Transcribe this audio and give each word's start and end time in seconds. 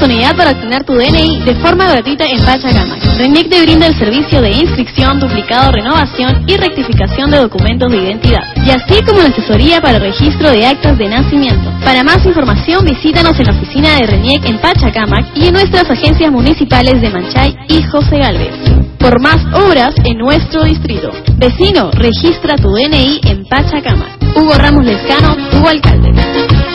oportunidad 0.00 0.34
para 0.34 0.52
obtener 0.52 0.82
tu 0.84 0.94
DNI 0.94 1.44
de 1.44 1.54
forma 1.56 1.86
gratuita 1.86 2.24
en 2.24 2.40
Pachacamac. 2.40 3.04
RENIEC 3.18 3.50
te 3.50 3.62
brinda 3.62 3.86
el 3.86 3.98
servicio 3.98 4.40
de 4.40 4.50
inscripción, 4.50 5.20
duplicado, 5.20 5.72
renovación 5.72 6.42
y 6.46 6.56
rectificación 6.56 7.30
de 7.30 7.36
documentos 7.36 7.92
de 7.92 7.98
identidad, 7.98 8.40
y 8.64 8.70
así 8.70 9.04
como 9.04 9.20
la 9.20 9.28
asesoría 9.28 9.82
para 9.82 9.98
registro 9.98 10.50
de 10.52 10.64
actas 10.64 10.96
de 10.96 11.06
nacimiento. 11.06 11.70
Para 11.84 12.02
más 12.02 12.24
información, 12.24 12.86
visítanos 12.86 13.38
en 13.40 13.46
la 13.46 13.52
oficina 13.52 13.96
de 13.96 14.06
RENIEC 14.06 14.46
en 14.46 14.58
Pachacamac 14.58 15.36
y 15.36 15.48
en 15.48 15.52
nuestras 15.52 15.90
agencias 15.90 16.32
municipales 16.32 17.02
de 17.02 17.10
Manchay 17.10 17.54
y 17.68 17.82
José 17.82 18.20
Galvez. 18.20 18.54
Por 18.98 19.20
más 19.20 19.44
obras 19.52 19.94
en 20.04 20.16
nuestro 20.16 20.64
distrito. 20.64 21.10
Vecino, 21.36 21.90
registra 21.90 22.56
tu 22.56 22.70
DNI 22.70 23.20
en 23.24 23.44
Pachacamac. 23.44 24.18
Hugo 24.34 24.54
Ramos 24.54 24.86
Lescano, 24.86 25.36
tu 25.50 25.68
alcalde. 25.68 26.69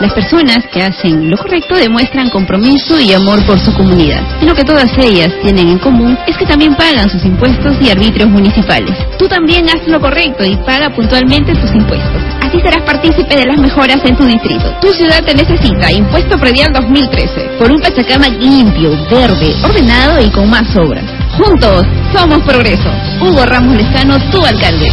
Las 0.00 0.14
personas 0.14 0.64
que 0.72 0.80
hacen 0.80 1.28
lo 1.28 1.36
correcto 1.36 1.74
demuestran 1.74 2.30
compromiso 2.30 2.98
y 2.98 3.12
amor 3.12 3.44
por 3.44 3.60
su 3.60 3.70
comunidad. 3.74 4.22
Y 4.40 4.46
lo 4.46 4.54
que 4.54 4.64
todas 4.64 4.90
ellas 4.96 5.30
tienen 5.42 5.68
en 5.68 5.78
común 5.78 6.16
es 6.26 6.38
que 6.38 6.46
también 6.46 6.74
pagan 6.74 7.10
sus 7.10 7.22
impuestos 7.22 7.76
y 7.82 7.90
arbitrios 7.90 8.30
municipales. 8.30 8.96
Tú 9.18 9.28
también 9.28 9.68
haz 9.68 9.86
lo 9.86 10.00
correcto 10.00 10.42
y 10.42 10.56
paga 10.64 10.88
puntualmente 10.88 11.54
tus 11.54 11.70
impuestos. 11.74 12.22
Así 12.40 12.58
serás 12.60 12.82
partícipe 12.86 13.36
de 13.36 13.44
las 13.44 13.60
mejoras 13.60 14.00
en 14.02 14.16
tu 14.16 14.24
distrito. 14.24 14.74
Tu 14.80 14.90
ciudad 14.94 15.22
te 15.22 15.34
necesita. 15.34 15.92
Impuesto 15.92 16.38
Predial 16.38 16.72
2013. 16.72 17.58
Por 17.58 17.70
un 17.70 17.82
Pachacamac 17.82 18.40
limpio, 18.40 18.92
verde, 19.10 19.54
ordenado 19.62 20.18
y 20.24 20.30
con 20.30 20.48
más 20.48 20.74
obras. 20.76 21.04
Juntos 21.36 21.84
somos 22.16 22.40
progreso. 22.44 22.90
Hugo 23.20 23.44
Ramos 23.44 23.76
Lezano, 23.76 24.16
tu 24.30 24.42
alcalde. 24.46 24.90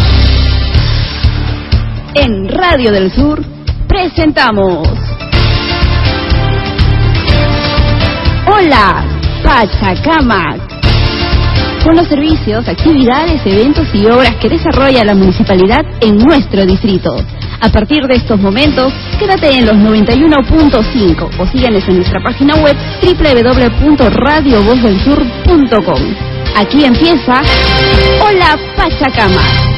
En 2.13 2.49
Radio 2.49 2.91
del 2.91 3.10
Sur 3.13 3.57
presentamos. 3.88 4.88
Hola, 8.46 9.05
Pachacamac. 9.44 10.62
Con 11.84 11.96
los 11.96 12.08
servicios, 12.08 12.68
actividades, 12.68 13.41
eventos 13.46 13.88
y 13.93 14.08
obras 14.08 14.35
que 14.41 14.49
desarrolla 14.49 15.05
la 15.05 15.13
municipalidad 15.15 15.85
en 16.02 16.18
nuestro 16.18 16.65
distrito. 16.65 17.15
A 17.60 17.70
partir 17.70 18.05
de 18.08 18.15
estos 18.15 18.40
momentos, 18.40 18.93
quédate 19.18 19.58
en 19.58 19.65
los 19.65 19.76
91.5 19.76 21.40
o 21.40 21.48
síganos 21.48 21.88
en 21.88 21.96
nuestra 21.98 22.21
página 22.24 22.54
web 22.55 22.77
www.radiovozdelsur.com. 23.02 26.02
Aquí 26.55 26.84
empieza 26.84 27.41
Hola 28.21 28.55
Pachacamac. 28.76 29.77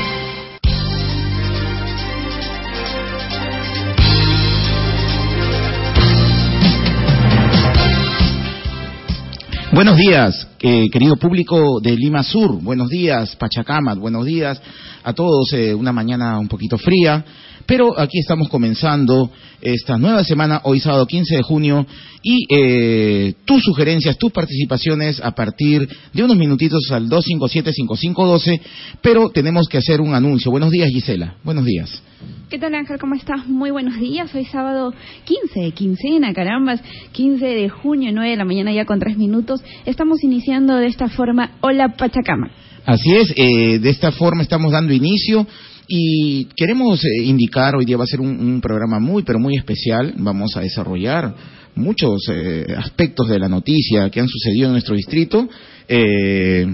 Buenos 9.80 9.96
días, 9.96 10.46
eh, 10.60 10.90
querido 10.92 11.16
público 11.16 11.80
de 11.80 11.96
Lima 11.96 12.22
Sur. 12.22 12.62
Buenos 12.62 12.90
días, 12.90 13.38
Pachacama. 13.38 13.94
Buenos 13.94 14.26
días 14.26 14.62
a 15.06 15.14
todos. 15.14 15.54
Eh, 15.54 15.74
una 15.74 15.94
mañana 15.94 16.38
un 16.38 16.50
poquito 16.50 16.78
fría, 16.78 17.24
pero 17.70 18.00
aquí 18.00 18.18
estamos 18.18 18.50
comenzando 18.50 19.30
esta 19.62 20.00
nueva 20.00 20.24
semana, 20.24 20.60
hoy 20.64 20.80
sábado 20.80 21.06
15 21.06 21.36
de 21.36 21.44
junio, 21.44 21.86
y 22.24 22.48
eh, 22.50 23.36
tus 23.46 23.62
sugerencias, 23.62 24.18
tus 24.18 24.32
participaciones 24.32 25.22
a 25.24 25.36
partir 25.36 25.88
de 26.12 26.24
unos 26.24 26.36
minutitos 26.36 26.90
al 26.92 27.08
257-5512, 27.08 28.60
pero 29.04 29.30
tenemos 29.30 29.68
que 29.70 29.78
hacer 29.78 30.02
un 30.02 30.16
anuncio. 30.16 30.50
Buenos 30.50 30.72
días, 30.72 30.90
Gisela. 30.90 31.36
Buenos 31.44 31.64
días. 31.64 32.02
¿Qué 32.50 32.58
tal 32.58 32.74
Ángel? 32.74 32.98
¿Cómo 32.98 33.14
estás? 33.14 33.48
Muy 33.48 33.70
buenos 33.70 34.00
días. 34.00 34.34
Hoy 34.34 34.46
sábado 34.46 34.92
15 35.26 35.60
de 35.60 35.72
quincena, 35.72 36.34
carambas, 36.34 36.82
15 37.12 37.46
de 37.46 37.70
junio, 37.70 38.10
9 38.12 38.32
de 38.32 38.36
la 38.36 38.46
mañana 38.46 38.74
ya 38.74 38.86
con 38.86 39.00
tres 39.00 39.16
minutos. 39.16 39.62
Estamos 39.86 40.24
iniciando 40.24 40.76
de 40.76 40.88
esta 40.88 41.08
forma 41.08 41.52
Hola 41.62 41.90
Pachacama. 41.96 42.50
Así 42.88 43.14
es, 43.14 43.32
eh, 43.36 43.78
de 43.78 43.90
esta 43.92 44.12
forma 44.12 44.42
estamos 44.42 44.72
dando 44.72 44.92
inicio 44.92 45.46
y 45.90 46.46
queremos 46.56 47.04
eh, 47.04 47.24
indicar, 47.24 47.76
hoy 47.76 47.84
día 47.84 47.98
va 47.98 48.04
a 48.04 48.08
ser 48.08 48.22
un, 48.22 48.62
programa 48.62 49.00
muy, 49.00 49.24
pero 49.24 49.40
muy 49.40 49.58
especial. 49.58 50.14
Vamos 50.18 50.56
a 50.56 50.62
desarrollar 50.62 51.34
muchos 51.76 52.22
eh, 52.30 52.74
aspectos 52.78 53.28
de 53.28 53.40
la 53.40 53.50
noticia 53.50 54.10
que 54.10 54.20
han 54.20 54.28
sucedido 54.28 54.68
en 54.68 54.74
nuestro 54.74 54.96
distrito. 54.96 55.50
Eh, 55.88 56.68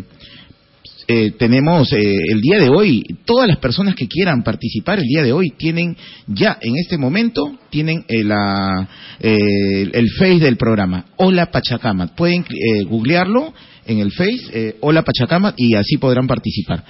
eh, 1.08 1.34
tenemos 1.38 1.94
eh, 1.94 2.16
el 2.32 2.42
día 2.42 2.60
de 2.60 2.70
hoy, 2.70 3.04
todas 3.26 3.48
las 3.48 3.58
personas 3.58 3.94
que 3.94 4.08
quieran 4.08 4.42
participar 4.42 4.98
el 4.98 5.06
día 5.06 5.22
de 5.22 5.34
hoy 5.34 5.52
tienen 5.56 5.96
ya 6.26 6.58
en 6.60 6.76
este 6.78 6.98
momento, 6.98 7.60
tienen 7.70 8.04
eh, 8.08 8.24
la, 8.24 8.88
el 9.20 10.10
face 10.18 10.40
del 10.40 10.58
programa, 10.58 11.06
Hola 11.18 11.52
Pachacama. 11.52 12.16
Pueden 12.16 12.44
googlearlo 12.90 13.54
en 13.86 14.00
el 14.00 14.12
face, 14.12 14.78
Hola 14.82 15.04
Pachacama, 15.04 15.54
y 15.56 15.76
así 15.76 15.98
podrán 15.98 16.26
participar. 16.26 16.84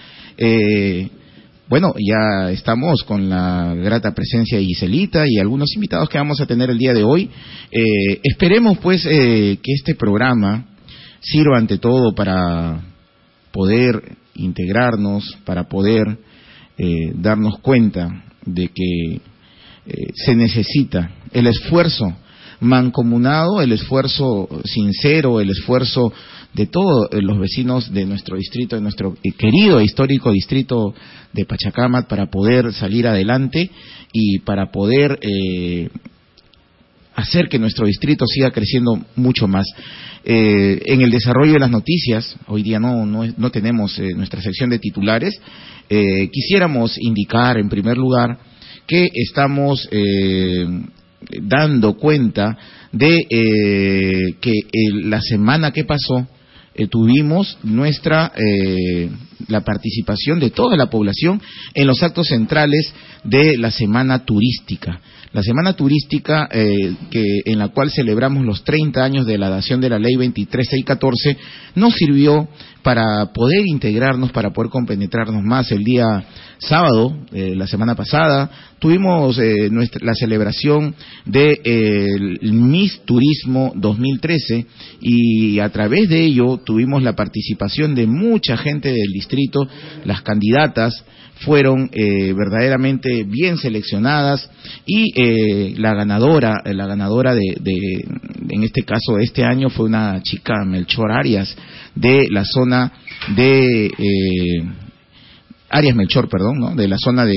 Bueno, 1.67 1.93
ya 1.97 2.51
estamos 2.51 3.03
con 3.03 3.29
la 3.29 3.73
grata 3.75 4.13
presencia 4.13 4.57
de 4.57 4.65
Giselita 4.65 5.23
y 5.27 5.39
algunos 5.39 5.73
invitados 5.75 6.09
que 6.09 6.17
vamos 6.17 6.39
a 6.39 6.45
tener 6.45 6.69
el 6.69 6.77
día 6.77 6.93
de 6.93 7.03
hoy. 7.03 7.29
esperemos 8.23 8.77
pues 8.79 9.03
que 9.03 9.59
este 9.63 9.95
programa 9.95 10.65
sirva 11.21 11.57
ante 11.57 11.79
todo 11.79 12.13
para 12.13 12.81
poder 13.51 14.17
integrarnos, 14.35 15.37
para 15.45 15.67
poder 15.67 16.17
eh, 16.77 17.13
darnos 17.15 17.59
cuenta 17.59 18.25
de 18.45 18.67
que 18.67 19.15
eh, 19.15 20.07
se 20.13 20.35
necesita 20.35 21.09
el 21.31 21.47
esfuerzo 21.47 22.15
mancomunado, 22.59 23.61
el 23.61 23.71
esfuerzo 23.71 24.49
sincero, 24.65 25.39
el 25.39 25.49
esfuerzo 25.49 26.11
de 26.55 26.67
todos 26.67 27.09
los 27.11 27.37
vecinos 27.37 27.91
de 27.93 28.05
nuestro 28.05 28.37
distrito, 28.37 28.75
de 28.77 28.81
nuestro 28.81 29.17
querido 29.37 29.79
e 29.79 29.83
histórico 29.83 30.31
distrito 30.31 30.93
de 31.33 31.45
Pachacamat 31.45 32.07
para 32.07 32.27
poder 32.27 32.71
salir 32.73 33.07
adelante 33.07 33.69
y 34.13 34.39
para 34.39 34.71
poder 34.71 35.19
eh, 35.21 35.89
hacer 37.15 37.47
que 37.49 37.59
nuestro 37.59 37.87
distrito 37.87 38.25
siga 38.25 38.51
creciendo 38.51 38.99
mucho 39.15 39.47
más. 39.47 39.65
Eh, 40.23 40.81
en 40.85 41.01
el 41.01 41.11
desarrollo 41.11 41.53
de 41.53 41.59
las 41.59 41.71
noticias, 41.71 42.35
hoy 42.47 42.63
día 42.63 42.79
no, 42.79 43.05
no, 43.05 43.51
tenemos 43.51 43.99
eh, 43.99 44.13
nuestra 44.15 44.41
sección 44.41 44.69
de 44.69 44.79
titulares, 44.79 45.39
eh, 45.89 46.29
quisiéramos 46.31 46.97
indicar 46.99 47.57
en 47.57 47.69
primer 47.69 47.97
lugar 47.97 48.37
que 48.87 49.07
estamos 49.13 49.89
dando 51.41 51.93
cuenta 51.95 52.55
de 52.91 53.25
que 54.39 54.53
la 55.03 55.19
semana 55.21 55.71
que 55.71 55.83
pasó 55.83 56.27
tuvimos 56.89 57.57
nuestra 57.63 58.31
la 59.47 59.61
participación 59.61 60.39
de 60.39 60.49
toda 60.49 60.77
la 60.77 60.89
población 60.89 61.41
en 61.73 61.87
los 61.87 62.01
actos 62.03 62.27
centrales 62.27 62.93
de 63.23 63.57
la 63.57 63.71
semana 63.71 64.25
turística 64.25 65.01
la 65.35 65.43
semana 65.43 65.73
turística 65.73 66.47
eh, 66.49 66.95
que, 67.11 67.41
en 67.43 67.59
la 67.59 67.67
cual 67.67 67.91
celebramos 67.91 68.45
los 68.45 68.63
30 68.63 69.03
años 69.03 69.25
de 69.25 69.37
la 69.37 69.49
dación 69.49 69.81
de 69.81 69.89
la 69.89 69.99
ley 69.99 70.15
23614 70.15 71.37
nos 71.75 71.93
sirvió 71.93 72.47
para 72.81 73.33
poder 73.33 73.67
integrarnos, 73.67 74.31
para 74.31 74.53
poder 74.53 74.71
compenetrarnos 74.71 75.43
más. 75.43 75.73
El 75.73 75.83
día 75.83 76.23
sábado, 76.59 77.17
eh, 77.33 77.53
la 77.53 77.67
semana 77.67 77.95
pasada, 77.95 78.49
tuvimos 78.79 79.37
eh, 79.37 79.69
la 79.99 80.13
celebración 80.13 80.95
de, 81.25 82.39
Miss 82.41 83.01
Turismo 83.03 83.73
2013 83.75 84.65
y 85.01 85.59
a 85.59 85.67
través 85.67 86.07
de 86.07 86.23
ello 86.23 86.61
tuvimos 86.65 87.03
la 87.03 87.13
participación 87.13 87.93
de 87.93 88.07
mucha 88.07 88.55
gente 88.55 88.87
del 88.87 89.11
distrito, 89.11 89.34
las 90.03 90.21
candidatas, 90.21 91.03
fueron 91.39 91.89
eh, 91.91 92.33
verdaderamente 92.33 93.23
bien 93.23 93.57
seleccionadas 93.57 94.49
y 94.85 95.11
eh, 95.15 95.73
la 95.77 95.93
ganadora, 95.93 96.61
la 96.65 96.87
ganadora 96.87 97.35
de, 97.35 97.57
de, 97.59 98.05
en 98.49 98.63
este 98.63 98.83
caso 98.83 99.19
este 99.19 99.43
año 99.43 99.69
fue 99.69 99.85
una 99.85 100.21
chica 100.21 100.63
Melchor 100.65 101.11
Arias 101.11 101.55
de 101.93 102.29
la 102.29 102.45
zona 102.45 102.91
de 103.35 103.87
eh, 103.87 104.63
Arias 105.69 105.95
Melchor, 105.95 106.29
perdón, 106.29 106.59
¿no? 106.59 106.75
de 106.75 106.87
la 106.87 106.97
zona 106.97 107.25
de, 107.25 107.33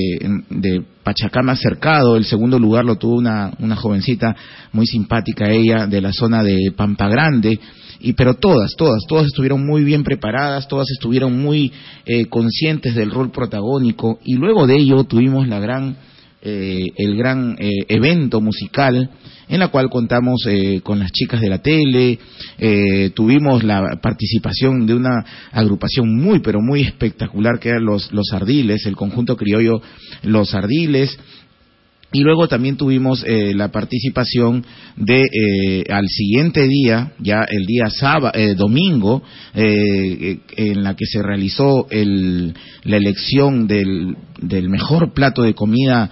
de, 0.49 0.81
Pachacama 1.03 1.55
Cercado. 1.55 2.15
El 2.15 2.25
segundo 2.25 2.59
lugar 2.59 2.85
lo 2.85 2.95
tuvo 2.95 3.17
una, 3.17 3.51
una 3.59 3.75
jovencita 3.75 4.35
muy 4.71 4.85
simpática, 4.85 5.49
ella, 5.49 5.87
de 5.87 6.01
la 6.01 6.13
zona 6.13 6.43
de 6.43 6.71
Pampa 6.75 7.09
Grande 7.09 7.59
y 7.99 8.13
pero 8.13 8.35
todas, 8.35 8.75
todas, 8.77 9.03
todas 9.07 9.25
estuvieron 9.25 9.65
muy 9.65 9.83
bien 9.83 10.03
preparadas, 10.03 10.67
todas 10.67 10.89
estuvieron 10.91 11.37
muy 11.39 11.71
eh, 12.05 12.25
conscientes 12.25 12.95
del 12.95 13.11
rol 13.11 13.31
protagónico. 13.31 14.19
Y 14.23 14.35
luego 14.35 14.67
de 14.67 14.77
ello 14.77 15.03
tuvimos 15.03 15.47
la 15.47 15.59
gran, 15.59 15.97
eh, 16.41 16.87
el 16.95 17.17
gran 17.17 17.55
eh, 17.59 17.69
evento 17.89 18.41
musical 18.41 19.09
en 19.49 19.59
la 19.59 19.69
cual 19.69 19.89
contamos 19.89 20.45
eh, 20.47 20.79
con 20.81 20.99
las 20.99 21.11
chicas 21.11 21.41
de 21.41 21.49
la 21.49 21.57
tele, 21.57 22.19
eh, 22.59 23.11
tuvimos 23.15 23.63
la 23.63 23.99
participación 24.01 24.85
de 24.85 24.93
una 24.93 25.25
agrupación 25.51 26.15
muy 26.15 26.39
pero 26.39 26.61
muy 26.61 26.83
espectacular 26.83 27.59
que 27.59 27.69
eran 27.69 27.83
los, 27.83 28.13
los 28.13 28.31
Ardiles, 28.31 28.85
el 28.85 28.95
conjunto 28.95 29.35
criollo 29.35 29.81
Los 30.23 30.53
Ardiles, 30.53 31.17
Y 32.11 32.21
luego 32.21 32.47
también 32.47 32.75
tuvimos 32.75 33.23
eh, 33.23 33.53
la 33.53 33.69
participación 33.69 34.65
de 34.95 35.21
eh, 35.21 35.83
al 35.89 36.07
siguiente 36.07 36.67
día, 36.67 37.11
ya 37.19 37.45
el 37.47 37.67
día 37.67 37.89
sábado, 37.89 38.31
eh, 38.33 38.55
domingo, 38.55 39.21
en 39.53 40.83
la 40.83 40.95
que 40.95 41.05
se 41.05 41.21
realizó 41.21 41.87
la 41.91 42.97
elección 42.97 43.67
del, 43.67 44.15
mejor 44.69 45.13
plato 45.13 45.43
de 45.43 45.53
comida 45.53 46.09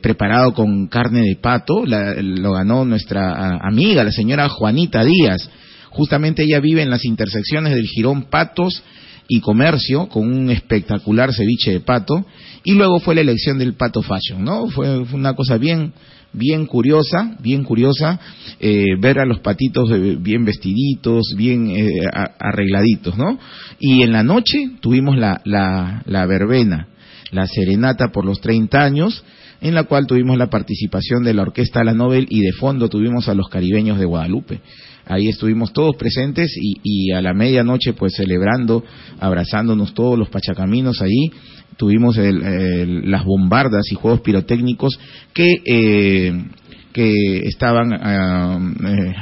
preparado 0.00 0.54
con 0.54 0.86
carne 0.86 1.22
de 1.22 1.36
pato. 1.36 1.84
lo 1.84 2.52
ganó 2.52 2.84
nuestra 2.84 3.58
amiga, 3.60 4.04
la 4.04 4.12
señora 4.12 4.48
Juanita 4.48 5.02
Díaz. 5.02 5.50
Justamente 5.90 6.44
ella 6.44 6.60
vive 6.60 6.82
en 6.82 6.90
las 6.90 7.04
intersecciones 7.04 7.74
del 7.74 7.86
Girón 7.86 8.24
Patos 8.24 8.82
y 9.28 9.40
Comercio 9.40 10.08
con 10.08 10.26
un 10.26 10.50
espectacular 10.50 11.32
ceviche 11.34 11.70
de 11.70 11.80
pato 11.80 12.24
y 12.64 12.72
luego 12.72 12.98
fue 12.98 13.14
la 13.14 13.20
elección 13.20 13.58
del 13.58 13.74
pato 13.74 14.02
fashion, 14.02 14.42
¿no? 14.42 14.68
Fue, 14.68 14.98
una 15.12 15.34
cosa 15.34 15.58
bien 15.58 15.92
bien 16.30 16.66
curiosa, 16.66 17.36
bien 17.40 17.64
curiosa 17.64 18.20
eh, 18.60 18.96
ver 18.98 19.18
a 19.18 19.24
los 19.24 19.40
patitos 19.40 19.90
bien 20.20 20.44
vestiditos, 20.44 21.34
bien 21.36 21.70
eh, 21.70 22.00
arregladitos, 22.38 23.16
¿no? 23.16 23.38
Y 23.78 24.02
en 24.02 24.12
la 24.12 24.22
noche 24.22 24.70
tuvimos 24.80 25.16
la, 25.16 25.40
la, 25.44 26.02
la 26.06 26.26
verbena, 26.26 26.88
la 27.30 27.46
serenata 27.46 28.08
por 28.08 28.24
los 28.24 28.40
30 28.40 28.78
años, 28.78 29.24
en 29.60 29.74
la 29.74 29.84
cual 29.84 30.06
tuvimos 30.06 30.38
la 30.38 30.50
participación 30.50 31.24
de 31.24 31.34
la 31.34 31.42
Orquesta 31.42 31.84
La 31.84 31.94
Nobel 31.94 32.26
y 32.28 32.40
de 32.40 32.52
fondo 32.52 32.88
tuvimos 32.88 33.28
a 33.28 33.34
los 33.34 33.48
caribeños 33.48 33.98
de 33.98 34.04
Guadalupe 34.04 34.60
ahí 35.08 35.28
estuvimos 35.28 35.72
todos 35.72 35.96
presentes 35.96 36.54
y, 36.56 37.12
a 37.12 37.22
la 37.22 37.32
medianoche 37.32 37.94
pues 37.94 38.14
celebrando, 38.14 38.84
abrazándonos 39.18 39.94
todos 39.94 40.18
los 40.18 40.28
pachacaminos 40.28 41.00
ahí, 41.00 41.32
tuvimos 41.76 42.16
las 42.18 43.24
bombardas 43.24 43.90
y 43.90 43.94
juegos 43.94 44.20
pirotécnicos 44.20 44.98
que, 45.32 45.62
eh, 45.64 46.44
que 46.92 47.46
estaban 47.46 47.92
eh, 47.92 49.14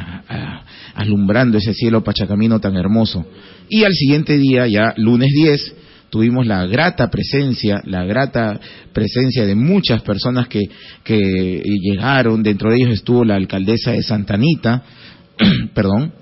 alumbrando 0.94 1.58
ese 1.58 1.72
cielo 1.72 2.02
pachacamino 2.02 2.60
tan 2.60 2.76
hermoso. 2.76 3.24
Y 3.68 3.84
al 3.84 3.92
siguiente 3.92 4.38
día, 4.38 4.66
ya 4.66 4.94
lunes 4.96 5.28
10, 5.34 5.74
tuvimos 6.10 6.46
la 6.46 6.66
grata 6.66 7.10
presencia, 7.10 7.80
la 7.84 8.04
grata 8.04 8.58
presencia 8.92 9.44
de 9.44 9.54
muchas 9.54 10.02
personas 10.02 10.48
que, 10.48 10.62
que 11.04 11.62
llegaron, 11.82 12.42
dentro 12.42 12.70
de 12.70 12.76
ellos 12.76 12.94
estuvo 12.94 13.24
la 13.24 13.36
alcaldesa 13.36 13.92
de 13.92 14.02
Santanita, 14.02 14.82
perdón, 15.74 16.12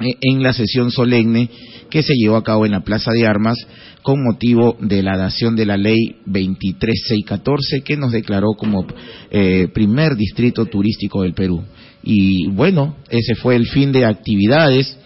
e, 0.00 0.16
en 0.20 0.42
la 0.42 0.52
sesión 0.52 0.90
solemne 0.90 1.48
que 1.90 2.02
se 2.02 2.14
llevó 2.14 2.36
a 2.36 2.44
cabo 2.44 2.64
en 2.66 2.72
la 2.72 2.80
Plaza 2.80 3.12
de 3.12 3.26
Armas 3.26 3.58
con 4.02 4.24
motivo 4.24 4.76
de 4.80 5.02
la 5.02 5.16
dación 5.16 5.54
de 5.54 5.66
la 5.66 5.76
ley 5.76 6.16
23614 6.26 7.82
que 7.82 7.96
nos 7.96 8.12
declaró 8.12 8.54
como 8.56 8.86
eh, 9.30 9.68
primer 9.72 10.16
distrito 10.16 10.66
turístico 10.66 11.22
del 11.22 11.34
Perú. 11.34 11.62
Y 12.02 12.48
bueno, 12.48 12.96
ese 13.10 13.34
fue 13.36 13.54
el 13.54 13.66
fin 13.66 13.92
de 13.92 14.06
actividades 14.06 14.98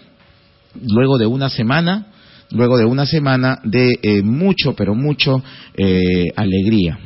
luego 0.81 1.17
de 1.17 1.27
una 1.27 1.49
semana, 1.49 2.07
luego 2.51 2.77
de 2.77 2.85
una 2.85 3.05
semana 3.05 3.59
de 3.63 3.99
eh, 4.01 4.21
mucho, 4.23 4.75
pero 4.75 4.95
mucho 4.95 5.43
eh, 5.75 6.25
alegría. 6.35 6.99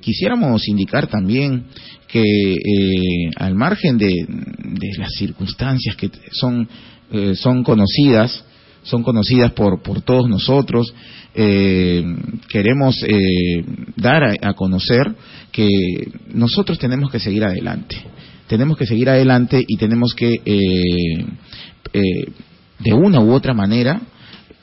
quisiéramos 0.00 0.68
indicar 0.68 1.06
también 1.06 1.66
que 2.14 2.52
eh, 2.54 3.30
al 3.34 3.56
margen 3.56 3.98
de, 3.98 4.08
las 4.98 5.10
circunstancias 5.18 5.96
que 5.96 6.08
son, 6.30 6.68
eh, 7.10 7.34
son 7.34 7.64
conocidas, 7.64 8.44
son 8.84 9.02
conocidas 9.02 9.50
por, 9.50 9.82
por 9.82 10.00
todos 10.02 10.28
nosotros, 10.28 10.94
eh, 11.34 12.04
queremos 12.48 12.94
dar 13.96 14.22
a, 14.40 14.54
conocer 14.54 15.12
que 15.50 15.66
nosotros 16.32 16.78
tenemos 16.78 17.10
que 17.10 17.18
seguir 17.18 17.42
adelante. 17.42 17.96
Tenemos 18.46 18.76
que 18.76 18.86
seguir 18.86 19.08
adelante 19.08 19.64
y 19.66 19.76
tenemos 19.76 20.14
que, 20.14 20.40
de 22.78 22.92
una 22.92 23.18
u 23.18 23.32
otra 23.32 23.54
manera, 23.54 24.00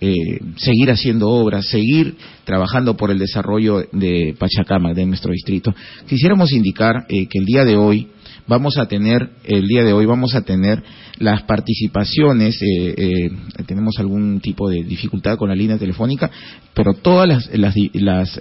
eh, 0.04 0.40
seguir 0.58 0.90
haciendo 0.90 1.30
obras, 1.30 1.68
seguir 1.68 2.16
trabajando 2.44 2.98
por 2.98 3.12
el 3.12 3.20
desarrollo 3.20 3.86
de 3.92 4.36
Pachacama, 4.38 4.96
de 4.96 5.06
nuestro 5.06 5.32
distrito. 5.32 5.76
Quisiéramos 6.08 6.52
indicar 6.54 7.06
eh, 7.08 7.28
que 7.28 7.38
el 7.38 7.46
día 7.46 7.64
de 7.64 7.78
hoy 7.78 8.08
vamos 8.48 8.80
a 8.80 8.88
tener, 8.88 9.30
el 9.44 9.68
día 9.68 9.84
de 9.84 9.94
hoy 9.94 10.08
vamos 10.08 10.34
a 10.34 10.42
tener 10.42 10.82
las 11.20 11.44
participaciones, 11.44 12.60
eh, 12.62 13.30
tenemos 13.68 13.94
algún 14.00 14.40
tipo 14.40 14.68
de 14.70 14.84
dificultad 14.84 15.38
con 15.38 15.50
la 15.50 15.56
línea 15.56 15.78
telefónica, 15.78 16.32
pero 16.74 16.94
todas 16.96 17.28
las, 17.28 17.56
las, 17.56 17.76
las 17.94 18.40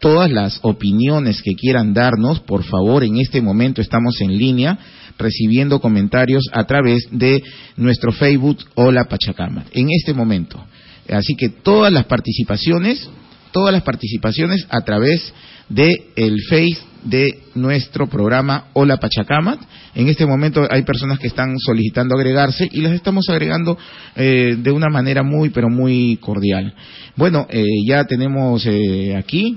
todas 0.00 0.30
las 0.30 0.58
opiniones 0.62 1.42
que 1.42 1.54
quieran 1.54 1.92
darnos, 1.92 2.40
por 2.40 2.64
favor, 2.64 3.04
en 3.04 3.18
este 3.18 3.40
momento 3.40 3.80
estamos 3.80 4.20
en 4.20 4.36
línea 4.36 4.78
recibiendo 5.18 5.80
comentarios 5.80 6.44
a 6.52 6.64
través 6.64 7.08
de 7.10 7.42
nuestro 7.76 8.12
Facebook 8.12 8.58
Hola 8.74 9.04
Pachacama, 9.04 9.64
en 9.72 9.88
este 9.90 10.14
momento. 10.14 10.64
Así 11.08 11.34
que 11.34 11.48
todas 11.48 11.92
las 11.92 12.04
participaciones, 12.04 13.08
todas 13.50 13.72
las 13.72 13.82
participaciones 13.82 14.66
a 14.70 14.82
través 14.82 15.32
de 15.68 16.12
el 16.16 16.36
Face 16.48 16.78
de 17.04 17.40
nuestro 17.54 18.08
programa 18.08 18.66
Hola 18.74 18.98
Pachacama. 18.98 19.58
En 19.94 20.08
este 20.08 20.26
momento 20.26 20.66
hay 20.70 20.82
personas 20.82 21.18
que 21.18 21.28
están 21.28 21.58
solicitando 21.58 22.16
agregarse 22.16 22.68
y 22.70 22.80
las 22.80 22.92
estamos 22.92 23.28
agregando 23.28 23.76
eh, 24.14 24.56
de 24.58 24.70
una 24.70 24.88
manera 24.88 25.22
muy, 25.22 25.50
pero 25.50 25.68
muy 25.68 26.18
cordial. 26.20 26.74
Bueno, 27.16 27.46
eh, 27.50 27.64
ya 27.86 28.04
tenemos 28.04 28.64
eh, 28.66 29.16
aquí 29.16 29.56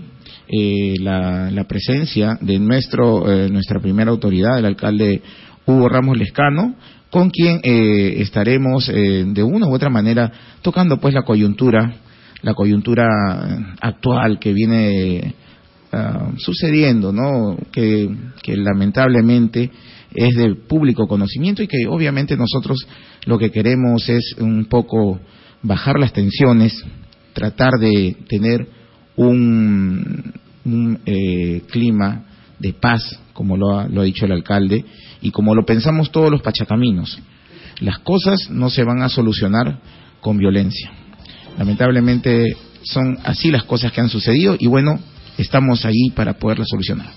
la, 1.00 1.66
presencia 1.68 2.38
de 2.42 2.60
nuestro, 2.60 3.26
nuestra 3.50 3.80
primera 3.80 4.12
autoridad, 4.12 4.60
el 4.60 4.66
alcalde 4.66 5.22
Hugo 5.66 5.88
Ramos 5.88 6.18
Lescano, 6.18 6.76
con 7.12 7.30
quien 7.30 7.60
eh, 7.62 8.22
estaremos 8.22 8.90
eh, 8.90 9.26
de 9.28 9.44
una 9.44 9.68
u 9.68 9.76
otra 9.76 9.90
manera 9.90 10.32
tocando 10.62 10.98
pues 10.98 11.14
la 11.14 11.24
coyuntura, 11.24 11.94
la 12.42 12.54
coyuntura 12.54 13.06
actual 13.82 14.40
que 14.40 14.54
viene 14.54 15.36
ah, 15.92 16.32
sucediendo, 16.38 17.12
¿no? 17.12 17.58
Que, 17.72 18.10
que 18.42 18.56
lamentablemente 18.56 19.70
es 20.14 20.36
de 20.36 20.56
público 20.56 21.08
conocimiento 21.08 21.62
y 21.62 21.68
que 21.68 21.86
obviamente 21.88 22.38
nosotros 22.38 22.88
lo 23.26 23.38
que 23.38 23.52
queremos 23.52 24.08
es 24.08 24.36
un 24.40 24.66
poco 24.66 25.20
bajar 25.62 26.00
las 26.00 26.14
tensiones, 26.14 26.74
tratar 27.34 27.74
de 27.74 28.16
tener 28.30 28.68
un, 29.18 30.34
un 30.66 31.00
eh, 31.06 31.64
clima 31.70 32.26
de 32.60 32.74
paz, 32.74 33.20
como 33.34 33.58
lo 33.58 33.78
ha, 33.78 33.88
lo 33.88 34.02
ha 34.02 34.06
dicho 34.06 34.26
el 34.26 34.32
alcalde, 34.32 34.86
y 35.22 35.32
como 35.32 35.56
lo 35.56 35.66
pensamos 35.66 36.12
todos 36.12 36.32
los 36.32 36.42
pachacaminos. 36.42 37.20
Las 37.80 38.00
cosas 38.00 38.50
no 38.50 38.70
se 38.70 38.84
van 38.84 39.02
a 39.02 39.10
solucionar 39.10 39.80
con 40.20 40.38
violencia. 40.38 40.92
Lamentablemente 41.58 42.56
son 42.84 43.18
así 43.24 43.50
las 43.50 43.64
cosas 43.64 43.92
que 43.92 44.02
han 44.02 44.10
sucedido 44.10 44.56
y 44.58 44.68
bueno, 44.68 45.00
estamos 45.38 45.86
ahí 45.86 46.10
para 46.16 46.34
poderlas 46.34 46.68
solucionar. 46.70 47.12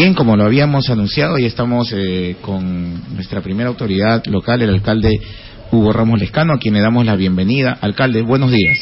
Bien, 0.00 0.14
como 0.14 0.34
lo 0.34 0.44
habíamos 0.44 0.88
anunciado, 0.88 1.36
y 1.36 1.44
estamos 1.44 1.92
eh, 1.94 2.36
con 2.40 3.14
nuestra 3.14 3.42
primera 3.42 3.68
autoridad 3.68 4.24
local, 4.28 4.62
el 4.62 4.70
alcalde 4.70 5.10
Hugo 5.70 5.92
Ramos 5.92 6.18
Lescano, 6.18 6.54
a 6.54 6.58
quien 6.58 6.72
le 6.72 6.80
damos 6.80 7.04
la 7.04 7.16
bienvenida. 7.16 7.76
Alcalde, 7.82 8.22
buenos 8.22 8.50
días. 8.50 8.78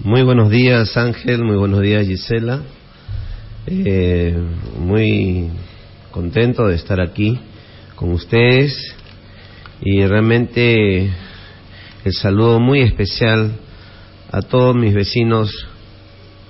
Muy 0.00 0.20
buenos 0.20 0.50
días, 0.50 0.94
Ángel. 0.98 1.42
Muy 1.42 1.56
buenos 1.56 1.80
días, 1.80 2.06
Gisela. 2.06 2.60
Eh, 3.66 4.36
muy 4.78 5.48
contento 6.10 6.66
de 6.66 6.74
estar 6.74 7.00
aquí 7.00 7.40
con 7.96 8.12
ustedes 8.12 8.94
y 9.80 10.04
realmente 10.04 11.10
el 12.04 12.12
saludo 12.12 12.60
muy 12.60 12.82
especial 12.82 13.52
a 14.30 14.42
todos 14.42 14.76
mis 14.76 14.92
vecinos 14.92 15.50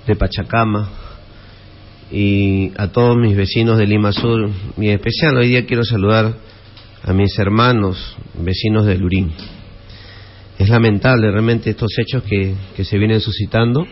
de 0.05 0.17
Pachacama, 0.17 1.02
y 2.11 2.71
a 2.77 2.87
todos 2.87 3.17
mis 3.17 3.35
vecinos 3.35 3.77
de 3.77 3.87
Lima 3.87 4.11
Sur, 4.11 4.49
y 4.77 4.87
en 4.87 4.95
especial. 4.95 5.37
Hoy 5.37 5.49
día 5.49 5.65
quiero 5.65 5.83
saludar 5.83 6.35
a 7.03 7.13
mis 7.13 7.37
hermanos 7.37 8.15
vecinos 8.33 8.85
de 8.85 8.97
Lurín. 8.97 9.31
Es 10.57 10.69
lamentable 10.69 11.31
realmente 11.31 11.71
estos 11.71 11.91
hechos 11.97 12.23
que, 12.23 12.55
que 12.75 12.85
se 12.85 12.97
vienen 12.97 13.19
suscitando. 13.19 13.85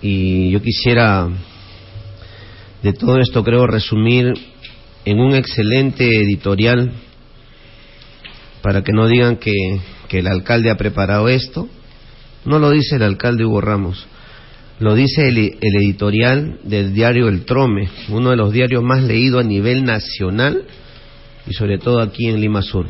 Y 0.00 0.50
yo 0.50 0.62
quisiera 0.62 1.28
de 2.82 2.92
todo 2.92 3.18
esto 3.18 3.42
creo 3.42 3.66
resumir 3.66 4.32
en 5.04 5.20
un 5.20 5.34
excelente 5.34 6.04
editorial 6.04 6.92
para 8.62 8.82
que 8.84 8.92
no 8.92 9.08
digan 9.08 9.36
que, 9.36 9.52
que 10.08 10.20
el 10.20 10.26
alcalde 10.26 10.70
ha 10.70 10.76
preparado 10.76 11.28
esto, 11.28 11.68
No 12.44 12.58
lo 12.58 12.70
dice 12.70 12.96
el 12.96 13.02
alcalde 13.02 13.44
Hugo 13.44 13.60
Ramos, 13.60 14.06
lo 14.80 14.94
dice 14.94 15.28
el, 15.28 15.58
editorial 15.60 16.60
del 16.62 16.94
diario 16.94 17.28
El 17.28 17.44
Trome, 17.44 17.88
uno 18.10 18.30
de 18.30 18.36
los 18.36 18.52
diarios 18.52 18.82
más 18.82 19.02
leídos 19.02 19.44
a 19.44 19.46
nivel 19.46 19.84
nacional 19.84 20.64
y 21.46 21.54
sobre 21.54 21.78
todo 21.78 22.00
aquí 22.00 22.28
en 22.28 22.40
Lima 22.40 22.62
Sur. 22.62 22.86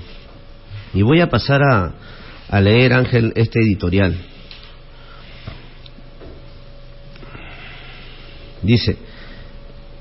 Y 0.93 1.03
voy 1.03 1.21
a 1.21 1.31
pasar 1.31 1.63
a, 1.63 1.95
a 2.49 2.61
leer, 2.61 2.93
Ángel, 2.93 3.33
este 3.37 3.61
editorial. 3.61 4.17
Dice, 8.63 8.97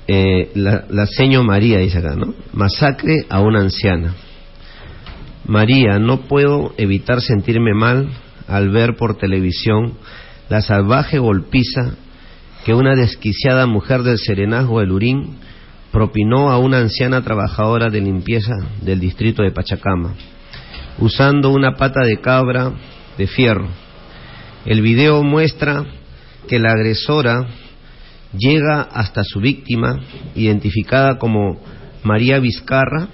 eh, 0.08 0.50
la, 0.54 0.84
la 0.90 1.06
seño 1.06 1.42
María, 1.42 1.78
dice 1.78 1.98
acá, 1.98 2.16
¿no? 2.16 2.34
Masacre 2.52 3.24
a 3.30 3.40
una 3.40 3.60
anciana. 3.60 4.14
María, 5.46 5.98
no 5.98 6.22
puedo 6.22 6.74
evitar 6.76 7.22
sentirme 7.22 7.72
mal 7.72 8.10
al 8.46 8.70
ver 8.70 8.96
por 8.96 9.16
televisión 9.16 9.94
la 10.48 10.62
salvaje 10.62 11.18
golpiza 11.18 11.94
que 12.64 12.74
una 12.74 12.94
desquiciada 12.94 13.66
mujer 13.66 14.02
del 14.02 14.18
Serenazgo 14.18 14.80
de 14.80 14.86
Lurín 14.86 15.36
propinó 15.92 16.50
a 16.50 16.58
una 16.58 16.78
anciana 16.78 17.22
trabajadora 17.22 17.90
de 17.90 18.00
limpieza 18.00 18.54
del 18.82 19.00
distrito 19.00 19.42
de 19.42 19.52
Pachacama, 19.52 20.14
usando 20.98 21.50
una 21.50 21.76
pata 21.76 22.00
de 22.04 22.20
cabra 22.20 22.72
de 23.16 23.26
fierro. 23.26 23.68
El 24.64 24.82
video 24.82 25.22
muestra 25.22 25.84
que 26.46 26.58
la 26.58 26.72
agresora 26.72 27.46
llega 28.36 28.82
hasta 28.82 29.24
su 29.24 29.40
víctima, 29.40 30.00
identificada 30.34 31.18
como 31.18 31.60
María 32.02 32.38
Vizcarra, 32.38 33.08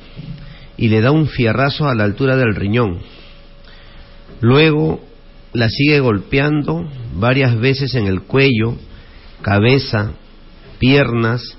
y 0.76 0.88
le 0.88 1.00
da 1.00 1.12
un 1.12 1.28
fierrazo 1.28 1.88
a 1.88 1.94
la 1.94 2.04
altura 2.04 2.36
del 2.36 2.54
riñón. 2.54 3.00
Luego 4.40 5.00
la 5.52 5.68
sigue 5.68 6.00
golpeando 6.00 6.88
varias 7.14 7.58
veces 7.58 7.94
en 7.94 8.06
el 8.06 8.22
cuello, 8.22 8.76
cabeza, 9.42 10.12
piernas 10.78 11.56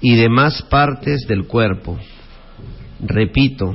y 0.00 0.16
demás 0.16 0.62
partes 0.62 1.26
del 1.26 1.46
cuerpo. 1.46 1.98
Repito, 3.00 3.74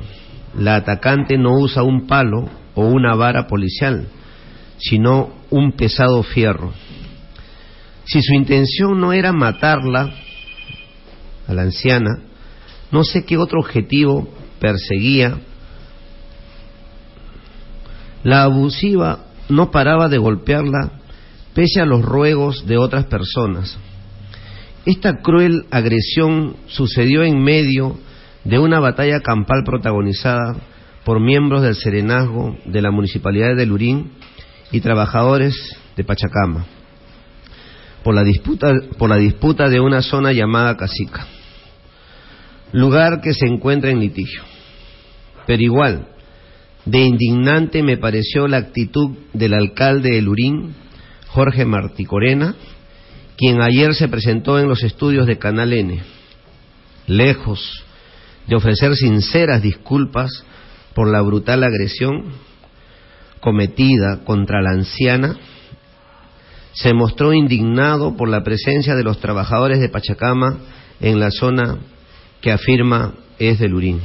la 0.57 0.75
atacante 0.75 1.38
no 1.38 1.53
usa 1.57 1.83
un 1.83 2.07
palo 2.07 2.50
o 2.75 2.86
una 2.86 3.15
vara 3.15 3.47
policial, 3.47 4.07
sino 4.77 5.33
un 5.50 5.71
pesado 5.74 6.24
fierro. 6.24 6.74
Si 8.05 8.21
su 8.21 8.33
intención 8.33 9.00
no 9.00 9.12
era 9.12 9.33
matarla, 9.33 10.13
a 11.47 11.53
la 11.53 11.62
anciana, 11.63 12.19
no 12.91 13.03
sé 13.03 13.25
qué 13.25 13.38
otro 13.38 13.59
objetivo 13.59 14.27
perseguía. 14.59 15.38
La 18.24 18.43
abusiva 18.43 19.25
no 19.50 19.71
paraba 19.71 20.09
de 20.09 20.17
golpearla 20.17 20.96
pese 21.57 21.81
a 21.81 21.87
los 21.87 22.05
ruegos 22.05 22.67
de 22.67 22.77
otras 22.77 23.05
personas. 23.05 23.79
Esta 24.85 25.23
cruel 25.23 25.65
agresión 25.71 26.55
sucedió 26.67 27.23
en 27.23 27.41
medio 27.41 27.97
de 28.43 28.59
una 28.59 28.79
batalla 28.79 29.21
campal 29.21 29.63
protagonizada 29.65 30.55
por 31.03 31.19
miembros 31.19 31.63
del 31.63 31.73
Serenazgo 31.73 32.55
de 32.65 32.79
la 32.83 32.91
Municipalidad 32.91 33.55
de 33.55 33.65
Lurín 33.65 34.11
y 34.71 34.81
trabajadores 34.81 35.55
de 35.95 36.03
Pachacama 36.03 36.67
por 38.03 38.13
la 38.13 38.23
disputa, 38.23 38.71
por 38.99 39.09
la 39.09 39.17
disputa 39.17 39.67
de 39.67 39.79
una 39.79 40.03
zona 40.03 40.33
llamada 40.33 40.77
Casica, 40.77 41.25
lugar 42.71 43.19
que 43.19 43.33
se 43.33 43.47
encuentra 43.47 43.89
en 43.89 43.99
litigio. 43.99 44.43
Pero 45.47 45.63
igual, 45.63 46.07
de 46.85 46.99
indignante 46.99 47.81
me 47.81 47.97
pareció 47.97 48.47
la 48.47 48.57
actitud 48.57 49.17
del 49.33 49.55
alcalde 49.55 50.11
de 50.11 50.21
Lurín, 50.21 50.75
Jorge 51.27 51.65
Martí 51.65 52.05
Corena, 52.05 52.55
quien 53.38 53.62
ayer 53.62 53.93
se 53.93 54.07
presentó 54.07 54.60
en 54.60 54.67
los 54.67 54.84
estudios 54.84 55.27
de 55.27 55.38
Canal 55.38 55.74
N. 55.74 56.01
Lejos 57.05 57.84
de 58.48 58.55
ofrecer 58.55 58.96
sinceras 58.96 59.62
disculpas 59.62 60.43
por 60.93 61.10
la 61.10 61.22
brutal 61.22 61.63
agresión 61.63 62.31
cometida 63.39 64.24
contra 64.25 64.62
la 64.62 64.72
anciana, 64.72 65.38
se 66.74 66.93
mostró 66.93 67.34
indignado 67.34 68.15
por 68.15 68.29
la 68.29 68.43
presencia 68.43 68.96
de 68.96 69.03
los 69.03 69.19
trabajadores 69.19 69.79
de 69.79 69.89
Pachacama 69.89 70.57
en 71.00 71.19
la 71.19 71.31
zona 71.31 71.77
que 72.41 72.51
afirma 72.51 73.13
es 73.39 73.60
de 73.60 73.67
Lurín. 73.67 74.00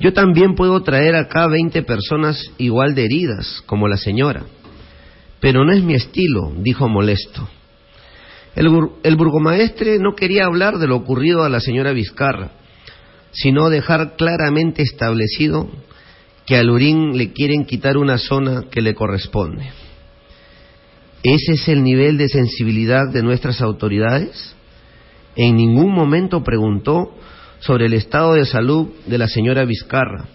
Yo 0.00 0.12
también 0.12 0.54
puedo 0.54 0.82
traer 0.82 1.14
acá 1.14 1.46
20 1.46 1.82
personas 1.82 2.42
igual 2.58 2.94
de 2.94 3.04
heridas, 3.04 3.62
como 3.66 3.86
la 3.86 3.96
señora, 3.96 4.44
pero 5.40 5.64
no 5.64 5.72
es 5.72 5.82
mi 5.82 5.94
estilo, 5.94 6.52
dijo 6.56 6.88
molesto. 6.88 7.48
El, 8.54 9.16
burgomaestre 9.16 9.98
no 9.98 10.14
quería 10.14 10.44
hablar 10.44 10.78
de 10.78 10.86
lo 10.86 10.96
ocurrido 10.96 11.44
a 11.44 11.48
la 11.48 11.60
señora 11.60 11.92
Vizcarra, 11.92 12.50
sino 13.32 13.70
dejar 13.70 14.16
claramente 14.16 14.82
establecido 14.82 15.70
que 16.46 16.56
a 16.56 16.62
Lurín 16.62 17.16
le 17.16 17.32
quieren 17.32 17.64
quitar 17.64 17.96
una 17.96 18.18
zona 18.18 18.64
que 18.70 18.82
le 18.82 18.94
corresponde. 18.94 19.70
¿Ese 21.22 21.52
es 21.52 21.68
el 21.68 21.82
nivel 21.84 22.18
de 22.18 22.28
sensibilidad 22.28 23.08
de 23.12 23.22
nuestras 23.22 23.60
autoridades? 23.60 24.56
En 25.36 25.56
ningún 25.56 25.94
momento 25.94 26.42
preguntó 26.42 27.14
sobre 27.60 27.86
el 27.86 27.92
estado 27.92 28.34
de 28.34 28.46
salud 28.46 28.88
de 29.06 29.18
la 29.18 29.28
señora 29.28 29.64
Vizcarra, 29.64 30.26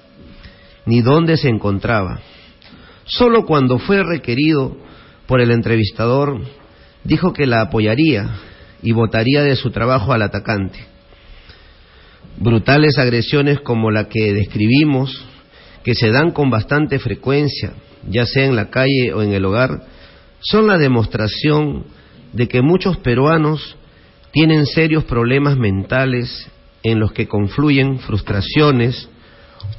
ni 0.85 1.01
dónde 1.01 1.38
se 1.38 1.50
encontraba. 1.50 2.21
Solo 3.05 3.45
cuando 3.45 3.77
fue 3.77 4.03
requerido 4.03 4.84
por 5.27 5.41
el 5.41 5.51
entrevistador, 5.51 6.41
dijo 7.03 7.34
que 7.34 7.46
la 7.46 7.62
apoyaría 7.62 8.29
y 8.82 8.91
votaría 8.91 9.44
de 9.44 9.55
su 9.55 9.72
trabajo 9.72 10.13
al 10.13 10.22
atacante. 10.22 10.79
Brutales 12.38 12.98
agresiones 12.98 13.62
como 13.62 13.91
la 13.91 14.10
que 14.10 14.34
describimos, 14.34 15.25
que 15.84 15.96
se 15.96 16.10
dan 16.10 16.32
con 16.32 16.50
bastante 16.50 17.00
frecuencia, 17.00 17.74
ya 18.08 18.25
sea 18.25 18.46
en 18.46 18.55
la 18.55 18.70
calle 18.70 19.13
o 19.13 19.22
en 19.22 19.34
el 19.34 19.46
hogar, 19.46 19.84
son 20.41 20.67
la 20.67 20.77
demostración 20.77 21.86
de 22.34 22.48
que 22.48 22.62
muchos 22.62 22.98
peruanos 22.98 23.77
tienen 24.32 24.65
serios 24.65 25.05
problemas 25.05 25.58
mentales 25.58 26.48
en 26.84 27.00
los 27.00 27.13
que 27.13 27.27
confluyen 27.27 28.00
frustraciones, 28.00 29.10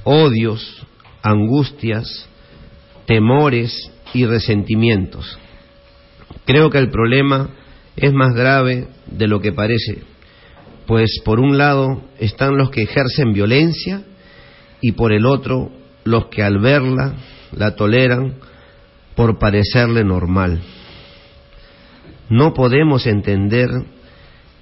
odios, 0.03 0.87
angustias, 1.23 2.27
temores 3.07 3.93
y 4.17 4.25
resentimientos. 4.25 5.39
Creo 6.47 6.71
que 6.71 6.79
el 6.79 6.91
problema 6.91 7.51
es 7.97 8.13
más 8.13 8.35
grave 8.35 8.89
de 9.07 9.29
lo 9.29 9.41
que 9.41 9.53
parece, 9.53 10.03
pues 10.87 11.21
por 11.25 11.39
un 11.39 11.59
lado 11.59 12.03
están 12.19 12.57
los 12.57 12.71
que 12.71 12.83
ejercen 12.83 13.33
violencia 13.33 14.03
y 14.81 14.93
por 14.93 15.13
el 15.13 15.27
otro 15.27 15.71
los 16.05 16.27
que 16.29 16.43
al 16.43 16.59
verla 16.61 17.15
la 17.53 17.77
toleran 17.77 18.37
por 19.15 19.39
parecerle 19.39 20.03
normal. 20.03 20.63
No 22.31 22.55
podemos 22.55 23.07
entender 23.07 23.69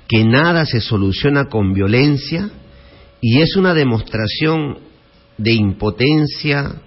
que 0.08 0.25
nada 0.25 0.66
se 0.66 0.80
soluciona 0.80 1.46
con 1.46 1.73
violencia 1.73 2.50
y 3.20 3.40
es 3.40 3.56
una 3.56 3.73
demostración 3.73 4.78
de 5.38 5.52
impotencia 5.52 6.82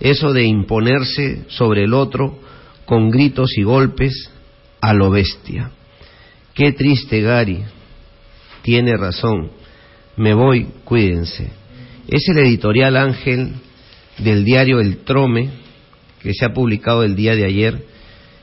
eso 0.00 0.32
de 0.32 0.44
imponerse 0.44 1.44
sobre 1.48 1.84
el 1.84 1.94
otro 1.94 2.38
con 2.86 3.10
gritos 3.10 3.56
y 3.56 3.62
golpes 3.62 4.30
a 4.80 4.94
lo 4.94 5.10
bestia. 5.10 5.70
Qué 6.54 6.72
triste 6.72 7.20
Gary, 7.20 7.62
tiene 8.62 8.96
razón, 8.96 9.50
me 10.16 10.34
voy, 10.34 10.68
cuídense. 10.84 11.50
Es 12.08 12.28
el 12.28 12.38
editorial 12.38 12.96
Ángel 12.96 13.52
del 14.18 14.44
diario 14.44 14.80
El 14.80 14.98
Trome, 14.98 15.50
que 16.20 16.34
se 16.34 16.44
ha 16.44 16.52
publicado 16.52 17.04
el 17.04 17.14
día 17.14 17.34
de 17.34 17.44
ayer 17.44 17.84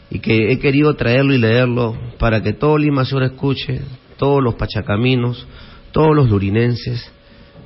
y 0.09 0.19
que 0.19 0.51
he 0.51 0.59
querido 0.59 0.95
traerlo 0.95 1.33
y 1.33 1.37
leerlo 1.37 1.97
para 2.17 2.41
que 2.41 2.53
todo 2.53 2.77
Lima 2.77 3.03
Sur 3.05 3.23
escuche, 3.23 3.81
todos 4.17 4.41
los 4.41 4.55
pachacaminos, 4.55 5.45
todos 5.91 6.15
los 6.15 6.29
lurinenses, 6.29 7.11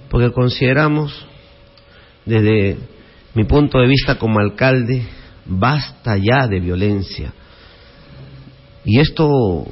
porque 0.10 0.32
consideramos, 0.32 1.26
desde 2.26 2.78
mi 3.34 3.46
punto 3.46 3.80
de 3.80 3.88
vista 3.88 4.18
como 4.18 4.40
alcalde, 4.40 5.04
basta 5.46 6.18
ya 6.18 6.48
de 6.48 6.60
violencia. 6.60 7.34
Y 8.84 9.00
esto 9.00 9.66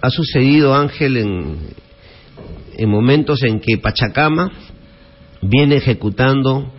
ha 0.00 0.10
sucedido, 0.10 0.74
Ángel, 0.74 1.16
en, 1.16 1.58
en 2.76 2.90
momentos 2.90 3.42
en 3.42 3.60
que 3.60 3.78
Pachacama 3.78 4.50
viene 5.40 5.76
ejecutando 5.76 6.72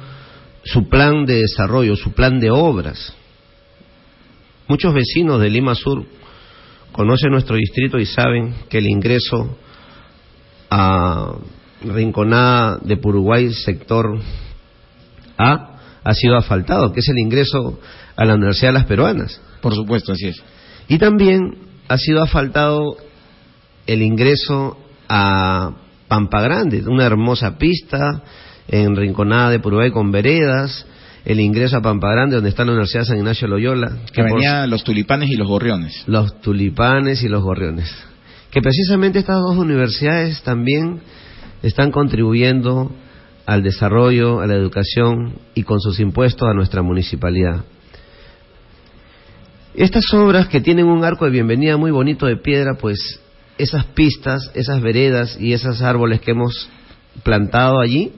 su 0.64 0.88
plan 0.88 1.26
de 1.26 1.42
desarrollo, 1.42 1.96
su 1.96 2.14
plan 2.14 2.40
de 2.40 2.52
obras. 2.52 3.14
Muchos 4.68 4.94
vecinos 4.94 5.42
de 5.42 5.50
Lima 5.50 5.76
Sur 5.76 6.06
conocen 6.92 7.32
nuestro 7.32 7.58
distrito 7.58 7.98
y 8.00 8.06
saben 8.06 8.56
que 8.70 8.78
el 8.78 8.88
ingreso 8.88 9.58
a 10.70 11.36
Rinconada 11.84 12.80
de 12.82 12.98
Puruguay, 12.98 13.52
sector 13.52 14.20
A, 15.38 15.73
ha 16.04 16.14
sido 16.14 16.38
asfaltado, 16.38 16.92
que 16.92 17.00
es 17.00 17.10
el 17.10 17.20
ingreso 17.20 17.80
a 18.16 18.26
la 18.26 18.36
Universidad 18.36 18.70
de 18.70 18.80
las 18.80 18.86
Peruanas. 18.86 19.42
Por 19.62 19.74
supuesto, 19.74 20.12
así 20.12 20.28
es. 20.28 20.44
Y 20.88 20.98
también 20.98 21.58
ha 21.88 21.98
sido 21.98 22.22
asfaltado 22.22 22.98
el 23.88 24.02
ingreso 24.02 24.78
a 25.08 25.72
Pampa 26.08 26.42
Grande, 26.42 26.84
una 26.88 27.06
hermosa 27.06 27.58
pista 27.58 28.24
en 28.68 28.96
Rinconada 28.96 29.52
de 29.52 29.58
Uruguay 29.58 29.92
con 29.92 30.12
veredas, 30.12 30.86
el 31.26 31.40
ingreso 31.40 31.78
a 31.78 31.82
Pampa 31.82 32.12
Grande 32.12 32.36
donde 32.36 32.50
está 32.50 32.66
la 32.66 32.72
Universidad 32.72 33.02
de 33.02 33.08
San 33.08 33.18
Ignacio 33.18 33.48
Loyola. 33.48 33.98
Que 34.12 34.24
venía 34.24 34.68
los 34.68 34.84
tulipanes 34.84 35.30
y 35.30 35.36
los 35.36 35.48
gorriones. 35.48 36.04
Los 36.08 36.42
tulipanes 36.42 37.24
y 37.24 37.30
los 37.30 37.42
gorriones. 37.42 37.94
Que 38.52 38.62
precisamente 38.62 39.20
estas 39.20 39.40
dos 39.40 39.58
universidades 39.58 40.42
también 40.44 41.02
están 41.64 41.92
contribuyendo 41.92 42.92
al 43.46 43.64
desarrollo, 43.64 44.40
a 44.40 44.48
la 44.48 44.56
educación 44.56 45.34
y 45.54 45.64
con 45.64 45.80
sus 45.80 46.00
impuestos 46.00 46.48
a 46.48 46.54
nuestra 46.54 46.82
municipalidad. 46.82 47.64
Estas 49.76 50.14
obras 50.14 50.48
que 50.48 50.62
tienen 50.62 50.86
un 50.86 51.04
arco 51.04 51.26
de 51.26 51.32
bienvenida 51.32 51.78
muy 51.78 51.92
bonito 51.92 52.26
de 52.28 52.38
piedra, 52.38 52.76
pues 52.76 53.20
esas 53.58 53.86
pistas, 53.86 54.52
esas 54.54 54.82
veredas 54.82 55.38
y 55.40 55.54
esos 55.54 55.82
árboles 55.82 56.22
que 56.22 56.32
hemos 56.32 56.70
plantado 57.24 57.80
allí 57.80 58.12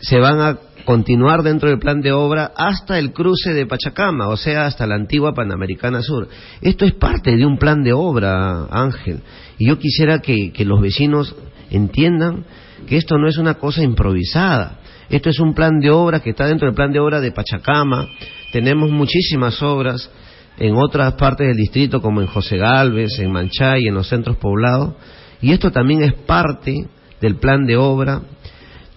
se 0.00 0.18
van 0.18 0.40
a 0.40 0.58
continuar 0.84 1.42
dentro 1.42 1.68
del 1.68 1.78
plan 1.78 2.00
de 2.00 2.12
obra 2.12 2.52
hasta 2.56 2.98
el 2.98 3.12
cruce 3.12 3.52
de 3.54 3.66
Pachacama, 3.66 4.28
o 4.28 4.36
sea, 4.36 4.66
hasta 4.66 4.86
la 4.86 4.94
antigua 4.94 5.34
Panamericana 5.34 6.02
Sur. 6.02 6.28
Esto 6.60 6.84
es 6.84 6.94
parte 6.94 7.36
de 7.36 7.44
un 7.44 7.58
plan 7.58 7.82
de 7.82 7.92
obra, 7.92 8.66
Ángel, 8.70 9.20
y 9.58 9.68
yo 9.68 9.78
quisiera 9.78 10.20
que, 10.20 10.52
que 10.52 10.64
los 10.64 10.80
vecinos 10.80 11.34
entiendan 11.70 12.44
que 12.86 12.96
esto 12.96 13.18
no 13.18 13.28
es 13.28 13.38
una 13.38 13.54
cosa 13.54 13.82
improvisada. 13.82 14.80
Esto 15.08 15.30
es 15.30 15.38
un 15.38 15.54
plan 15.54 15.78
de 15.78 15.90
obra 15.90 16.20
que 16.20 16.30
está 16.30 16.46
dentro 16.46 16.66
del 16.66 16.74
plan 16.74 16.92
de 16.92 17.00
obra 17.00 17.20
de 17.20 17.32
Pachacama. 17.32 18.08
Tenemos 18.52 18.90
muchísimas 18.90 19.62
obras 19.62 20.10
en 20.58 20.74
otras 20.76 21.14
partes 21.14 21.46
del 21.46 21.56
distrito, 21.56 22.00
como 22.00 22.20
en 22.20 22.26
José 22.26 22.56
Galvez, 22.56 23.18
en 23.18 23.30
Manchay, 23.30 23.86
en 23.86 23.94
los 23.94 24.08
centros 24.08 24.36
poblados. 24.36 24.94
Y 25.40 25.52
esto 25.52 25.70
también 25.70 26.02
es 26.02 26.14
parte 26.14 26.86
del 27.20 27.36
plan 27.36 27.66
de 27.66 27.76
obra. 27.76 28.22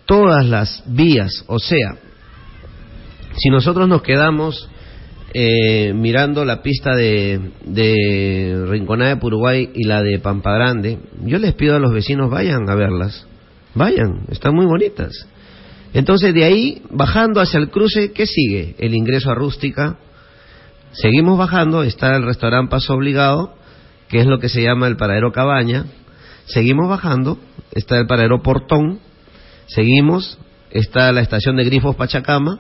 Todas 0.06 0.46
las 0.46 0.84
vías, 0.88 1.44
o 1.48 1.60
sea, 1.60 1.98
si 3.38 3.50
nosotros 3.50 3.88
nos 3.88 4.02
quedamos 4.02 4.68
eh, 5.34 5.94
mirando 5.94 6.44
la 6.44 6.64
pista 6.64 6.96
de, 6.96 7.52
de 7.64 8.66
Rinconada 8.68 9.12
de 9.12 9.22
Puruguay 9.22 9.70
y 9.76 9.86
la 9.86 10.02
de 10.02 10.18
Pampa 10.18 10.54
Grande, 10.54 10.98
yo 11.24 11.38
les 11.38 11.54
pido 11.54 11.76
a 11.76 11.80
los 11.80 11.94
vecinos 11.94 12.32
vayan 12.32 12.68
a 12.68 12.76
verlas. 12.76 13.29
Vayan, 13.76 14.26
están 14.30 14.56
muy 14.56 14.66
bonitas. 14.66 15.28
Entonces 15.94 16.34
de 16.34 16.44
ahí, 16.44 16.82
bajando 16.90 17.42
hacia 17.42 17.60
el 17.60 17.70
cruce, 17.70 18.12
¿qué 18.12 18.26
sigue? 18.26 18.76
El 18.78 18.94
ingreso 18.94 19.32
a 19.32 19.36
Rústica. 19.36 19.98
Seguimos 20.92 21.38
bajando, 21.38 21.84
está 21.84 22.16
el 22.16 22.26
restaurante 22.26 22.72
Paso 22.72 22.94
Obligado, 22.94 23.56
que 24.08 24.20
es 24.20 24.26
lo 24.26 24.40
que 24.40 24.50
se 24.50 24.62
llama 24.62 24.88
el 24.88 24.98
paradero 24.98 25.32
Cabaña. 25.32 25.86
Seguimos 26.46 26.90
bajando, 26.90 27.40
está 27.72 28.00
el 28.00 28.08
paradero 28.08 28.42
Portón. 28.42 29.00
Seguimos, 29.68 30.40
está 30.72 31.12
la 31.12 31.22
estación 31.22 31.56
de 31.56 31.64
Grifos 31.66 31.96
Pachacama. 31.96 32.60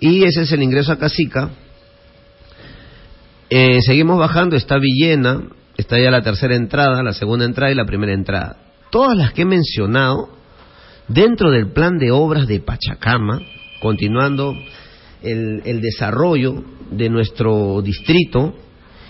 Y 0.00 0.24
ese 0.24 0.42
es 0.42 0.52
el 0.52 0.62
ingreso 0.62 0.92
a 0.92 0.98
Casica. 0.98 1.50
Eh, 3.50 3.80
seguimos 3.82 4.18
bajando, 4.18 4.56
está 4.56 4.78
Villena, 4.78 5.42
está 5.76 5.98
ya 5.98 6.10
la 6.10 6.22
tercera 6.22 6.56
entrada, 6.56 7.02
la 7.02 7.12
segunda 7.12 7.44
entrada 7.44 7.72
y 7.72 7.74
la 7.74 7.84
primera 7.84 8.12
entrada 8.12 8.63
todas 8.94 9.18
las 9.18 9.32
que 9.32 9.42
he 9.42 9.44
mencionado, 9.44 10.28
dentro 11.08 11.50
del 11.50 11.72
plan 11.72 11.98
de 11.98 12.12
obras 12.12 12.46
de 12.46 12.60
Pachacama, 12.60 13.40
continuando 13.80 14.54
el, 15.20 15.80
desarrollo 15.80 16.62
de 16.92 17.10
nuestro 17.10 17.82
distrito 17.82 18.54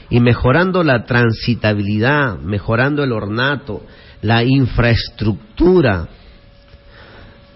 y 0.09 0.21
mejorando 0.21 0.83
la 0.83 1.05
transitabilidad, 1.05 2.39
mejorando 2.39 3.05
el 3.05 3.13
ornato, 3.13 3.85
la 4.23 4.43
infraestructura 4.43 6.09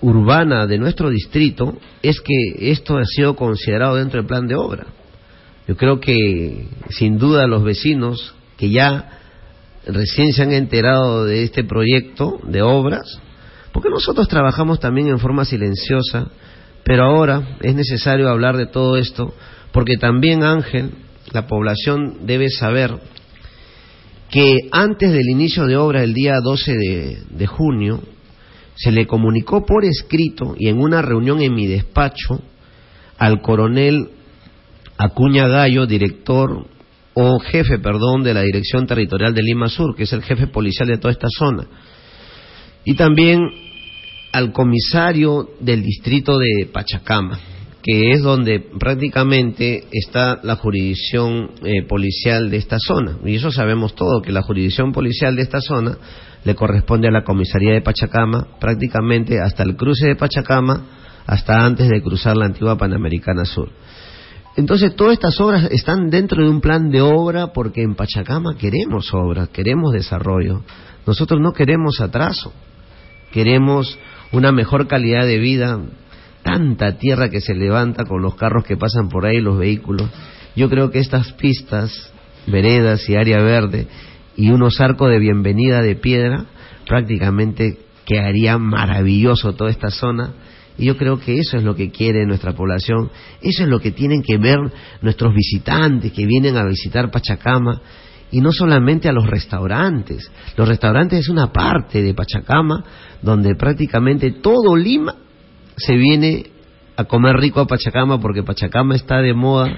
urbana 0.03 0.67
de 0.67 0.77
nuestro 0.77 1.09
distrito, 1.09 1.79
es 2.03 2.21
que 2.21 2.71
esto 2.71 2.99
ha 2.99 3.07
sido 3.07 3.37
considerado 3.37 3.97
dentro 3.97 4.21
del 4.21 4.29
plan 4.29 4.47
de 4.47 4.55
obra. 4.55 4.85
Yo 5.67 5.79
creo 5.79 5.99
que 5.99 6.67
sin 6.91 7.17
duda 7.17 7.47
los 7.47 7.64
vecinos 7.64 8.35
que 8.59 8.69
ya 8.69 9.08
recién 9.87 10.33
se 10.33 10.43
han 10.43 10.53
enterado 10.53 11.25
de 11.25 11.45
este 11.45 11.64
proyecto 11.64 12.38
de 12.45 12.62
obras, 12.62 13.21
porque 13.73 13.91
nosotros 13.91 14.29
trabajamos 14.29 14.81
también 14.81 15.09
en 15.09 15.19
forma 15.19 15.45
silenciosa, 15.45 16.29
pero 16.85 17.05
ahora 17.05 17.59
es 17.61 17.75
necesario 17.75 18.29
hablar 18.29 18.57
de 18.57 18.67
todo 18.67 18.97
esto, 18.97 19.35
porque 19.73 19.97
también 19.97 20.43
Ángel, 20.43 20.93
la 21.33 21.47
población 21.47 22.27
debe 22.27 22.49
saber 22.49 22.99
que 24.31 24.57
antes 24.73 25.12
del 25.12 25.29
inicio 25.29 25.67
de 25.67 25.77
obra, 25.77 26.03
el 26.03 26.14
día 26.14 26.35
12 26.43 26.75
de, 26.75 27.19
de 27.31 27.47
junio, 27.47 28.03
se 28.75 28.93
le 28.93 29.07
comunicó 29.07 29.67
por 29.67 29.85
escrito 29.85 30.55
y 30.57 30.69
en 30.69 30.79
una 30.79 31.03
reunión 31.03 31.43
en 31.43 31.55
mi 31.55 31.67
despacho 31.67 32.41
al 33.19 33.41
coronel 33.43 34.11
Acuña 34.97 35.49
Gallo, 35.49 35.87
director 35.87 36.67
o 37.20 37.40
jefe, 37.40 37.81
perdón, 37.81 38.22
de 38.22 38.33
la 38.33 38.42
Dirección 38.42 38.87
Territorial 38.87 39.35
de 39.35 39.42
Lima 39.42 39.68
Sur, 39.68 39.96
que 39.96 40.04
es 40.04 40.12
el 40.12 40.22
jefe 40.22 40.46
policial 40.46 40.87
de 40.87 40.98
toda 40.98 41.11
esta 41.11 41.26
zona. 41.37 41.66
Y 42.85 42.94
también 42.94 43.40
al 44.33 44.52
comisario 44.52 45.48
del 45.59 45.83
distrito 45.83 46.38
de 46.38 46.68
Pachacama, 46.72 47.40
que 47.83 48.12
es 48.12 48.22
donde 48.22 48.61
prácticamente 48.78 49.85
está 49.90 50.38
la 50.44 50.54
jurisdicción 50.54 51.50
eh, 51.64 51.83
policial 51.88 52.50
de 52.50 52.59
esta 52.59 52.78
zona. 52.78 53.18
Y 53.24 53.35
eso 53.35 53.50
sabemos 53.50 53.96
todo, 53.96 54.22
que 54.22 54.31
la 54.31 54.42
jurisdicción 54.42 54.92
policial 54.92 55.35
de 55.35 55.42
esta 55.42 55.61
zona 55.61 55.98
le 56.44 56.54
corresponde 56.54 57.09
a 57.09 57.11
la 57.11 57.24
comisaría 57.24 57.72
de 57.72 57.83
Pachacama, 57.83 58.46
prácticamente 58.61 59.40
hasta 59.40 59.64
el 59.64 59.74
cruce 59.74 60.07
de 60.07 60.14
Pachacama, 60.14 60.87
hasta 61.26 61.66
antes 61.66 61.88
de 61.88 62.00
cruzar 62.00 62.37
la 62.37 62.46
antigua 62.46 62.78
Panamericana 62.78 63.44
Sur. 63.44 63.70
Entonces, 64.59 64.97
todas 64.97 65.12
estas 65.12 65.40
obras 65.40 65.68
están 65.71 66.11
dentro 66.11 66.42
de 66.42 66.51
un 66.51 66.61
plan 66.61 66.90
de 66.90 67.01
obra 67.01 67.53
porque 67.53 67.81
en 67.81 67.94
Pachacama 67.94 68.57
queremos 68.59 69.14
obra, 69.14 69.47
queremos 69.47 69.92
desarrollo. 69.92 70.62
Nosotros 71.07 71.40
no 71.40 71.53
queremos 71.53 72.01
atraso, 72.01 72.53
queremos 73.31 73.97
una 74.33 74.51
mejor 74.51 74.88
calidad 74.88 75.27
de 75.27 75.38
vida, 75.38 75.81
tanta 76.42 76.99
tierra 76.99 77.29
que 77.29 77.40
se 77.40 77.55
levanta 77.55 78.03
con 78.03 78.21
los 78.21 78.35
carros 78.35 78.64
que 78.64 78.77
pasan 78.77 79.09
por 79.09 79.27
ahí, 79.27 79.40
los 79.40 79.59
vehículos. 79.59 80.11
Yo 80.57 80.68
creo 80.68 80.90
que 80.90 80.99
estas 80.99 81.33
pistas, 81.35 82.12
veredas 82.49 83.09
y 83.09 83.14
área 83.14 83.40
verde 83.40 83.87
y 84.35 84.51
unos 84.51 84.81
arcos 84.81 85.09
de 85.09 85.21
bienvenida 85.21 85.83
de 85.83 85.94
piedra 85.94 86.47
prácticamente 86.85 87.79
quedaría 88.05 88.59
maravilloso 88.59 89.55
toda 89.55 89.71
esta 89.71 89.90
zona 89.90 90.33
y 90.79 90.87
yo 90.87 90.97
creo 90.97 91.19
que 91.19 91.38
eso 91.38 91.57
es 91.57 91.64
lo 91.64 91.75
que 91.75 91.91
quiere 91.91 92.25
nuestra 92.25 92.55
población, 92.55 93.11
eso 93.43 93.64
es 93.64 93.69
lo 93.69 93.81
que 93.81 93.91
tienen 93.91 94.23
que 94.23 94.38
ver 94.38 94.59
nuestros 95.03 95.35
visitantes 95.35 96.12
que 96.12 96.25
vienen 96.25 96.57
a 96.57 96.64
visitar 96.64 97.11
Pachacama 97.11 97.83
y 98.31 98.41
no 98.41 98.53
solamente 98.53 99.09
a 99.09 99.12
los 99.12 99.27
restaurantes. 99.27 100.31
Los 100.57 100.69
restaurantes 100.69 101.21
es 101.21 101.29
una 101.29 101.53
parte 101.53 102.01
de 102.01 102.14
Pachacama 102.14 102.85
donde 103.23 103.57
prácticamente 103.57 104.31
todo 104.31 104.77
Lima 104.77 105.17
se 105.77 105.97
viene 105.97 106.47
a 106.97 107.05
comer 107.05 107.37
rico 107.37 107.61
a 107.61 107.67
Pachacama 107.67 108.21
porque 108.21 108.45
Pachacama 108.45 108.95
está 108.95 109.21
de 109.21 109.35
moda 109.35 109.71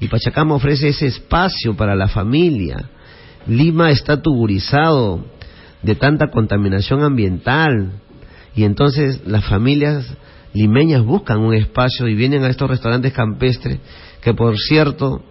y 0.00 0.08
Pachacama 0.08 0.56
ofrece 0.56 0.88
ese 0.88 1.06
espacio 1.06 1.76
para 1.76 1.94
la 1.94 2.08
familia. 2.08 2.88
Lima 3.46 3.90
está 3.90 4.20
tuburizado 4.20 5.24
de 5.82 5.94
tanta 5.94 6.28
contaminación 6.28 7.04
ambiental 7.04 8.00
y 8.54 8.64
entonces 8.64 9.20
las 9.26 9.44
familias 9.44 10.06
limeñas 10.52 11.04
buscan 11.04 11.38
un 11.38 11.54
espacio 11.54 12.08
y 12.08 12.14
vienen 12.14 12.44
a 12.44 12.48
estos 12.48 12.68
restaurantes 12.68 13.12
campestres 13.12 13.78
que 14.20 14.34
por 14.34 14.58
cierto 14.58 15.22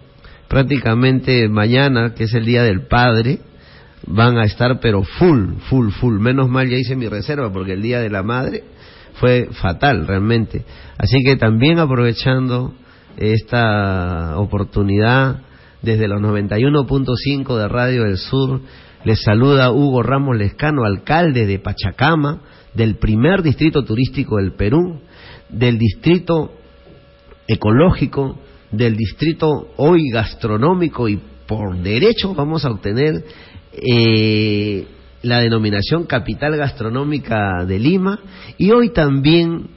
prácticamente 0.48 1.48
mañana 1.48 2.14
que 2.14 2.24
es 2.24 2.34
el 2.34 2.44
día 2.44 2.62
del 2.62 2.86
padre 2.86 3.40
van 4.06 4.38
a 4.38 4.44
estar 4.44 4.80
pero 4.80 5.02
full 5.02 5.58
full 5.68 5.90
full. 5.90 6.18
Menos 6.18 6.48
mal 6.48 6.68
ya 6.68 6.76
hice 6.76 6.96
mi 6.96 7.08
reserva 7.08 7.52
porque 7.52 7.74
el 7.74 7.82
día 7.82 8.00
de 8.00 8.10
la 8.10 8.22
madre 8.22 8.64
fue 9.14 9.48
fatal 9.52 10.06
realmente. 10.06 10.64
Así 10.98 11.18
que 11.24 11.36
también 11.36 11.78
aprovechando 11.78 12.72
esta 13.16 14.38
oportunidad 14.38 15.42
desde 15.82 16.08
los 16.08 16.20
91.5 16.20 17.56
de 17.56 17.68
Radio 17.68 18.04
del 18.04 18.16
Sur 18.16 18.60
les 19.04 19.22
saluda 19.22 19.72
Hugo 19.72 20.02
Ramos 20.02 20.36
Lescano 20.36 20.84
alcalde 20.84 21.46
de 21.46 21.58
Pachacama 21.58 22.42
del 22.74 22.96
primer 22.96 23.42
distrito 23.42 23.84
turístico 23.84 24.36
del 24.36 24.52
Perú 24.52 25.00
del 25.52 25.78
distrito 25.78 26.52
ecológico, 27.46 28.38
del 28.70 28.96
distrito 28.96 29.72
hoy 29.76 30.10
gastronómico 30.10 31.08
y 31.08 31.20
por 31.46 31.76
derecho 31.78 32.34
vamos 32.34 32.64
a 32.64 32.70
obtener 32.70 33.24
eh, 33.72 34.86
la 35.22 35.40
denominación 35.40 36.04
capital 36.04 36.56
gastronómica 36.56 37.64
de 37.66 37.78
Lima 37.78 38.20
y 38.56 38.70
hoy 38.70 38.92
también 38.92 39.68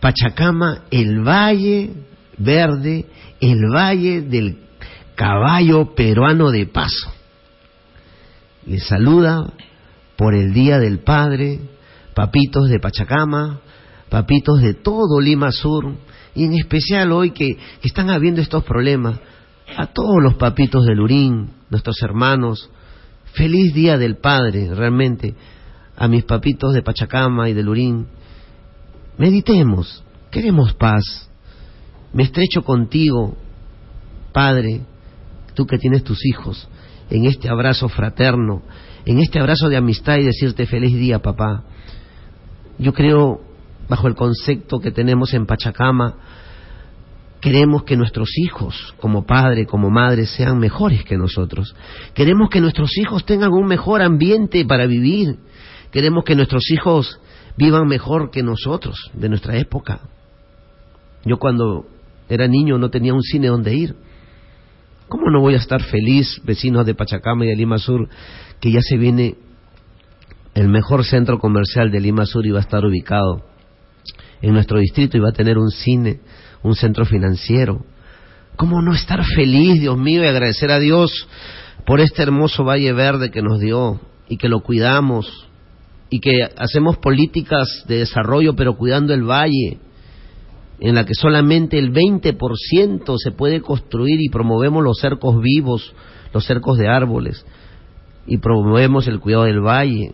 Pachacama, 0.00 0.84
el 0.90 1.20
valle 1.20 1.90
verde, 2.36 3.06
el 3.40 3.58
valle 3.74 4.22
del 4.22 4.58
caballo 5.14 5.94
peruano 5.94 6.50
de 6.50 6.66
paso. 6.66 7.12
Les 8.66 8.84
saluda 8.84 9.52
por 10.16 10.34
el 10.34 10.52
Día 10.52 10.78
del 10.78 11.00
Padre, 11.00 11.58
papitos 12.14 12.68
de 12.68 12.78
Pachacama, 12.78 13.60
papitos 14.08 14.60
de 14.60 14.74
todo 14.74 15.20
Lima 15.20 15.52
Sur, 15.52 15.96
y 16.34 16.44
en 16.44 16.54
especial 16.54 17.12
hoy 17.12 17.30
que, 17.30 17.58
están 17.82 18.10
habiendo 18.10 18.40
estos 18.40 18.64
problemas, 18.64 19.18
a 19.76 19.86
todos 19.86 20.22
los 20.22 20.34
papitos 20.34 20.86
de 20.86 20.94
Lurín, 20.94 21.50
nuestros 21.70 21.96
hermanos, 22.02 22.70
feliz 23.34 23.74
Día 23.74 23.98
del 23.98 24.16
Padre, 24.16 24.74
realmente, 24.74 25.34
a 25.96 26.08
mis 26.08 26.24
papitos 26.24 26.72
de 26.74 26.82
Pachacama 26.82 27.48
y 27.48 27.54
de 27.54 27.62
Lurín. 27.62 28.06
Meditemos, 29.18 30.04
queremos 30.30 30.74
paz. 30.74 31.28
Me 32.12 32.22
estrecho 32.22 32.62
contigo, 32.62 33.36
Padre, 34.32 34.82
tú 35.54 35.66
que 35.66 35.78
tienes 35.78 36.04
tus 36.04 36.24
hijos, 36.24 36.68
en 37.10 37.24
este 37.24 37.48
abrazo 37.48 37.88
fraterno, 37.88 38.62
en 39.04 39.18
este 39.18 39.40
abrazo 39.40 39.68
de 39.68 39.76
amistad 39.76 40.16
y 40.18 40.24
decirte 40.24 40.66
feliz 40.66 40.94
día, 40.94 41.18
papá. 41.18 41.64
Yo 42.78 42.92
creo, 42.92 43.40
bajo 43.88 44.06
el 44.06 44.14
concepto 44.14 44.80
que 44.80 44.90
tenemos 44.90 45.32
en 45.34 45.46
Pachacama, 45.46 46.16
queremos 47.40 47.84
que 47.84 47.96
nuestros 47.96 48.30
hijos, 48.36 48.94
como 49.00 49.24
padre, 49.24 49.66
como 49.66 49.90
madre, 49.90 50.26
sean 50.26 50.58
mejores 50.58 51.04
que 51.04 51.16
nosotros. 51.16 51.74
Queremos 52.14 52.50
que 52.50 52.60
nuestros 52.60 52.96
hijos 52.98 53.24
tengan 53.24 53.52
un 53.52 53.66
mejor 53.66 54.02
ambiente 54.02 54.64
para 54.64 54.86
vivir. 54.86 55.38
Queremos 55.90 56.24
que 56.24 56.34
nuestros 56.34 56.70
hijos 56.70 57.20
vivan 57.56 57.88
mejor 57.88 58.30
que 58.30 58.42
nosotros, 58.42 59.10
de 59.14 59.28
nuestra 59.28 59.56
época. 59.56 60.00
Yo 61.24 61.38
cuando 61.38 61.86
era 62.28 62.46
niño 62.46 62.78
no 62.78 62.90
tenía 62.90 63.14
un 63.14 63.22
cine 63.22 63.48
donde 63.48 63.74
ir. 63.74 63.96
¿Cómo 65.08 65.30
no 65.30 65.40
voy 65.40 65.54
a 65.54 65.58
estar 65.58 65.82
feliz, 65.82 66.40
vecinos 66.44 66.84
de 66.84 66.94
Pachacama 66.94 67.46
y 67.46 67.48
de 67.48 67.56
Lima 67.56 67.78
Sur, 67.78 68.08
que 68.60 68.70
ya 68.70 68.80
se 68.82 68.98
viene 68.98 69.36
el 70.54 70.68
mejor 70.68 71.04
centro 71.04 71.38
comercial 71.38 71.90
de 71.90 72.00
Lima 72.00 72.26
Sur 72.26 72.44
y 72.44 72.50
va 72.50 72.58
a 72.58 72.62
estar 72.62 72.84
ubicado 72.84 73.42
en 74.42 74.52
nuestro 74.52 74.78
distrito 74.78 75.16
y 75.16 75.20
va 75.20 75.30
a 75.30 75.32
tener 75.32 75.58
un 75.58 75.70
cine, 75.70 76.20
un 76.62 76.74
centro 76.74 77.04
financiero? 77.04 77.84
¿Cómo 78.56 78.82
no 78.82 78.92
estar 78.92 79.24
feliz, 79.24 79.80
Dios 79.80 79.96
mío, 79.96 80.22
y 80.22 80.26
agradecer 80.26 80.70
a 80.70 80.78
Dios 80.78 81.28
por 81.86 82.00
este 82.00 82.22
hermoso 82.22 82.64
valle 82.64 82.92
verde 82.92 83.30
que 83.30 83.42
nos 83.42 83.60
dio 83.60 84.00
y 84.28 84.36
que 84.36 84.48
lo 84.48 84.60
cuidamos 84.60 85.48
y 86.10 86.20
que 86.20 86.48
hacemos 86.56 86.96
políticas 86.98 87.84
de 87.86 87.98
desarrollo 87.98 88.54
pero 88.56 88.76
cuidando 88.76 89.14
el 89.14 89.22
valle? 89.22 89.78
en 90.80 90.94
la 90.94 91.04
que 91.04 91.14
solamente 91.14 91.78
el 91.78 91.92
20% 91.92 93.16
se 93.18 93.32
puede 93.32 93.60
construir 93.60 94.20
y 94.20 94.28
promovemos 94.28 94.84
los 94.84 94.98
cercos 94.98 95.40
vivos, 95.40 95.92
los 96.32 96.44
cercos 96.44 96.78
de 96.78 96.88
árboles, 96.88 97.44
y 98.26 98.38
promovemos 98.38 99.08
el 99.08 99.18
cuidado 99.18 99.44
del 99.44 99.60
valle, 99.60 100.12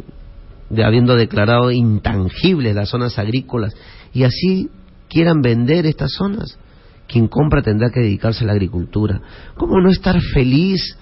de 0.70 0.84
habiendo 0.84 1.16
declarado 1.16 1.70
intangibles 1.70 2.74
las 2.74 2.88
zonas 2.88 3.18
agrícolas, 3.18 3.74
y 4.14 4.22
así 4.22 4.70
quieran 5.08 5.42
vender 5.42 5.84
estas 5.84 6.12
zonas. 6.12 6.58
Quien 7.06 7.28
compra 7.28 7.60
tendrá 7.60 7.90
que 7.90 8.00
dedicarse 8.00 8.44
a 8.44 8.46
la 8.46 8.52
agricultura. 8.54 9.20
¿Cómo 9.56 9.78
no 9.80 9.90
estar 9.90 10.18
feliz 10.32 10.96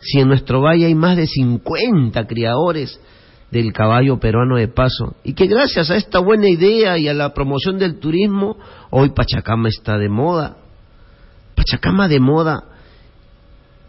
si 0.00 0.18
en 0.18 0.28
nuestro 0.28 0.62
valle 0.62 0.86
hay 0.86 0.94
más 0.94 1.16
de 1.16 1.26
50 1.26 2.26
criadores 2.26 2.98
del 3.50 3.72
caballo 3.72 4.18
peruano 4.18 4.56
de 4.56 4.68
paso 4.68 5.14
y 5.22 5.34
que 5.34 5.46
gracias 5.46 5.90
a 5.90 5.96
esta 5.96 6.18
buena 6.18 6.48
idea 6.48 6.98
y 6.98 7.06
a 7.06 7.14
la 7.14 7.32
promoción 7.32 7.78
del 7.78 8.00
turismo 8.00 8.56
hoy 8.90 9.10
Pachacama 9.10 9.68
está 9.68 9.96
de 9.98 10.08
moda 10.08 10.56
Pachacama 11.54 12.08
de 12.08 12.18
moda 12.18 12.64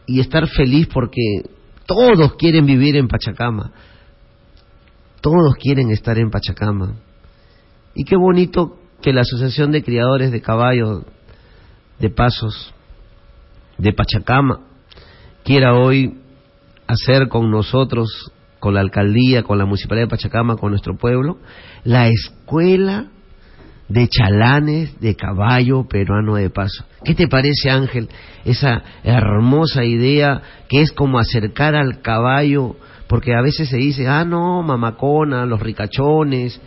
y 0.06 0.20
estar 0.20 0.48
feliz 0.48 0.88
porque 0.94 1.22
todos 1.88 2.36
quieren 2.36 2.68
vivir 2.68 2.98
en 2.98 3.08
Pachacama 3.08 3.72
todos 5.22 5.56
quieren 5.60 5.90
estar 5.90 6.20
en 6.20 6.30
Pachacama 6.30 6.94
y 7.98 8.04
qué 8.04 8.16
bonito 8.16 8.78
que 9.02 9.12
la 9.12 9.22
asociación 9.22 9.72
de 9.72 9.84
criadores 9.84 10.32
de 10.32 10.40
caballos 10.40 11.04
de 11.98 12.12
pasos 12.12 12.72
de 13.80 13.92
Pachacama 13.92 14.60
quiera 15.44 15.74
hoy 15.74 16.20
hacer 16.86 17.28
con 17.28 17.50
nosotros 17.50 18.32
con 18.60 18.76
la 18.76 18.82
alcaldía, 18.82 19.42
con 19.42 19.58
la 19.58 19.66
municipalidad 19.66 20.06
de 20.06 20.12
Pachacama, 20.12 20.58
con 20.58 20.70
nuestro 20.70 20.96
pueblo, 20.96 21.40
la 21.84 22.08
escuela 22.08 23.08
de 23.90 24.08
chalanes 24.08 25.00
de 25.00 25.16
caballo 25.16 25.88
peruano 25.88 26.36
de 26.36 26.52
paso. 26.52 26.86
¿Qué 27.04 27.16
te 27.16 27.28
parece, 27.28 27.72
Ángel, 27.72 28.10
esa 28.46 28.84
hermosa 29.04 29.84
idea 29.84 30.44
que 30.70 30.82
es 30.82 30.92
como 30.92 31.18
acercar 31.18 31.74
al 31.74 32.02
caballo? 32.02 32.76
Porque 33.08 33.34
a 33.34 33.42
veces 33.42 33.70
se 33.70 33.78
dice, 33.78 34.08
ah, 34.08 34.24
no, 34.24 34.62
mamacona, 34.62 35.48
los 35.48 35.60
ricachones, 35.62 36.62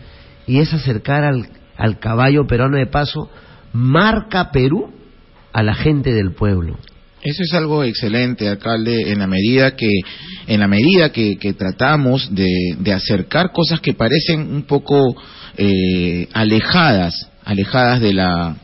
y 0.47 0.59
es 0.59 0.73
acercar 0.73 1.25
al, 1.25 1.49
al 1.77 1.99
caballo 1.99 2.47
peruano 2.47 2.77
de 2.77 2.87
paso, 2.87 3.31
marca 3.73 4.51
Perú 4.51 4.93
a 5.53 5.63
la 5.63 5.75
gente 5.75 6.13
del 6.13 6.33
pueblo. 6.33 6.79
Eso 7.23 7.43
es 7.43 7.53
algo 7.53 7.85
excelente, 7.85 8.49
alcalde, 8.49 9.13
en 9.13 9.19
la 9.19 9.27
medida 9.27 9.77
que, 9.77 9.91
en 10.47 10.61
la 10.61 10.67
medida 10.67 11.13
que, 11.13 11.37
tratamos 11.57 12.31
de, 12.35 12.93
acercar 12.93 13.53
cosas 13.53 13.81
que 13.81 13.93
parecen 13.93 14.55
un 14.55 14.63
poco 14.63 15.15
eh, 15.57 16.29
alejadas, 16.33 17.29
alejadas 17.45 18.01
de 18.01 18.15
la, 18.15 18.57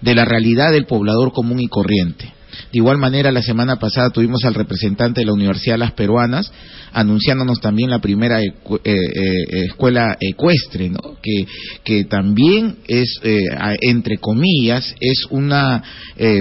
de 0.00 0.14
la 0.14 0.24
realidad 0.24 0.72
del 0.72 0.86
poblador 0.86 1.32
común 1.32 1.60
y 1.60 1.68
corriente. 1.68 2.32
De 2.72 2.78
igual 2.78 2.98
manera, 2.98 3.32
la 3.32 3.42
semana 3.42 3.76
pasada 3.76 4.10
tuvimos 4.10 4.44
al 4.44 4.54
representante 4.54 5.20
de 5.20 5.26
la 5.26 5.32
Universidad 5.32 5.74
de 5.74 5.78
las 5.78 5.92
Peruanas 5.92 6.50
anunciándonos 6.92 7.60
también 7.60 7.90
la 7.90 8.00
primera 8.00 8.40
eh, 8.42 8.52
eh, 8.84 9.64
escuela 9.66 10.16
ecuestre, 10.20 10.90
que, 11.22 11.46
que 11.84 12.04
también 12.04 12.76
es, 12.86 13.20
eh, 13.22 13.40
entre 13.82 14.18
comillas, 14.18 14.94
es 15.00 15.26
una 15.30 15.82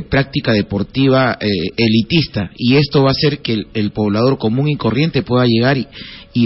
práctica 0.10 0.51
deportiva 0.51 1.38
elitista. 1.39 2.51
Y 2.58 2.75
esto 2.75 3.03
va 3.03 3.10
a 3.10 3.12
hacer 3.12 3.39
que 3.39 3.65
el, 3.73 3.91
poblador 3.91 4.38
común 4.38 4.69
y 4.69 4.75
corriente 4.75 5.23
pueda 5.23 5.45
llegar 5.45 5.77
y, 5.77 5.88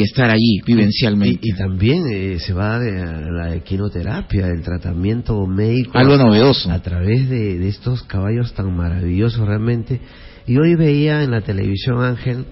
estar 0.01 0.29
allí 0.29 0.61
vivencialmente. 0.65 1.39
Y, 1.41 1.53
también 1.53 2.39
se 2.39 2.53
va 2.53 2.75
a 2.75 2.79
la 2.79 3.55
equinoterapia, 3.55 4.47
el 4.47 4.61
tratamiento 4.61 5.45
médico. 5.45 5.97
Algo 5.97 6.17
novedoso. 6.17 6.71
A 6.71 6.81
través 6.81 7.29
de, 7.29 7.59
de 7.59 7.67
estos 7.67 8.03
caballos 8.03 8.53
tan 8.53 8.75
maravillosos 8.75 9.45
realmente. 9.47 9.99
Y 10.45 10.57
hoy 10.57 10.75
veía 10.75 11.23
en 11.23 11.31
la 11.31 11.41
televisión, 11.41 12.01
Ángel, 12.03 12.45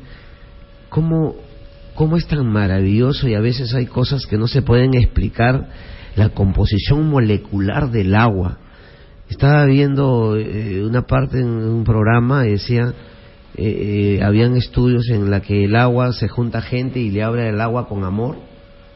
cómo, 0.91 1.35
cómo 1.95 2.17
es 2.17 2.27
tan 2.27 2.45
maravilloso 2.47 3.27
y 3.27 3.33
a 3.33 3.41
veces 3.41 3.73
hay 3.73 3.87
cosas 3.87 4.25
que 4.27 4.37
no 4.37 4.47
se 4.47 4.61
pueden 4.61 4.93
explicar 4.93 5.69
la 6.15 6.29
composición 6.29 7.09
molecular 7.09 7.89
del 7.89 8.13
agua. 8.13 8.59
Estaba 9.29 9.65
viendo 9.65 10.37
eh, 10.37 10.83
una 10.83 11.03
parte 11.03 11.39
en 11.39 11.47
un 11.47 11.83
programa 11.83 12.45
y 12.45 12.51
decía, 12.51 12.93
eh, 13.55 14.17
eh, 14.19 14.23
habían 14.23 14.55
estudios 14.55 15.09
en 15.09 15.29
la 15.29 15.41
que 15.41 15.65
el 15.65 15.75
agua 15.75 16.13
se 16.13 16.27
junta 16.27 16.61
gente 16.61 16.99
y 16.99 17.09
le 17.09 17.23
habla 17.23 17.47
el 17.47 17.59
agua 17.59 17.87
con 17.87 18.03
amor, 18.03 18.37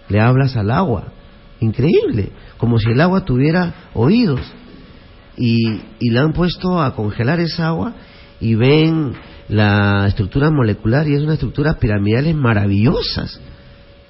le 0.07 0.21
hablas 0.21 0.55
al 0.55 0.71
agua, 0.71 1.11
increíble, 1.59 2.31
como 2.57 2.79
si 2.79 2.89
el 2.91 3.01
agua 3.01 3.25
tuviera 3.25 3.89
oídos. 3.93 4.41
Y, 5.37 5.81
y 5.99 6.11
le 6.11 6.19
han 6.19 6.31
puesto 6.31 6.81
a 6.81 6.95
congelar 6.95 7.41
esa 7.41 7.67
agua 7.67 7.93
y 8.39 8.55
ven 8.55 9.13
la 9.49 10.07
estructura 10.07 10.49
molecular 10.49 11.07
y 11.07 11.15
es 11.15 11.21
una 11.21 11.33
estructura 11.33 11.77
piramidales 11.77 12.35
maravillosas. 12.35 13.41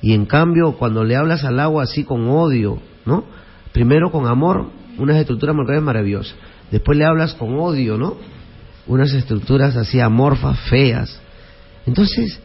Y 0.02 0.14
en 0.14 0.26
cambio, 0.26 0.74
cuando 0.74 1.04
le 1.04 1.16
hablas 1.16 1.44
al 1.44 1.60
agua 1.60 1.84
así 1.84 2.04
con 2.04 2.28
odio, 2.28 2.80
¿no? 3.06 3.24
Primero 3.72 4.12
con 4.12 4.28
amor, 4.28 4.70
unas 5.00 5.18
estructuras 5.18 5.56
moleculares 5.56 5.84
maravillosas. 5.84 6.36
Después 6.72 6.98
le 6.98 7.06
hablas 7.06 7.34
con 7.34 7.58
odio, 7.60 7.98
¿no? 7.98 8.16
Unas 8.88 9.13
estructuras 9.13 9.76
así 9.76 10.00
amorfas, 10.00 10.60
feas. 10.69 11.19
Entonces, 11.86 12.39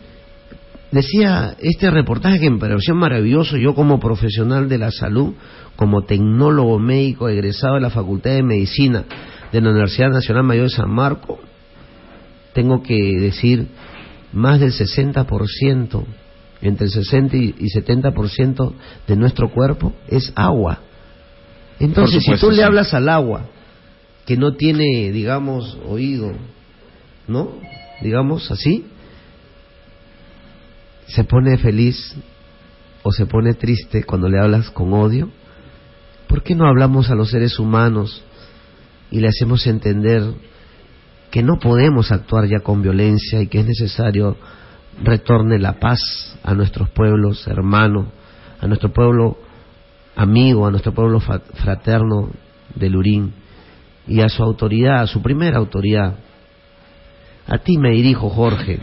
decía 0.90 1.56
este 1.60 1.90
reportaje 1.90 2.40
que 2.40 2.50
me 2.50 2.58
pareció 2.58 2.94
maravilloso, 2.94 3.56
yo 3.56 3.74
como 3.74 4.00
profesional 4.00 4.68
de 4.68 4.78
la 4.78 4.90
salud, 4.90 5.34
como 5.76 6.04
tecnólogo 6.04 6.78
médico 6.78 7.28
egresado 7.28 7.74
de 7.74 7.80
la 7.80 7.90
Facultad 7.90 8.32
de 8.32 8.42
Medicina 8.42 9.04
de 9.52 9.60
la 9.60 9.70
Universidad 9.70 10.10
Nacional 10.10 10.44
Mayor 10.44 10.64
de 10.64 10.76
San 10.76 10.90
Marcos, 10.90 11.38
tengo 12.52 12.82
que 12.82 13.18
decir 13.18 13.68
más 14.32 14.60
del 14.60 14.72
60%, 14.72 16.04
entre 16.62 16.86
el 16.86 16.92
60 16.92 17.36
y 17.36 17.68
70% 17.74 18.72
de 19.06 19.16
nuestro 19.16 19.50
cuerpo 19.50 19.94
es 20.08 20.32
agua. 20.34 20.80
Entonces, 21.78 22.22
si 22.22 22.36
tú 22.36 22.50
le 22.50 22.62
hablas 22.62 22.92
al 22.92 23.08
agua, 23.08 23.46
que 24.30 24.36
no 24.36 24.54
tiene, 24.54 25.10
digamos, 25.10 25.76
oído, 25.88 26.30
¿no? 27.26 27.50
Digamos 28.00 28.48
así, 28.52 28.86
se 31.08 31.24
pone 31.24 31.58
feliz 31.58 32.14
o 33.02 33.10
se 33.10 33.26
pone 33.26 33.54
triste 33.54 34.04
cuando 34.04 34.28
le 34.28 34.38
hablas 34.38 34.70
con 34.70 34.92
odio. 34.92 35.32
¿Por 36.28 36.44
qué 36.44 36.54
no 36.54 36.68
hablamos 36.68 37.10
a 37.10 37.16
los 37.16 37.30
seres 37.30 37.58
humanos 37.58 38.22
y 39.10 39.18
le 39.18 39.26
hacemos 39.26 39.66
entender 39.66 40.22
que 41.32 41.42
no 41.42 41.58
podemos 41.58 42.12
actuar 42.12 42.46
ya 42.46 42.60
con 42.60 42.82
violencia 42.82 43.42
y 43.42 43.48
que 43.48 43.58
es 43.58 43.66
necesario 43.66 44.36
retorne 45.02 45.58
la 45.58 45.80
paz 45.80 46.38
a 46.44 46.54
nuestros 46.54 46.88
pueblos 46.90 47.48
hermanos, 47.48 48.06
a 48.60 48.68
nuestro 48.68 48.92
pueblo 48.92 49.38
amigo, 50.14 50.68
a 50.68 50.70
nuestro 50.70 50.94
pueblo 50.94 51.18
fraterno 51.18 52.30
de 52.76 52.90
Lurín 52.90 53.39
y 54.06 54.20
a 54.20 54.28
su 54.28 54.42
autoridad, 54.42 55.02
a 55.02 55.06
su 55.06 55.22
primera 55.22 55.58
autoridad. 55.58 56.16
A 57.46 57.58
ti 57.58 57.78
me 57.78 57.90
dirijo, 57.90 58.28
Jorge, 58.30 58.78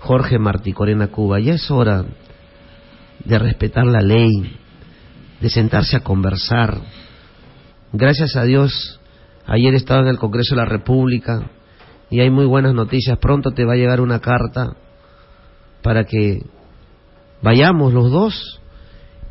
Jorge 0.00 0.38
Martí 0.38 0.72
Corena 0.72 1.08
Cuba, 1.08 1.40
ya 1.40 1.54
es 1.54 1.70
hora 1.70 2.04
de 3.24 3.38
respetar 3.38 3.86
la 3.86 4.00
ley, 4.00 4.56
de 5.40 5.50
sentarse 5.50 5.96
a 5.96 6.00
conversar. 6.00 6.80
Gracias 7.92 8.36
a 8.36 8.44
Dios, 8.44 9.00
ayer 9.46 9.74
estaba 9.74 10.00
en 10.00 10.08
el 10.08 10.18
Congreso 10.18 10.54
de 10.54 10.62
la 10.62 10.68
República 10.68 11.50
y 12.10 12.20
hay 12.20 12.30
muy 12.30 12.46
buenas 12.46 12.74
noticias. 12.74 13.18
Pronto 13.18 13.52
te 13.52 13.64
va 13.64 13.74
a 13.74 13.76
llegar 13.76 14.00
una 14.00 14.20
carta 14.20 14.76
para 15.82 16.04
que 16.04 16.42
vayamos 17.42 17.92
los 17.92 18.10
dos, 18.10 18.60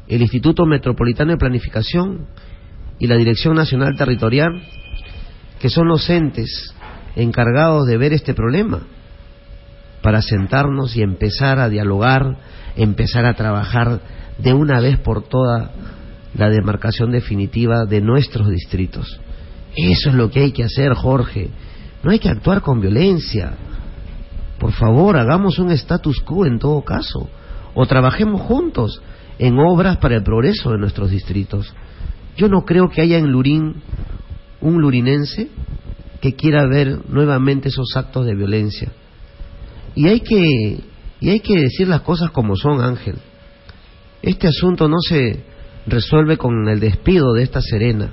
el 0.07 0.21
Instituto 0.21 0.65
Metropolitano 0.65 1.31
de 1.31 1.37
Planificación 1.37 2.27
y 3.01 3.07
la 3.07 3.17
Dirección 3.17 3.55
Nacional 3.55 3.95
Territorial, 3.97 4.61
que 5.59 5.69
son 5.69 5.87
los 5.87 6.07
entes 6.07 6.75
encargados 7.15 7.87
de 7.87 7.97
ver 7.97 8.13
este 8.13 8.35
problema, 8.35 8.83
para 10.03 10.21
sentarnos 10.21 10.95
y 10.95 11.01
empezar 11.01 11.57
a 11.57 11.67
dialogar, 11.67 12.37
empezar 12.75 13.25
a 13.25 13.33
trabajar 13.33 14.01
de 14.37 14.53
una 14.53 14.79
vez 14.79 14.99
por 14.99 15.23
todas 15.23 15.71
la 16.35 16.49
demarcación 16.49 17.11
definitiva 17.11 17.85
de 17.85 18.01
nuestros 18.01 18.47
distritos. 18.49 19.19
Eso 19.75 20.09
es 20.09 20.15
lo 20.15 20.29
que 20.29 20.41
hay 20.41 20.51
que 20.51 20.63
hacer, 20.63 20.93
Jorge. 20.93 21.49
No 22.03 22.11
hay 22.11 22.19
que 22.19 22.29
actuar 22.29 22.61
con 22.61 22.81
violencia. 22.81 23.53
Por 24.59 24.73
favor, 24.73 25.17
hagamos 25.17 25.57
un 25.57 25.71
status 25.71 26.21
quo 26.21 26.45
en 26.45 26.59
todo 26.59 26.83
caso. 26.83 27.27
O 27.73 27.87
trabajemos 27.87 28.41
juntos 28.41 29.01
en 29.39 29.57
obras 29.57 29.97
para 29.97 30.17
el 30.17 30.23
progreso 30.23 30.69
de 30.71 30.77
nuestros 30.77 31.09
distritos. 31.09 31.73
Yo 32.35 32.47
no 32.47 32.65
creo 32.65 32.89
que 32.89 33.01
haya 33.01 33.17
en 33.17 33.31
Lurín 33.31 33.81
un 34.61 34.81
lurinense 34.81 35.49
que 36.21 36.35
quiera 36.35 36.67
ver 36.67 36.99
nuevamente 37.09 37.69
esos 37.69 37.95
actos 37.95 38.25
de 38.25 38.35
violencia. 38.35 38.91
Y 39.95 40.07
hay 40.07 40.21
que, 40.21 40.79
y 41.19 41.29
hay 41.29 41.39
que 41.39 41.59
decir 41.59 41.87
las 41.87 42.01
cosas 42.01 42.29
como 42.31 42.55
son, 42.55 42.81
Ángel. 42.81 43.15
Este 44.21 44.47
asunto 44.47 44.87
no 44.87 44.97
se 45.01 45.43
resuelve 45.87 46.37
con 46.37 46.67
el 46.69 46.79
despido 46.79 47.33
de 47.33 47.43
esta 47.43 47.61
Serena. 47.61 48.11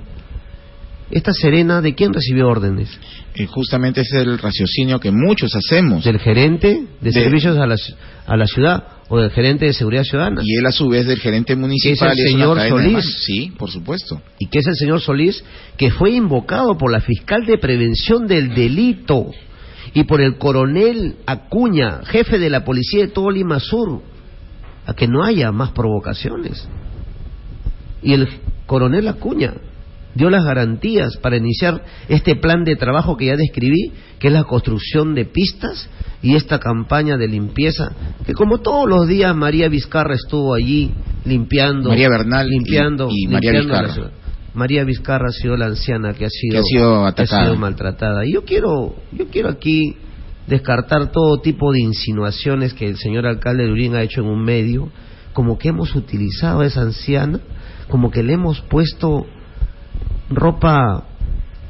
Esta 1.11 1.33
Serena, 1.33 1.81
¿de 1.81 1.95
quién 1.95 2.13
recibió 2.13 2.47
órdenes? 2.47 2.89
Y 3.35 3.47
justamente 3.47 4.01
ese 4.01 4.17
es 4.17 4.23
el 4.23 4.37
raciocinio 4.37 4.99
que 4.99 5.11
muchos 5.11 5.55
hacemos. 5.55 6.03
Del 6.03 6.19
gerente 6.19 6.85
de, 7.01 7.11
servicios 7.11 7.57
a 7.57 7.65
la, 7.65 7.75
a 8.27 8.37
la, 8.37 8.45
ciudad 8.45 8.83
o 9.07 9.19
del 9.19 9.31
gerente 9.31 9.65
de 9.65 9.73
seguridad 9.73 10.03
ciudadana. 10.03 10.41
Y 10.43 10.57
él 10.57 10.65
a 10.67 10.71
su 10.71 10.87
vez 10.87 11.07
del 11.07 11.19
gerente 11.19 11.55
municipal. 11.55 12.11
es 12.11 12.19
el 12.19 12.31
señor 12.31 12.59
Solís. 12.67 13.23
Sí, 13.25 13.51
por 13.57 13.71
supuesto. 13.71 14.21
Y 14.37 14.47
que 14.47 14.59
es 14.59 14.67
el 14.67 14.75
señor 14.75 15.01
Solís 15.01 15.43
que 15.77 15.89
fue 15.89 16.11
invocado 16.11 16.77
por 16.77 16.91
la 16.91 17.01
fiscal 17.01 17.45
de 17.45 17.57
prevención 17.57 18.27
del 18.27 18.53
delito 18.53 19.31
y 19.95 20.03
por 20.03 20.21
el 20.21 20.37
coronel 20.37 21.15
Acuña, 21.25 22.01
jefe 22.05 22.37
de 22.37 22.51
la 22.51 22.63
policía 22.63 23.05
de 23.05 23.07
todo 23.07 23.31
Lima 23.31 23.59
Sur, 23.59 24.03
a 24.85 24.93
que 24.93 25.07
no 25.07 25.23
haya 25.23 25.51
más 25.51 25.71
provocaciones. 25.71 26.67
Y 28.03 28.13
el 28.13 28.27
coronel 28.67 29.07
Acuña 29.07 29.53
dio 30.19 30.29
las 30.29 30.43
garantías 30.43 31.15
para 31.17 31.37
iniciar 31.37 31.81
este 32.09 32.35
plan 32.35 32.65
de 32.65 32.75
trabajo 32.75 33.15
que 33.15 33.27
ya 33.27 33.37
describí, 33.37 33.93
que 34.19 34.27
es 34.27 34.33
la 34.33 34.43
construcción 34.43 35.15
de 35.15 35.23
pistas 35.23 35.89
y 36.21 36.35
esta 36.35 36.59
campaña 36.59 37.15
de 37.15 37.29
limpieza, 37.29 37.93
que 38.25 38.33
como 38.33 38.57
todos 38.57 38.87
los 38.87 39.07
días 39.07 39.33
María 39.33 39.69
Vizcarra 39.69 40.15
estuvo 40.15 40.53
allí 40.53 40.91
limpiando, 41.23 41.87
María 41.87 42.09
Bernal 42.09 42.49
limpiando, 42.49 43.07
y, 43.09 43.27
María 43.27 43.53
Vizcarra. 43.53 44.11
María 44.53 44.83
Vizcarra 44.83 45.27
ha 45.29 45.31
sido 45.31 45.55
la 45.55 45.67
anciana 45.67 46.13
que 46.13 46.25
ha 46.25 46.29
sido, 46.29 46.61
que 47.15 47.21
ha 47.21 47.25
sido, 47.25 47.55
maltratada. 47.55 48.25
Y 48.25 48.33
yo 48.33 48.43
quiero, 48.43 48.95
yo 49.13 49.27
quiero 49.27 49.47
aquí 49.47 49.95
descartar 50.47 51.13
todo 51.13 51.39
tipo 51.39 51.71
de 51.71 51.79
insinuaciones 51.79 52.73
que 52.73 52.89
el 52.89 52.97
señor 52.97 53.25
alcalde 53.25 53.63
de 53.63 53.71
Urín 53.71 53.95
ha 53.95 54.01
hecho 54.01 54.19
en 54.19 54.27
un 54.27 54.43
medio, 54.43 54.89
como 55.31 55.57
que 55.57 55.69
hemos 55.69 55.95
utilizado 55.95 56.59
a 56.59 56.65
esa 56.65 56.81
anciana, 56.81 57.39
como 57.87 58.11
que 58.11 58.21
le 58.21 58.33
hemos 58.33 58.59
puesto 58.61 59.25
ropa 60.29 61.05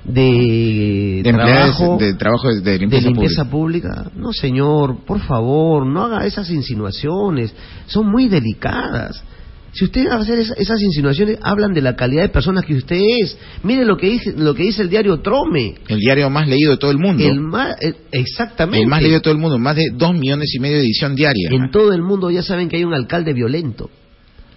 de, 0.03 1.21
trabajo, 1.23 1.97
de, 1.97 2.13
trabajo 2.15 2.47
de 2.53 2.77
limpieza, 2.79 3.49
pública. 3.49 4.11
No, 4.15 4.31
señor, 4.33 5.05
por 5.05 5.19
favor, 5.21 5.85
no 5.85 6.03
haga 6.03 6.25
esas 6.25 6.49
insinuaciones, 6.49 7.53
son 7.87 8.09
muy 8.09 8.27
delicadas. 8.27 9.23
Si 9.71 9.85
usted 9.85 10.07
va 10.09 10.15
a 10.15 10.21
hacer 10.21 10.39
esas 10.39 10.81
insinuaciones, 10.81 11.37
hablan 11.43 11.73
de 11.73 11.81
la 11.81 11.95
calidad 11.95 12.23
de 12.23 12.29
personas 12.29 12.65
que 12.65 12.73
usted 12.73 12.97
es. 13.21 13.37
Mire 13.61 13.85
lo 13.85 13.97
que 13.97 14.09
dice, 14.09 14.33
lo 14.35 14.55
que 14.55 14.63
dice 14.63 14.81
el 14.81 14.89
diario 14.89 15.19
Trome. 15.19 15.75
El 15.87 15.99
diario 15.99 16.27
más 16.31 16.47
leído 16.47 16.71
de 16.71 16.77
todo 16.77 16.89
el 16.89 16.97
mundo. 16.97 17.23
El 17.23 17.39
más, 17.39 17.75
eh, 17.79 17.93
exactamente. 18.11 18.81
El 18.81 18.87
más 18.87 18.99
leído 18.99 19.19
de 19.19 19.21
todo 19.21 19.33
el 19.33 19.39
mundo, 19.39 19.59
más 19.59 19.75
de 19.75 19.91
dos 19.93 20.17
millones 20.17 20.51
y 20.55 20.59
medio 20.59 20.77
de 20.77 20.83
edición 20.83 21.15
diaria. 21.15 21.49
En 21.51 21.69
todo 21.69 21.93
el 21.93 22.01
mundo 22.01 22.31
ya 22.31 22.41
saben 22.41 22.67
que 22.67 22.77
hay 22.77 22.83
un 22.83 22.95
alcalde 22.95 23.31
violento. 23.33 23.91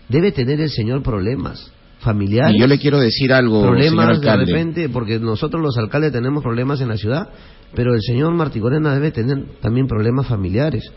Debe 0.08 0.32
tener 0.32 0.62
el 0.62 0.70
señor 0.70 1.02
problemas 1.02 1.70
familiares. 2.02 2.56
Y 2.56 2.60
yo 2.60 2.66
le 2.66 2.78
quiero 2.78 3.00
decir 3.00 3.32
algo, 3.32 3.62
problemas 3.62 4.20
de 4.20 4.36
repente, 4.36 4.88
porque 4.88 5.18
nosotros 5.18 5.62
los 5.62 5.78
alcaldes 5.78 6.12
tenemos 6.12 6.42
problemas 6.42 6.80
en 6.80 6.88
la 6.88 6.96
ciudad, 6.96 7.28
pero 7.74 7.94
el 7.94 8.02
señor 8.02 8.34
Martigorena 8.34 8.94
debe 8.94 9.12
tener 9.12 9.44
también 9.60 9.86
problemas 9.86 10.26
familiares. 10.26 10.92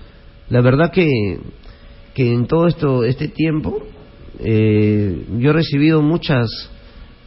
La 0.50 0.62
verdad 0.62 0.91
que, 0.91 1.39
que 2.13 2.34
en 2.34 2.48
todo 2.48 2.68
esto, 2.68 3.04
este 3.04 3.28
tiempo, 3.28 3.84
eh, 4.39 5.26
yo 5.38 5.52
he 5.52 5.54
recibido 5.54 6.02
muchas, 6.02 6.48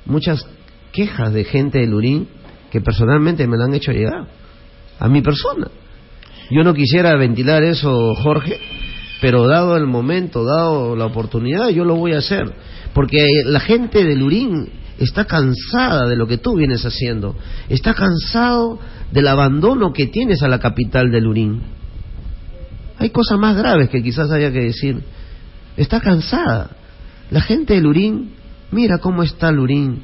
muchas 0.04 0.44
quejas 0.92 1.32
de 1.32 1.44
gente 1.44 1.78
de 1.78 1.86
Lurín 1.86 2.28
que 2.70 2.80
personalmente 2.80 3.46
me 3.46 3.56
la 3.56 3.64
han 3.64 3.74
hecho 3.74 3.92
llegar 3.92 4.26
a 4.98 5.08
mi 5.08 5.22
persona. 5.22 5.68
Yo 6.50 6.64
no 6.64 6.74
quisiera 6.74 7.14
ventilar 7.16 7.62
eso, 7.62 8.14
Jorge, 8.14 8.58
pero 9.20 9.46
dado 9.46 9.76
el 9.76 9.86
momento, 9.86 10.44
dado 10.44 10.94
la 10.94 11.06
oportunidad, 11.06 11.68
yo 11.70 11.84
lo 11.84 11.96
voy 11.96 12.12
a 12.12 12.18
hacer. 12.18 12.52
Porque 12.92 13.18
la 13.44 13.60
gente 13.60 14.04
de 14.04 14.14
Lurín 14.14 14.68
está 14.98 15.24
cansada 15.24 16.06
de 16.06 16.16
lo 16.16 16.26
que 16.26 16.38
tú 16.38 16.56
vienes 16.56 16.84
haciendo. 16.84 17.36
Está 17.68 17.94
cansado 17.94 18.78
del 19.12 19.28
abandono 19.28 19.92
que 19.92 20.06
tienes 20.06 20.42
a 20.42 20.48
la 20.48 20.58
capital 20.58 21.10
de 21.10 21.20
Lurín. 21.20 21.62
Hay 22.98 23.10
cosas 23.10 23.38
más 23.38 23.56
graves 23.56 23.88
que 23.90 24.02
quizás 24.02 24.30
haya 24.30 24.52
que 24.52 24.60
decir. 24.60 25.02
Está 25.76 26.00
cansada. 26.00 26.70
La 27.30 27.40
gente 27.40 27.74
de 27.74 27.80
Lurín, 27.80 28.32
mira 28.70 28.98
cómo 28.98 29.22
está 29.22 29.50
Lurín. 29.52 30.02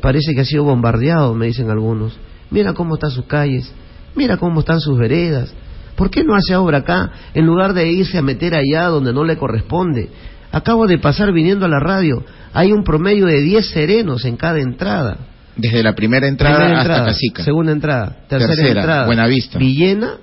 Parece 0.00 0.34
que 0.34 0.40
ha 0.40 0.44
sido 0.44 0.64
bombardeado, 0.64 1.34
me 1.34 1.46
dicen 1.46 1.70
algunos. 1.70 2.16
Mira 2.50 2.74
cómo 2.74 2.94
están 2.94 3.10
sus 3.10 3.24
calles, 3.26 3.72
mira 4.14 4.36
cómo 4.36 4.60
están 4.60 4.80
sus 4.80 4.98
veredas. 4.98 5.54
¿Por 6.02 6.10
qué 6.10 6.24
no 6.24 6.34
hace 6.34 6.56
obra 6.56 6.78
acá 6.78 7.12
en 7.32 7.46
lugar 7.46 7.74
de 7.74 7.88
irse 7.88 8.18
a 8.18 8.22
meter 8.22 8.56
allá 8.56 8.88
donde 8.88 9.12
no 9.12 9.22
le 9.22 9.36
corresponde? 9.36 10.08
Acabo 10.50 10.88
de 10.88 10.98
pasar 10.98 11.32
viniendo 11.32 11.64
a 11.64 11.68
la 11.68 11.78
radio. 11.78 12.24
Hay 12.52 12.72
un 12.72 12.82
promedio 12.82 13.26
de 13.26 13.40
10 13.40 13.70
serenos 13.70 14.24
en 14.24 14.36
cada 14.36 14.58
entrada. 14.58 15.18
Desde 15.54 15.80
la 15.80 15.94
primera 15.94 16.26
entrada, 16.26 16.80
hasta 16.80 17.04
Casica. 17.04 17.44
Segunda 17.44 17.70
entrada. 17.70 18.16
Tercera, 18.26 18.66
entrada. 18.66 19.06
Buenavista. 19.06 19.60
Villena. 19.60 20.14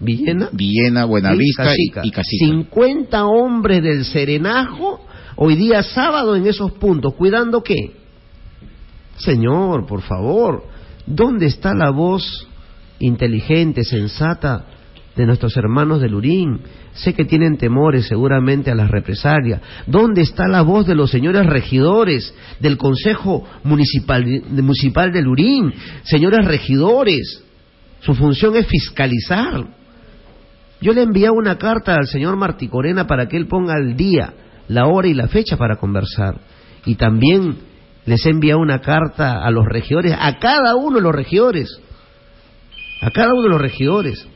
Villena. 0.00 0.50
Villena, 0.52 1.06
Buenavista 1.06 1.72
y 1.78 2.08
y 2.08 2.10
Casica. 2.10 2.46
50 2.46 3.24
hombres 3.24 3.82
del 3.82 4.04
serenajo 4.04 5.00
hoy 5.36 5.56
día 5.56 5.82
sábado 5.82 6.36
en 6.36 6.46
esos 6.46 6.72
puntos, 6.72 7.14
cuidando 7.14 7.62
qué? 7.62 7.92
Señor, 9.16 9.86
por 9.86 10.02
favor, 10.02 10.64
¿dónde 11.06 11.46
está 11.46 11.72
la 11.72 11.88
voz 11.88 12.46
inteligente, 12.98 13.82
sensata 13.82 14.66
de 15.16 15.26
nuestros 15.26 15.56
hermanos 15.56 16.00
de 16.00 16.08
Lurín? 16.08 16.60
Sé 16.94 17.14
que 17.14 17.24
tienen 17.24 17.56
temores 17.56 18.06
seguramente 18.06 18.70
a 18.70 18.74
las 18.74 18.90
represalias. 18.90 19.60
¿Dónde 19.86 20.22
está 20.22 20.48
la 20.48 20.62
voz 20.62 20.86
de 20.86 20.94
los 20.94 21.10
señores 21.10 21.46
regidores 21.46 22.34
del 22.60 22.76
Consejo 22.76 23.44
Municipal, 23.64 24.24
de 24.24 25.22
Lurín? 25.22 25.72
Señores 26.04 26.46
regidores, 26.46 27.44
su 28.00 28.14
función 28.14 28.56
es 28.56 28.66
fiscalizar. 28.66 29.66
Yo 30.80 30.92
le 30.92 31.02
envié 31.02 31.30
una 31.30 31.56
carta 31.58 31.94
al 31.94 32.08
señor 32.08 32.36
Martí 32.36 32.68
Corena 32.68 33.06
para 33.06 33.28
que 33.28 33.36
él 33.36 33.46
ponga 33.46 33.74
al 33.74 33.96
día 33.96 34.34
la 34.68 34.86
hora 34.86 35.08
y 35.08 35.14
la 35.14 35.28
fecha 35.28 35.56
para 35.56 35.76
conversar. 35.76 36.40
Y 36.84 36.96
también 36.96 37.56
les 38.04 38.26
envía 38.26 38.56
una 38.56 38.80
carta 38.80 39.44
a 39.44 39.50
los 39.50 39.64
regidores, 39.64 40.16
a 40.18 40.38
cada 40.38 40.74
uno 40.74 40.96
de 40.96 41.02
los 41.02 41.14
regidores, 41.14 41.80
a 43.00 43.10
cada 43.10 43.32
uno 43.32 43.42
de 43.42 43.48
los 43.48 43.60
regidores, 43.60 44.26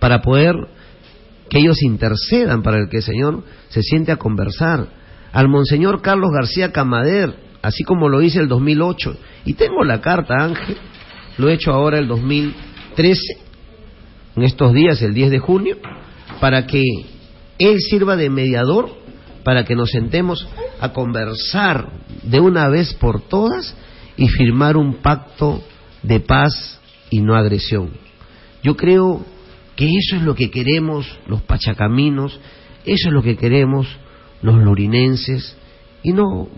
para 0.00 0.20
poder 0.22 0.56
que 1.48 1.58
ellos 1.58 1.82
intercedan 1.82 2.62
para 2.62 2.78
el 2.78 2.88
que 2.88 2.98
el 2.98 3.02
Señor 3.02 3.44
se 3.68 3.82
siente 3.82 4.12
a 4.12 4.16
conversar. 4.16 4.88
Al 5.32 5.48
Monseñor 5.48 6.00
Carlos 6.00 6.30
García 6.32 6.72
Camader, 6.72 7.34
así 7.62 7.84
como 7.84 8.08
lo 8.08 8.22
hice 8.22 8.40
el 8.40 8.48
2008. 8.48 9.16
Y 9.44 9.54
tengo 9.54 9.84
la 9.84 10.00
carta, 10.00 10.34
Ángel, 10.38 10.76
lo 11.38 11.48
he 11.48 11.54
hecho 11.54 11.72
ahora 11.72 11.98
el 11.98 12.08
2013, 12.08 13.20
en 14.36 14.42
estos 14.42 14.72
días, 14.72 15.02
el 15.02 15.14
10 15.14 15.30
de 15.30 15.38
junio, 15.38 15.76
para 16.40 16.66
que 16.66 16.82
él 17.58 17.80
sirva 17.80 18.16
de 18.16 18.30
mediador, 18.30 18.90
para 19.44 19.64
que 19.64 19.74
nos 19.74 19.90
sentemos 19.90 20.46
a 20.80 20.92
conversar 20.92 21.88
de 22.22 22.40
una 22.40 22.68
vez 22.68 22.94
por 22.94 23.20
todas 23.20 23.74
y 24.16 24.28
firmar 24.28 24.76
un 24.76 24.96
pacto 24.96 25.62
de 26.02 26.20
paz 26.20 26.78
y 27.10 27.20
no 27.20 27.34
agresión. 27.36 27.90
Yo 28.62 28.76
creo 28.76 29.24
que 29.80 29.86
eso 29.86 30.16
es 30.16 30.22
lo 30.24 30.34
que 30.34 30.50
queremos 30.50 31.06
los 31.26 31.40
pachacaminos, 31.40 32.38
eso 32.84 33.08
es 33.08 33.14
lo 33.14 33.22
que 33.22 33.38
queremos 33.38 33.88
los 34.42 34.56
lurinenses, 34.56 35.56
y 36.02 36.12
no, 36.12 36.48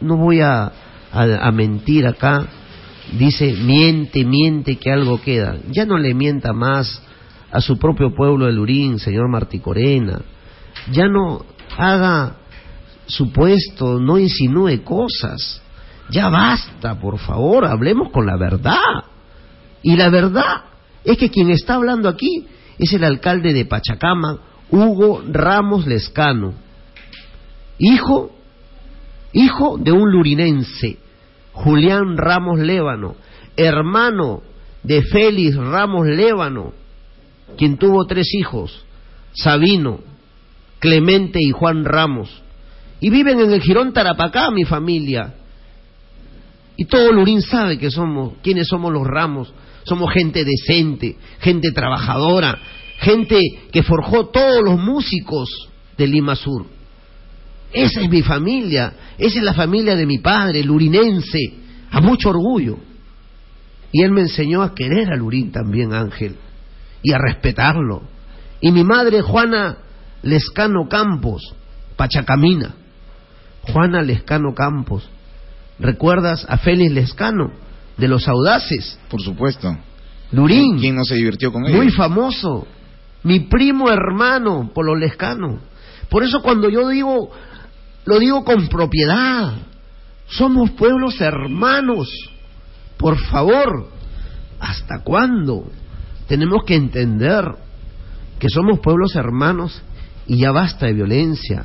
no 0.00 0.16
voy 0.16 0.40
a, 0.40 0.72
a, 1.12 1.52
mentir 1.52 2.06
acá, 2.06 2.46
dice, 3.18 3.52
miente, 3.52 4.24
miente 4.24 4.76
que 4.76 4.90
algo 4.90 5.20
queda. 5.20 5.58
Ya 5.70 5.84
no 5.84 5.98
le 5.98 6.14
mienta 6.14 6.54
más 6.54 7.02
a 7.52 7.60
su 7.60 7.78
propio 7.78 8.14
pueblo 8.14 8.46
de 8.46 8.52
Lurín, 8.52 8.98
señor 8.98 9.28
Marticorena. 9.28 10.22
Ya 10.90 11.06
no 11.06 11.44
haga 11.76 12.36
supuesto, 13.04 14.00
no 14.00 14.18
insinúe 14.18 14.82
cosas. 14.84 15.60
Ya 16.08 16.30
basta, 16.30 16.98
por 16.98 17.18
favor, 17.18 17.66
hablemos 17.66 18.10
con 18.10 18.24
la 18.24 18.38
verdad. 18.38 19.04
Y 19.82 19.96
la 19.96 20.08
verdad 20.08 20.62
es 21.04 21.18
que 21.18 21.28
quien 21.28 21.50
está 21.50 21.74
hablando 21.74 22.08
aquí 22.08 22.46
es 22.80 22.92
el 22.94 23.04
alcalde 23.04 23.52
de 23.52 23.66
Pachacama, 23.66 24.38
Hugo 24.70 25.22
Ramos 25.30 25.86
Lescano, 25.86 26.54
hijo, 27.78 28.30
hijo 29.32 29.76
de 29.78 29.92
un 29.92 30.10
lurinense, 30.10 30.96
Julián 31.52 32.16
Ramos 32.16 32.58
Lévano, 32.58 33.16
hermano 33.56 34.42
de 34.82 35.02
Félix 35.02 35.56
Ramos 35.56 36.06
Lévano, 36.06 36.72
quien 37.58 37.76
tuvo 37.76 38.06
tres 38.06 38.34
hijos, 38.34 38.84
Sabino, 39.34 40.00
Clemente 40.78 41.38
y 41.42 41.50
Juan 41.50 41.84
Ramos. 41.84 42.42
Y 43.00 43.10
viven 43.10 43.40
en 43.40 43.52
el 43.52 43.60
Girón 43.60 43.92
Tarapacá, 43.92 44.50
mi 44.50 44.64
familia. 44.64 45.34
Y 46.76 46.86
todo 46.86 47.12
Lurín 47.12 47.42
sabe 47.42 47.76
que 47.76 47.90
somos, 47.90 48.34
quiénes 48.42 48.68
somos 48.68 48.90
los 48.90 49.06
Ramos. 49.06 49.52
Somos 49.84 50.12
gente 50.12 50.44
decente, 50.44 51.16
gente 51.40 51.72
trabajadora, 51.72 52.58
gente 52.98 53.40
que 53.72 53.82
forjó 53.82 54.26
todos 54.26 54.62
los 54.62 54.78
músicos 54.78 55.48
de 55.96 56.06
Lima 56.06 56.36
Sur. 56.36 56.66
Esa 57.72 58.00
es 58.00 58.10
mi 58.10 58.22
familia, 58.22 58.92
esa 59.16 59.38
es 59.38 59.44
la 59.44 59.54
familia 59.54 59.94
de 59.94 60.06
mi 60.06 60.18
padre, 60.18 60.62
lurinense, 60.64 61.38
a 61.90 62.00
mucho 62.00 62.30
orgullo. 62.30 62.78
Y 63.92 64.02
él 64.02 64.12
me 64.12 64.22
enseñó 64.22 64.62
a 64.62 64.74
querer 64.74 65.12
a 65.12 65.16
Lurín 65.16 65.50
también, 65.50 65.92
Ángel, 65.92 66.36
y 67.02 67.12
a 67.12 67.18
respetarlo. 67.18 68.02
Y 68.60 68.70
mi 68.72 68.84
madre, 68.84 69.22
Juana 69.22 69.78
Lescano 70.22 70.88
Campos, 70.88 71.54
Pachacamina. 71.96 72.74
Juana 73.62 74.02
Lescano 74.02 74.54
Campos. 74.54 75.08
¿Recuerdas 75.78 76.46
a 76.48 76.58
Félix 76.58 76.92
Lescano, 76.92 77.52
de 78.00 78.08
los 78.08 78.26
audaces? 78.26 78.98
Por 79.08 79.22
supuesto. 79.22 79.76
Lurín. 80.32 80.78
¿Quién 80.78 80.96
no 80.96 81.04
se 81.04 81.14
divirtió 81.14 81.52
con 81.52 81.66
él? 81.66 81.74
Muy 81.74 81.90
famoso. 81.90 82.66
Mi 83.22 83.40
primo 83.40 83.90
hermano, 83.90 84.70
Polo 84.74 84.96
Lescano. 84.96 85.60
Por 86.08 86.24
eso 86.24 86.42
cuando 86.42 86.68
yo 86.68 86.88
digo 86.88 87.30
lo 88.04 88.18
digo 88.18 88.44
con 88.44 88.68
propiedad. 88.68 89.52
Somos 90.26 90.70
pueblos 90.72 91.20
hermanos. 91.20 92.08
Por 92.96 93.18
favor, 93.18 93.88
¿hasta 94.58 95.02
cuándo? 95.02 95.70
Tenemos 96.26 96.64
que 96.64 96.76
entender 96.76 97.44
que 98.38 98.48
somos 98.48 98.80
pueblos 98.80 99.16
hermanos 99.16 99.82
y 100.26 100.38
ya 100.38 100.52
basta 100.52 100.86
de 100.86 100.92
violencia. 100.92 101.64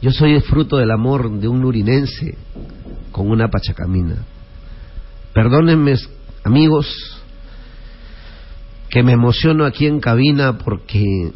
Yo 0.00 0.10
soy 0.10 0.34
el 0.34 0.42
fruto 0.42 0.76
del 0.76 0.90
amor 0.90 1.30
de 1.38 1.48
un 1.48 1.60
lurinense 1.60 2.36
con 3.10 3.30
una 3.30 3.48
pachacamina. 3.48 4.16
Perdónenme, 5.34 5.94
amigos, 6.44 6.86
que 8.88 9.02
me 9.02 9.12
emociono 9.12 9.64
aquí 9.64 9.86
en 9.86 10.00
cabina 10.00 10.58
porque 10.58 11.32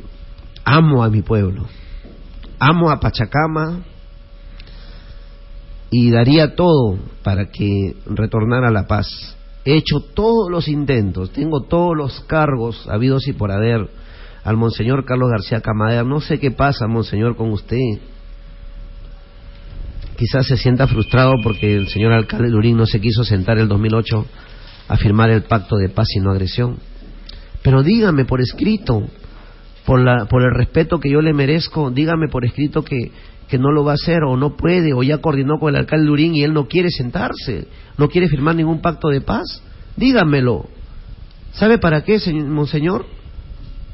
amo 0.65 1.03
a 1.03 1.09
mi 1.09 1.23
pueblo 1.23 1.67
amo 2.59 2.91
a 2.91 3.01
Pachacama 3.01 3.83
y 5.91 6.11
daría 6.11 6.55
todo 6.55 6.99
para 7.23 7.47
que 7.51 7.97
retornara 8.07 8.71
la 8.71 8.87
paz. 8.87 9.07
He 9.65 9.77
hecho 9.77 10.01
todos 10.15 10.51
los 10.51 10.69
intentos, 10.69 11.33
tengo 11.33 11.63
todos 11.63 11.97
los 11.97 12.21
cargos 12.21 12.89
habidos 12.89 13.27
y 13.29 13.33
por 13.33 13.51
haber 13.51 13.89
al 14.45 14.57
Monseñor 14.57 15.05
Carlos 15.05 15.31
García 15.31 15.61
Camadera. 15.61 16.05
No 16.05 16.21
sé 16.21 16.39
qué 16.39 16.51
pasa, 16.51 16.87
Monseñor, 16.87 17.37
con 17.37 17.51
usted. 17.51 17.77
Quizás 20.17 20.47
se 20.47 20.57
sienta 20.57 20.87
frustrado 20.87 21.35
porque 21.43 21.77
el 21.77 21.89
señor 21.89 22.13
alcalde 22.13 22.49
Lurín 22.49 22.77
no 22.77 22.87
se 22.87 23.01
quiso 23.01 23.23
sentar 23.23 23.59
el 23.59 23.69
2008 23.69 24.27
a 24.89 24.97
firmar 24.97 25.31
el 25.31 25.43
pacto 25.43 25.77
de 25.77 25.91
paz 25.91 26.09
y 26.17 26.21
no 26.21 26.31
agresión. 26.31 26.79
Pero 27.63 27.83
dígame 27.83 28.25
por 28.25 28.41
escrito, 28.41 29.03
por, 29.85 30.01
la, 30.01 30.27
por 30.27 30.43
el 30.43 30.55
respeto 30.55 31.01
que 31.01 31.11
yo 31.11 31.21
le 31.21 31.35
merezco, 31.35 31.91
dígame 31.91 32.29
por 32.29 32.45
escrito 32.45 32.83
que, 32.83 33.13
no 33.59 33.73
lo 33.73 33.85
va 33.85 33.93
a 33.93 33.95
hacer 33.95 34.23
o 34.25 34.37
no 34.37 34.57
puede 34.57 34.93
o 34.93 35.03
ya 35.03 35.19
coordinó 35.19 35.59
con 35.59 35.75
el 35.75 35.81
alcalde 35.81 36.07
Lurín 36.07 36.35
y 36.35 36.43
él 36.43 36.53
no 36.53 36.67
quiere 36.67 36.91
sentarse, 36.91 37.69
no 37.97 38.09
quiere 38.09 38.29
firmar 38.29 38.57
ningún 38.57 38.81
pacto 38.81 39.09
de 39.09 39.21
paz. 39.21 39.63
Dígamelo. 39.97 40.67
¿Sabe 41.53 41.79
para 41.79 42.03
qué, 42.05 42.19
señor, 42.19 42.49
monseñor? 42.49 43.07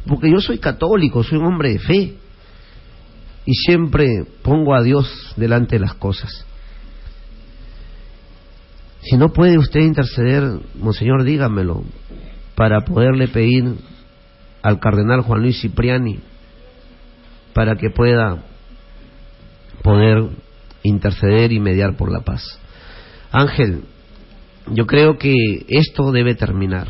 Porque 0.07 0.31
yo 0.31 0.41
soy 0.41 0.59
católico, 0.59 1.23
soy 1.23 1.39
un 1.39 1.47
hombre 1.47 1.73
de 1.73 1.79
fe 1.79 2.17
y 3.45 3.55
siempre 3.55 4.25
pongo 4.43 4.75
a 4.75 4.83
Dios 4.83 5.35
delante 5.37 5.77
de 5.77 5.81
las 5.81 5.95
cosas. 5.95 6.47
Si 9.03 9.17
no 9.17 9.31
puede 9.31 9.59
usted 9.59 9.81
interceder, 9.81 10.45
monseñor, 10.75 11.25
dígamelo, 11.25 11.83
para 12.55 12.83
poderle 12.83 13.29
pedir 13.29 13.77
al 14.63 14.79
cardenal 14.79 15.23
Juan 15.23 15.43
Luis 15.43 15.61
Cipriani 15.61 16.21
para 17.53 17.77
que 17.77 17.91
pueda 17.91 18.45
poder 19.83 20.29
interceder 20.83 21.53
y 21.53 21.61
mediar 21.61 21.97
por 21.97 22.11
la 22.11 22.21
paz. 22.21 22.59
Ángel, 23.31 23.85
yo 24.71 24.87
creo 24.87 25.19
que 25.19 25.35
esto 25.69 26.13
debe 26.13 26.35
terminar. 26.35 26.89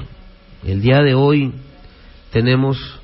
El 0.64 0.82
día 0.82 1.00
de 1.02 1.14
hoy 1.14 1.52
tenemos 2.30 3.00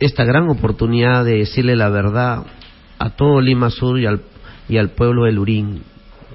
esta 0.00 0.24
gran 0.24 0.48
oportunidad 0.48 1.24
de 1.24 1.38
decirle 1.38 1.76
la 1.76 1.88
verdad 1.88 2.44
a 2.98 3.10
todo 3.10 3.40
Lima 3.40 3.70
Sur 3.70 3.98
y 3.98 4.06
al, 4.06 4.22
y 4.68 4.78
al 4.78 4.90
pueblo 4.90 5.24
de 5.24 5.32
Lurín, 5.32 5.82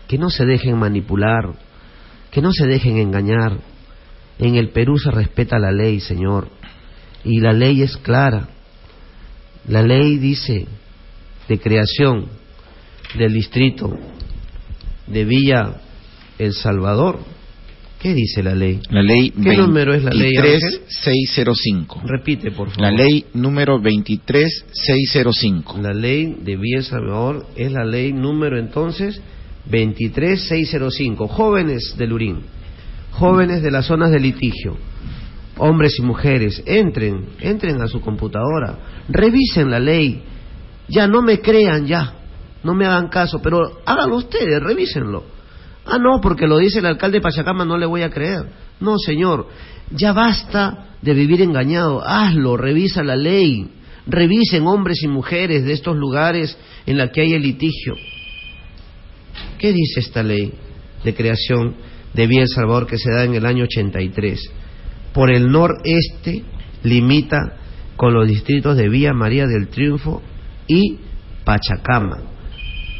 que 0.08 0.18
no 0.18 0.30
se 0.30 0.46
dejen 0.46 0.78
manipular, 0.78 1.54
que 2.32 2.42
no 2.42 2.52
se 2.52 2.66
dejen 2.66 2.98
engañar, 2.98 3.58
en 4.40 4.56
el 4.56 4.70
Perú 4.70 4.98
se 4.98 5.12
respeta 5.12 5.60
la 5.60 5.72
ley, 5.72 6.00
Señor, 6.00 6.50
y 7.24 7.40
la 7.40 7.54
ley 7.54 7.84
es 7.84 7.98
clara. 7.98 8.50
La 9.68 9.84
ley 9.84 10.18
dice 10.18 10.66
de 11.48 11.60
creación 11.60 12.26
del 13.16 13.34
distrito 13.34 13.96
de 15.06 15.26
Villa 15.26 15.82
El 16.40 16.54
Salvador. 16.54 17.20
¿Qué 18.02 18.14
dice 18.14 18.42
la 18.42 18.56
ley? 18.56 18.80
La 18.90 19.04
ley 19.04 19.30
¿Qué 19.32 19.56
número 19.56 19.94
es 19.94 20.04
la 20.04 20.12
ley? 20.12 20.34
23605. 20.34 22.02
Repite, 22.06 22.52
por 22.52 22.70
favor. 22.70 22.82
La 22.82 22.92
ley 22.92 23.26
número 23.34 23.80
23605. 23.80 25.78
La 25.82 25.94
ley 25.94 26.38
de 26.42 26.54
El 26.54 26.84
Salvador 26.84 27.46
es 27.56 27.72
la 27.72 27.86
ley 27.86 28.12
número 28.12 28.58
entonces 28.58 29.22
23605. 29.66 31.28
Jóvenes 31.28 31.96
de 31.98 32.08
Lurín 32.08 32.40
jóvenes 33.12 33.62
de 33.62 33.72
las 33.72 33.86
zonas 33.86 34.12
de 34.12 34.20
litigio, 34.20 34.78
hombres 35.58 35.98
y 36.00 36.02
mujeres, 36.02 36.64
entren, 36.66 37.30
entren 37.40 37.82
a 37.82 37.88
su 37.88 38.02
computadora, 38.02 39.04
revisen 39.10 39.70
la 39.70 39.80
ley, 39.80 40.24
ya 40.88 41.08
no 41.08 41.22
me 41.22 41.40
crean 41.40 41.86
ya, 41.86 42.16
no 42.64 42.74
me 42.74 42.86
hagan 42.86 43.10
caso, 43.10 43.42
pero 43.42 43.82
háganlo 43.86 44.18
ustedes, 44.18 44.62
revísenlo. 44.62 45.41
Ah, 45.86 45.98
no, 45.98 46.22
porque 46.22 46.48
lo 46.48 46.58
dice 46.58 46.80
el 46.80 46.86
alcalde 46.86 47.18
de 47.18 47.22
Pachacama, 47.22 47.66
no 47.66 47.78
le 47.78 47.86
voy 47.86 48.04
a 48.04 48.10
creer. 48.10 48.46
No, 48.80 48.98
señor, 48.98 49.48
ya 49.92 50.14
basta 50.14 50.96
de 51.02 51.14
vivir 51.14 51.42
engañado, 51.42 52.06
hazlo, 52.06 52.58
revisa 52.58 53.04
la 53.04 53.16
ley, 53.16 53.68
revisen 54.06 54.68
hombres 54.68 55.02
y 55.04 55.08
mujeres 55.08 55.64
de 55.64 55.74
estos 55.74 55.96
lugares 55.96 56.58
en 56.86 56.98
la 56.98 57.12
que 57.12 57.22
hay 57.22 57.34
el 57.34 57.42
litigio. 57.42 57.96
¿Qué 59.58 59.74
dice 59.74 60.00
esta 60.00 60.24
ley 60.24 60.54
de 61.04 61.16
creación 61.16 61.76
de 62.14 62.28
Villa 62.28 62.42
El 62.42 62.48
Salvador 62.50 62.88
que 62.88 62.98
se 62.98 63.12
da 63.12 63.24
en 63.24 63.36
el 63.36 63.46
año 63.46 63.64
83. 63.64 64.52
Por 65.14 65.32
el 65.32 65.52
noreste 65.52 66.44
limita 66.84 67.38
con 67.96 68.14
los 68.14 68.28
distritos 68.28 68.78
de 68.78 68.90
Villa 68.90 69.14
María 69.14 69.46
del 69.46 69.68
Triunfo 69.68 70.22
y 70.68 70.98
Pachacama. 71.44 72.20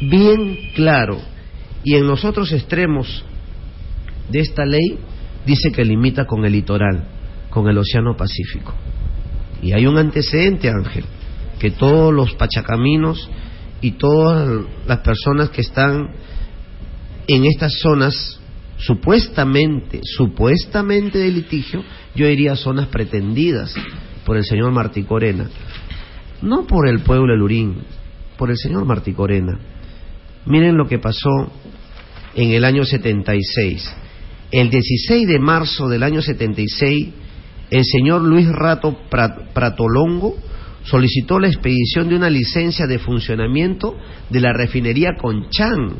bien 0.00 0.72
claro. 0.74 1.31
Y 1.84 1.94
en 1.96 2.06
los 2.06 2.24
otros 2.24 2.52
extremos 2.52 3.24
de 4.28 4.40
esta 4.40 4.64
ley 4.64 4.98
dice 5.46 5.72
que 5.72 5.84
limita 5.84 6.26
con 6.26 6.44
el 6.44 6.52
litoral, 6.52 7.04
con 7.50 7.68
el 7.68 7.78
Océano 7.78 8.16
Pacífico. 8.16 8.74
Y 9.62 9.72
hay 9.72 9.86
un 9.86 9.98
antecedente, 9.98 10.68
Ángel, 10.68 11.04
que 11.58 11.70
todos 11.70 12.12
los 12.12 12.34
pachacaminos 12.34 13.28
y 13.80 13.92
todas 13.92 14.64
las 14.86 14.98
personas 14.98 15.50
que 15.50 15.60
están 15.60 16.10
en 17.26 17.44
estas 17.44 17.78
zonas 17.80 18.40
supuestamente, 18.76 20.00
supuestamente 20.02 21.18
de 21.18 21.30
litigio, 21.30 21.84
yo 22.14 22.26
diría 22.26 22.56
zonas 22.56 22.88
pretendidas 22.88 23.74
por 24.24 24.36
el 24.36 24.44
señor 24.44 24.72
Martí 24.72 25.04
Corena, 25.04 25.48
no 26.42 26.66
por 26.66 26.88
el 26.88 27.00
pueblo 27.00 27.32
de 27.32 27.38
Lurín, 27.38 27.76
por 28.36 28.50
el 28.50 28.56
señor 28.56 28.84
Martí 28.84 29.12
Corena. 29.12 29.58
Miren 30.46 30.76
lo 30.76 30.88
que 30.88 30.98
pasó 30.98 31.52
en 32.34 32.52
el 32.52 32.64
año 32.64 32.84
76. 32.84 33.94
El 34.50 34.70
16 34.70 35.26
de 35.26 35.38
marzo 35.38 35.88
del 35.88 36.02
año 36.02 36.20
76, 36.20 37.08
el 37.70 37.84
señor 37.84 38.22
Luis 38.22 38.48
Rato 38.48 38.98
Pratolongo 39.08 40.36
solicitó 40.84 41.38
la 41.38 41.48
expedición 41.48 42.08
de 42.08 42.16
una 42.16 42.28
licencia 42.28 42.86
de 42.86 42.98
funcionamiento 42.98 43.96
de 44.28 44.40
la 44.40 44.52
refinería 44.52 45.10
Conchán, 45.18 45.94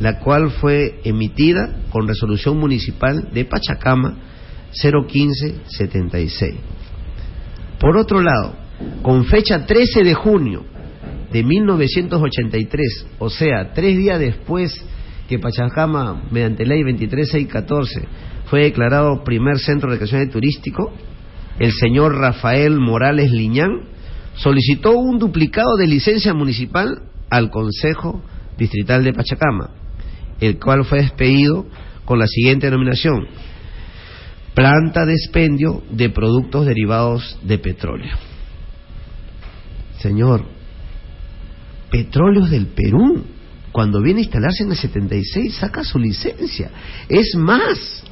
la 0.00 0.18
cual 0.20 0.50
fue 0.50 1.00
emitida 1.04 1.82
con 1.90 2.08
resolución 2.08 2.58
municipal 2.58 3.28
de 3.32 3.44
Pachacama 3.44 4.16
01576. 4.82 6.54
Por 7.78 7.96
otro 7.96 8.22
lado, 8.22 8.54
con 9.02 9.26
fecha 9.26 9.66
13 9.66 10.04
de 10.04 10.14
junio 10.14 10.64
de 11.30 11.42
1983, 11.42 13.06
o 13.18 13.28
sea, 13.28 13.72
tres 13.74 13.98
días 13.98 14.18
después 14.18 14.82
que 15.32 15.38
Pachacama, 15.38 16.24
mediante 16.30 16.66
ley 16.66 16.82
23614, 16.82 18.06
fue 18.50 18.64
declarado 18.64 19.24
primer 19.24 19.58
centro 19.58 19.88
de 19.88 19.96
recreación 19.96 20.28
turístico, 20.28 20.92
el 21.58 21.72
señor 21.72 22.16
Rafael 22.18 22.78
Morales 22.78 23.30
Liñán 23.30 23.70
solicitó 24.34 24.92
un 24.92 25.18
duplicado 25.18 25.76
de 25.78 25.86
licencia 25.86 26.34
municipal 26.34 27.04
al 27.30 27.48
Consejo 27.48 28.22
Distrital 28.58 29.04
de 29.04 29.14
Pachacama, 29.14 29.70
el 30.38 30.58
cual 30.58 30.84
fue 30.84 31.00
despedido 31.00 31.64
con 32.04 32.18
la 32.18 32.26
siguiente 32.26 32.66
denominación, 32.66 33.26
planta 34.52 35.06
de 35.06 35.14
expendio 35.14 35.82
de 35.90 36.10
productos 36.10 36.66
derivados 36.66 37.38
de 37.42 37.56
petróleo. 37.56 38.14
Señor, 39.98 40.44
Petróleos 41.90 42.50
del 42.50 42.66
Perú, 42.66 43.24
cuando 43.72 44.02
viene 44.02 44.20
a 44.20 44.24
instalarse 44.24 44.64
en 44.64 44.70
el 44.70 44.76
76, 44.76 45.54
saca 45.54 45.82
su 45.82 45.98
licencia. 45.98 46.70
Es 47.08 47.34
más, 47.36 48.04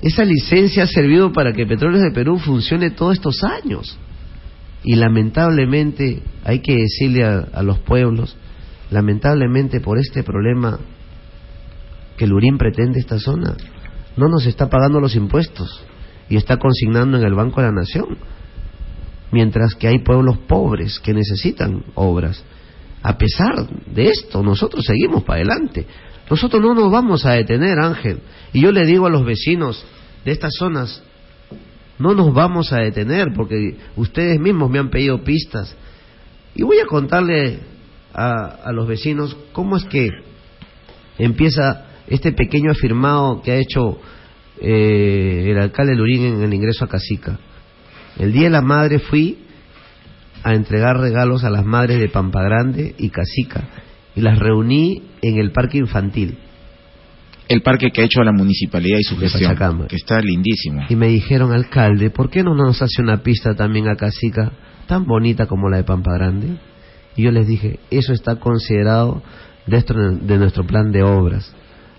esa 0.00 0.24
licencia 0.24 0.84
ha 0.84 0.86
servido 0.86 1.32
para 1.32 1.52
que 1.52 1.66
Petróleos 1.66 2.02
del 2.02 2.12
Perú 2.12 2.38
funcione 2.38 2.90
todos 2.90 3.14
estos 3.14 3.42
años. 3.42 3.98
Y 4.84 4.94
lamentablemente, 4.94 6.22
hay 6.44 6.60
que 6.60 6.74
decirle 6.76 7.24
a, 7.24 7.62
los 7.62 7.80
pueblos, 7.80 8.36
lamentablemente 8.90 9.80
por 9.80 9.98
este 9.98 10.22
problema 10.22 10.78
que 12.16 12.26
Lurín 12.26 12.56
pretende 12.56 13.00
esta 13.00 13.18
zona, 13.18 13.56
no 14.16 14.28
nos 14.28 14.46
está 14.46 14.70
pagando 14.70 15.00
los 15.00 15.16
impuestos 15.16 15.84
y 16.28 16.36
está 16.36 16.56
consignando 16.56 17.18
en 17.18 17.24
el 17.24 17.34
Banco 17.34 17.60
de 17.60 17.66
la 17.66 17.72
Nación, 17.72 18.16
mientras 19.32 19.74
que 19.74 19.88
hay 19.88 19.98
pueblos 19.98 20.38
pobres 20.38 21.00
que 21.00 21.12
necesitan 21.12 21.84
obras. 21.94 22.42
A 23.02 23.16
pesar 23.16 23.66
de 23.86 24.08
esto, 24.08 24.42
nosotros 24.42 24.84
seguimos 24.84 25.24
para 25.24 25.38
adelante. 25.38 25.86
Nosotros 26.28 26.62
no 26.62 26.74
nos 26.74 26.90
vamos 26.92 27.24
a 27.24 27.32
detener, 27.32 27.78
Ángel. 27.78 28.20
Y 28.52 28.60
yo 28.60 28.72
le 28.72 28.86
digo 28.86 29.06
a 29.06 29.10
los 29.10 29.24
vecinos 29.24 29.84
de 30.24 30.32
estas 30.32 30.52
zonas, 30.58 31.02
no 31.98 32.14
nos 32.14 32.32
vamos 32.32 32.72
a 32.72 32.78
detener 32.78 33.28
porque 33.34 33.76
ustedes 33.96 34.38
mismos 34.38 34.70
me 34.70 34.78
han 34.78 34.90
pedido 34.90 35.22
pistas. 35.22 35.74
Y 36.54 36.62
voy 36.62 36.78
a 36.78 36.86
contarle 36.86 37.60
a, 38.12 38.70
los 38.72 38.86
vecinos 38.86 39.36
cómo 39.52 39.76
es 39.76 39.84
que 39.84 40.08
empieza 41.18 41.86
este 42.06 42.32
pequeño 42.32 42.70
afirmado 42.70 43.40
que 43.42 43.52
ha 43.52 43.56
hecho 43.56 43.98
eh, 44.60 45.46
el 45.50 45.58
alcalde 45.58 45.94
Lurín 45.94 46.24
en 46.24 46.42
el 46.42 46.52
ingreso 46.52 46.84
a 46.84 46.88
Casica. 46.88 47.38
El 48.18 48.32
día 48.32 48.44
de 48.44 48.50
la 48.50 48.62
madre 48.62 48.98
fui 48.98 49.38
a 50.42 50.54
entregar 50.54 50.98
regalos 50.98 51.44
a 51.44 51.50
las 51.50 51.64
madres 51.64 52.00
de 52.00 52.08
Pampa 52.08 52.42
Grande 52.42 52.94
y 52.98 53.10
Casica 53.10 53.68
y 54.14 54.20
las 54.20 54.38
reuní 54.38 55.02
en 55.22 55.38
el 55.38 55.52
parque 55.52 55.78
infantil. 55.78 56.38
El 57.48 57.62
parque 57.62 57.90
que 57.90 58.02
ha 58.02 58.04
hecho 58.04 58.22
la 58.22 58.32
municipalidad 58.32 58.98
y 58.98 59.02
su 59.02 59.16
gestión, 59.18 59.52
Pachacama. 59.52 59.88
que 59.88 59.96
está 59.96 60.20
lindísimo. 60.20 60.82
Y 60.88 60.94
me 60.94 61.08
dijeron, 61.08 61.52
alcalde, 61.52 62.10
¿por 62.10 62.30
qué 62.30 62.44
no 62.44 62.54
nos 62.54 62.80
hace 62.80 63.02
una 63.02 63.22
pista 63.22 63.54
también 63.54 63.88
a 63.88 63.96
Casica 63.96 64.52
tan 64.86 65.04
bonita 65.04 65.46
como 65.46 65.68
la 65.68 65.78
de 65.78 65.84
Pampa 65.84 66.12
Grande? 66.14 66.58
Y 67.16 67.22
yo 67.22 67.32
les 67.32 67.48
dije, 67.48 67.80
eso 67.90 68.12
está 68.12 68.36
considerado 68.36 69.22
dentro 69.66 70.12
de 70.16 70.38
nuestro 70.38 70.64
plan 70.64 70.92
de 70.92 71.02
obras. 71.02 71.52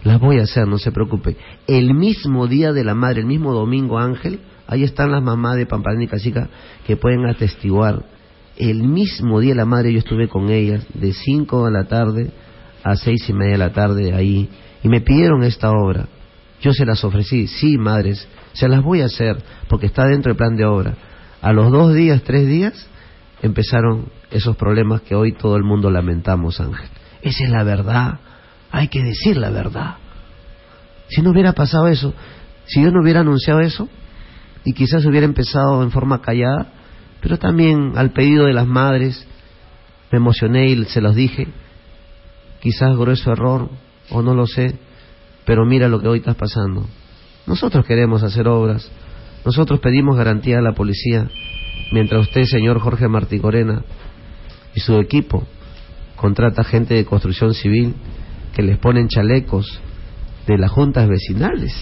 Las 0.03 0.19
voy 0.19 0.39
a 0.39 0.43
hacer, 0.43 0.67
no 0.67 0.77
se 0.77 0.91
preocupe. 0.91 1.35
El 1.67 1.93
mismo 1.93 2.47
día 2.47 2.71
de 2.71 2.83
la 2.83 2.95
madre, 2.95 3.19
el 3.19 3.27
mismo 3.27 3.53
domingo 3.53 3.99
Ángel, 3.99 4.39
ahí 4.67 4.83
están 4.83 5.11
las 5.11 5.21
mamás 5.21 5.57
de 5.57 5.65
Pampa 5.65 5.91
Grande 5.91 6.05
y 6.05 6.07
Casica 6.07 6.49
que 6.87 6.95
pueden 6.95 7.25
atestiguar. 7.27 8.05
El 8.57 8.83
mismo 8.83 9.39
día 9.39 9.55
la 9.55 9.65
madre 9.65 9.93
yo 9.93 9.99
estuve 9.99 10.27
con 10.27 10.49
ellas 10.49 10.85
de 10.93 11.13
5 11.13 11.65
de 11.65 11.71
la 11.71 11.85
tarde 11.85 12.31
a 12.83 12.95
seis 12.95 13.29
y 13.29 13.33
media 13.33 13.53
de 13.53 13.57
la 13.57 13.73
tarde 13.73 14.13
ahí 14.13 14.49
y 14.83 14.89
me 14.89 15.01
pidieron 15.01 15.43
esta 15.43 15.71
obra. 15.71 16.07
Yo 16.61 16.73
se 16.73 16.85
las 16.85 17.03
ofrecí, 17.03 17.47
sí, 17.47 17.77
madres, 17.77 18.27
se 18.53 18.67
las 18.67 18.83
voy 18.83 19.01
a 19.01 19.05
hacer 19.05 19.41
porque 19.67 19.87
está 19.87 20.05
dentro 20.05 20.29
del 20.31 20.37
plan 20.37 20.55
de 20.55 20.65
obra. 20.65 20.95
A 21.41 21.53
los 21.53 21.71
dos 21.71 21.93
días, 21.93 22.21
tres 22.23 22.47
días, 22.47 22.87
empezaron 23.41 24.09
esos 24.29 24.55
problemas 24.55 25.01
que 25.01 25.15
hoy 25.15 25.33
todo 25.33 25.55
el 25.55 25.63
mundo 25.63 25.89
lamentamos, 25.89 26.59
Ángel. 26.59 26.89
Esa 27.21 27.43
es 27.43 27.49
la 27.49 27.63
verdad, 27.63 28.19
hay 28.71 28.87
que 28.87 29.03
decir 29.03 29.37
la 29.37 29.49
verdad. 29.49 29.95
Si 31.09 31.21
no 31.21 31.31
hubiera 31.31 31.53
pasado 31.53 31.87
eso, 31.87 32.13
si 32.65 32.81
yo 32.81 32.91
no 32.91 33.01
hubiera 33.01 33.21
anunciado 33.21 33.59
eso, 33.59 33.89
y 34.63 34.73
quizás 34.73 35.05
hubiera 35.05 35.25
empezado 35.25 35.81
en 35.81 35.91
forma 35.91 36.21
callada, 36.21 36.71
pero 37.21 37.37
también 37.37 37.93
al 37.95 38.11
pedido 38.11 38.45
de 38.45 38.53
las 38.53 38.67
madres, 38.67 39.27
me 40.11 40.17
emocioné 40.17 40.67
y 40.67 40.85
se 40.85 41.01
los 41.01 41.15
dije, 41.15 41.47
quizás 42.61 42.97
grueso 42.97 43.31
error, 43.31 43.69
o 44.09 44.21
no 44.21 44.33
lo 44.33 44.47
sé, 44.47 44.75
pero 45.45 45.65
mira 45.65 45.87
lo 45.87 46.01
que 46.01 46.07
hoy 46.07 46.19
está 46.19 46.33
pasando. 46.33 46.85
Nosotros 47.47 47.85
queremos 47.85 48.23
hacer 48.23 48.47
obras, 48.47 48.89
nosotros 49.45 49.79
pedimos 49.79 50.17
garantía 50.17 50.59
a 50.59 50.61
la 50.61 50.73
policía, 50.73 51.29
mientras 51.91 52.27
usted, 52.27 52.43
señor 52.43 52.79
Jorge 52.79 53.07
Martí 53.07 53.39
Corena, 53.39 53.83
y 54.75 54.79
su 54.79 54.97
equipo 54.99 55.45
contrata 56.15 56.63
gente 56.63 56.93
de 56.93 57.05
construcción 57.05 57.53
civil 57.53 57.95
que 58.53 58.61
les 58.61 58.77
ponen 58.77 59.07
chalecos 59.07 59.81
de 60.47 60.57
las 60.57 60.71
juntas 60.71 61.07
vecinales 61.07 61.73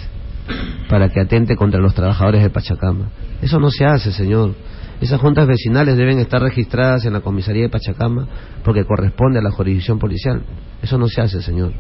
para 0.89 1.09
que 1.09 1.19
atente 1.19 1.55
contra 1.55 1.79
los 1.79 1.93
trabajadores 1.93 2.41
de 2.41 2.49
Pachacama. 2.49 3.11
Eso 3.41 3.59
no 3.59 3.69
se 3.69 3.85
hace, 3.85 4.11
señor. 4.11 4.55
Esas 5.02 5.22
juntas 5.22 5.47
vecinales 5.47 5.97
deben 5.97 6.20
estar 6.20 6.41
registradas 6.41 7.06
en 7.06 7.14
la 7.14 7.22
comisaría 7.22 7.64
de 7.64 7.70
Pachacama 7.70 8.28
porque 8.64 8.84
corresponde 8.84 9.39
a 9.39 9.41
la 9.41 9.52
jurisdicción 9.52 9.97
policial. 9.97 10.43
Eso 10.82 10.97
no 10.97 11.08
se 11.08 11.22
hace, 11.22 11.41
señor. 11.41 11.74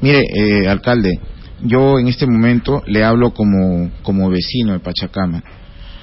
Mire, 0.00 0.22
eh, 0.34 0.68
alcalde, 0.68 1.18
yo 1.62 1.98
en 1.98 2.08
este 2.08 2.26
momento 2.26 2.82
le 2.86 3.02
hablo 3.02 3.32
como, 3.32 3.90
como 4.02 4.30
vecino 4.30 4.72
de 4.72 4.80
Pachacama, 4.80 5.42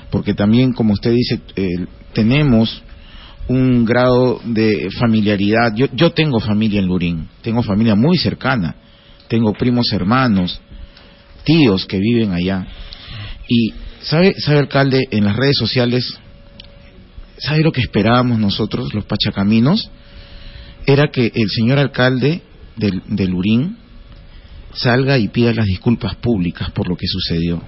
porque 0.10 0.34
también, 0.34 0.74
como 0.74 0.94
usted 0.94 1.12
dice, 1.12 1.40
eh, 1.56 1.86
tenemos 2.14 2.84
un 3.48 3.86
grado 3.86 4.42
de 4.44 4.90
familiaridad. 5.00 5.74
Yo, 5.76 5.88
yo 5.94 6.12
tengo 6.12 6.40
familia 6.40 6.80
en 6.80 6.88
Lurín, 6.88 7.28
tengo 7.42 7.62
familia 7.62 7.96
muy 7.96 8.18
cercana, 8.18 8.76
tengo 9.28 9.54
primos 9.54 9.92
hermanos, 9.94 10.60
tíos 11.44 11.86
que 11.86 12.00
viven 12.00 12.32
allá. 12.34 12.66
Y, 13.48 13.74
¿sabe, 14.06 14.36
sabe 14.40 14.60
alcalde, 14.60 15.04
en 15.12 15.26
las 15.26 15.36
redes 15.36 15.58
sociales, 15.58 16.18
¿sabe 17.38 17.62
lo 17.62 17.72
que 17.72 17.82
esperábamos 17.82 18.40
nosotros, 18.40 18.94
los 18.94 19.06
pachacaminos? 19.06 19.90
Era 20.86 21.08
que 21.08 21.32
el 21.34 21.50
señor 21.50 21.80
alcalde 21.80 22.42
del, 22.76 23.02
de 23.08 23.28
Lurín 23.28 23.78
salga 24.74 25.18
y 25.18 25.30
pida 25.30 25.54
las 25.54 25.66
disculpas 25.66 26.16
públicas 26.16 26.70
por 26.72 26.88
lo 26.88 26.96
que 26.96 27.08
sucedió. 27.08 27.62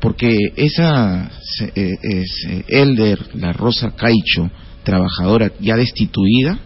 Porque 0.00 0.36
esa 0.56 1.30
eh, 1.74 1.94
es, 2.02 2.46
eh, 2.48 2.64
Elder, 2.68 3.34
la 3.36 3.52
Rosa 3.52 3.92
Caicho, 3.96 4.50
trabajadora 4.82 5.52
ya 5.60 5.76
destituida, 5.76 6.58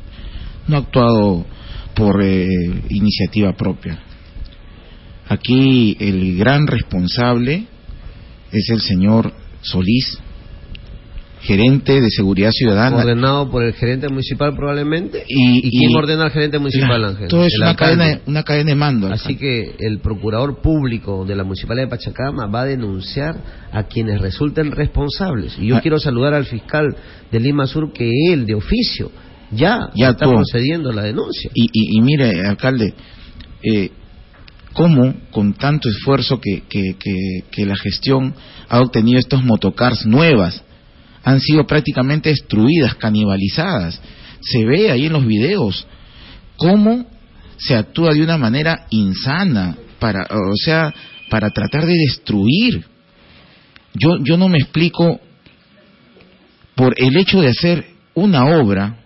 no 0.66 0.76
ha 0.76 0.80
actuado 0.80 1.46
por 1.94 2.20
eh, 2.22 2.46
iniciativa 2.88 3.52
propia. 3.56 4.00
Aquí 5.28 5.96
el 6.00 6.36
gran 6.36 6.66
responsable 6.66 7.66
es 8.52 8.70
el 8.70 8.80
señor 8.80 9.32
Solís, 9.62 10.18
gerente 11.40 12.00
de 12.00 12.10
seguridad 12.10 12.50
ciudadana. 12.50 12.96
Ordenado 12.96 13.50
por 13.50 13.62
el 13.62 13.72
gerente 13.74 14.08
municipal 14.08 14.54
probablemente. 14.54 15.24
¿Y, 15.28 15.70
quién 15.70 15.94
ordena 15.96 16.24
al 16.24 16.30
gerente 16.30 16.58
municipal, 16.58 17.04
Ángel? 17.04 17.28
Todo 17.28 17.44
es 17.44 17.54
una 17.60 17.76
cadena, 17.76 18.20
una 18.26 18.42
cadena 18.42 18.70
de 18.70 18.74
mando. 18.74 19.12
Así 19.12 19.36
que 19.36 19.76
el 19.78 20.00
procurador 20.00 20.60
público 20.60 21.24
de 21.24 21.36
la 21.36 21.44
Municipalidad 21.44 21.86
de 21.86 21.90
Pachacama 21.90 22.46
va 22.46 22.62
a 22.62 22.66
denunciar 22.66 23.36
a 23.72 23.84
quienes 23.84 24.20
resulten 24.20 24.72
responsables. 24.72 25.56
Y 25.58 25.68
yo 25.68 25.76
ah. 25.76 25.80
quiero 25.80 25.98
saludar 25.98 26.34
al 26.34 26.46
fiscal 26.46 26.96
de 27.30 27.40
Lima 27.40 27.66
Sur 27.66 27.92
que 27.92 28.10
él, 28.30 28.46
de 28.46 28.54
oficio, 28.54 29.10
ya, 29.50 29.90
está 29.94 30.26
procediendo 30.26 30.92
la 30.92 31.02
denuncia. 31.02 31.50
Y, 31.54 31.68
y, 31.72 32.00
mire, 32.02 32.46
alcalde, 32.46 32.94
eh, 33.62 33.90
cómo 34.78 35.12
con 35.32 35.54
tanto 35.54 35.88
esfuerzo 35.88 36.40
que, 36.40 37.66
la 37.66 37.74
gestión 37.74 38.32
ha 38.68 38.78
obtenido 38.78 39.18
estos 39.18 39.42
motocars 39.42 40.06
nuevas 40.06 40.62
han 41.24 41.40
sido 41.40 41.66
prácticamente 41.66 42.30
destruidas, 42.30 42.94
canibalizadas. 42.94 44.00
Se 44.40 44.64
ve 44.64 44.92
ahí 44.92 45.06
en 45.06 45.14
los 45.14 45.26
videos 45.26 45.84
cómo 46.56 47.06
se 47.56 47.74
actúa 47.74 48.14
de 48.14 48.22
una 48.22 48.38
manera 48.38 48.86
insana 48.90 49.76
para, 49.98 50.22
o 50.30 50.54
sea, 50.54 50.94
para 51.28 51.50
tratar 51.50 51.84
de 51.84 51.94
destruir. 51.94 52.84
Yo, 53.94 54.18
yo 54.22 54.36
no 54.36 54.48
me 54.48 54.58
explico 54.58 55.20
por 56.76 56.94
el 56.98 57.16
hecho 57.16 57.40
de 57.40 57.48
hacer 57.48 57.84
una 58.14 58.44
obra, 58.44 58.96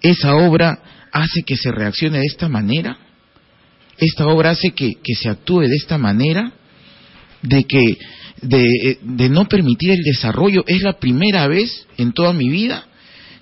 esa 0.00 0.36
obra 0.36 0.78
hace 1.10 1.42
que 1.42 1.56
se 1.56 1.72
reaccione 1.72 2.20
de 2.20 2.26
esta 2.26 2.48
manera 2.48 3.09
esta 4.00 4.26
obra 4.26 4.50
hace 4.50 4.70
que, 4.70 4.94
se 5.14 5.28
actúe 5.28 5.60
de 5.60 5.76
esta 5.76 5.98
manera, 5.98 6.52
de 7.42 7.64
que 7.64 7.98
de, 8.42 8.98
de, 9.02 9.28
no 9.28 9.46
permitir 9.46 9.90
el 9.90 10.02
desarrollo. 10.02 10.64
Es 10.66 10.82
la 10.82 10.94
primera 10.94 11.46
vez 11.46 11.86
en 11.98 12.12
toda 12.12 12.32
mi 12.32 12.48
vida 12.48 12.86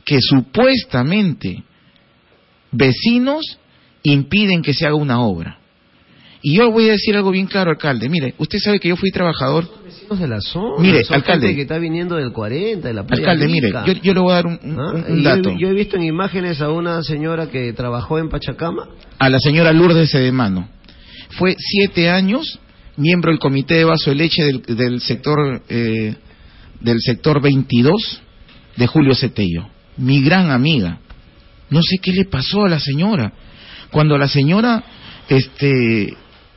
que 0.05 0.19
supuestamente 0.21 1.63
vecinos 2.73 3.59
impiden 4.03 4.63
que 4.63 4.75
se 4.75 4.87
haga 4.87 4.97
una 4.97 5.21
obra. 5.21 5.58
Y 6.41 6.57
yo 6.57 6.71
voy 6.71 6.89
a 6.89 6.93
decir 6.93 7.17
algo 7.17 7.31
bien 7.31 7.47
claro, 7.47 7.71
alcalde. 7.71 8.09
Mire, 8.09 8.35
usted 8.39 8.59
sabe 8.59 8.79
que 8.79 8.89
yo 8.89 8.97
fui 8.97 9.11
trabajador. 9.11 9.65
Son 9.65 9.85
vecinos 9.85 10.19
de 10.21 10.29
la 10.29 10.41
zona. 10.41 10.83
Mire, 10.83 11.03
alcalde. 11.11 11.55
que 11.55 11.63
está 11.63 11.79
viniendo 11.79 12.17
del 12.17 12.33
40, 12.33 12.87
de 12.87 12.95
la 12.95 13.05
playa 13.05 13.23
Alcalde, 13.23 13.49
mire, 13.49 13.73
yo, 14.03 14.15
le 14.15 14.21
voy 14.21 14.31
a 14.31 14.35
dar 14.35 14.47
un, 14.47 14.59
¿Ah? 14.79 15.05
dato. 15.23 15.57
Yo, 15.59 15.69
he 15.69 15.75
visto 15.75 15.97
en 15.97 16.05
imágenes 16.05 16.61
a 16.61 16.71
una 16.71 17.03
señora 17.03 17.49
que 17.49 17.73
trabajó 17.73 18.19
en 18.19 18.29
Pachacama. 18.29 18.89
A 19.19 19.29
la 19.29 19.41
señora 19.41 19.73
Lourdes 19.73 20.11
Sedemano. 20.11 20.69
Fue 21.31 21.57
siete 21.59 22.09
años 22.09 22.61
miembro 22.99 23.31
del 23.31 23.39
comité 23.39 23.75
de 23.75 23.85
vaso 23.85 24.11
de 24.11 24.17
leche 24.17 24.43
del, 24.67 25.01
sector 25.01 25.63
eh, 25.69 26.15
del 26.81 27.01
sector 27.01 27.41
22 27.41 28.23
de 28.77 28.87
Julio 28.87 29.15
Cetello. 29.15 29.69
Mi 29.97 30.23
gran 30.23 30.51
amiga. 30.51 30.99
No 31.71 31.83
sé 31.83 31.99
qué 32.03 32.13
le 32.13 32.25
pasó 32.25 32.65
a 32.65 32.69
la 32.69 32.81
señora. 32.81 33.33
Cuando 33.91 34.19
la 34.19 34.29
señora 34.29 34.85
este 35.29 36.15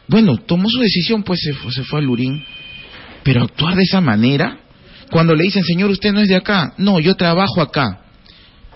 bueno, 0.07 0.37
tomó 0.37 0.69
su 0.69 0.79
decisión, 0.79 1.23
pues 1.23 1.39
se 1.41 1.53
fue, 1.53 1.71
se 1.71 1.83
fue 1.83 1.99
al 1.99 2.05
Lurín. 2.05 2.43
Pero 3.23 3.43
actuar 3.43 3.75
de 3.75 3.83
esa 3.83 4.01
manera, 4.01 4.59
cuando 5.11 5.35
le 5.35 5.43
dicen, 5.43 5.63
señor, 5.63 5.89
usted 5.89 6.11
no 6.11 6.21
es 6.21 6.27
de 6.27 6.35
acá, 6.35 6.73
no, 6.77 6.99
yo 6.99 7.15
trabajo 7.15 7.61
acá. 7.61 8.01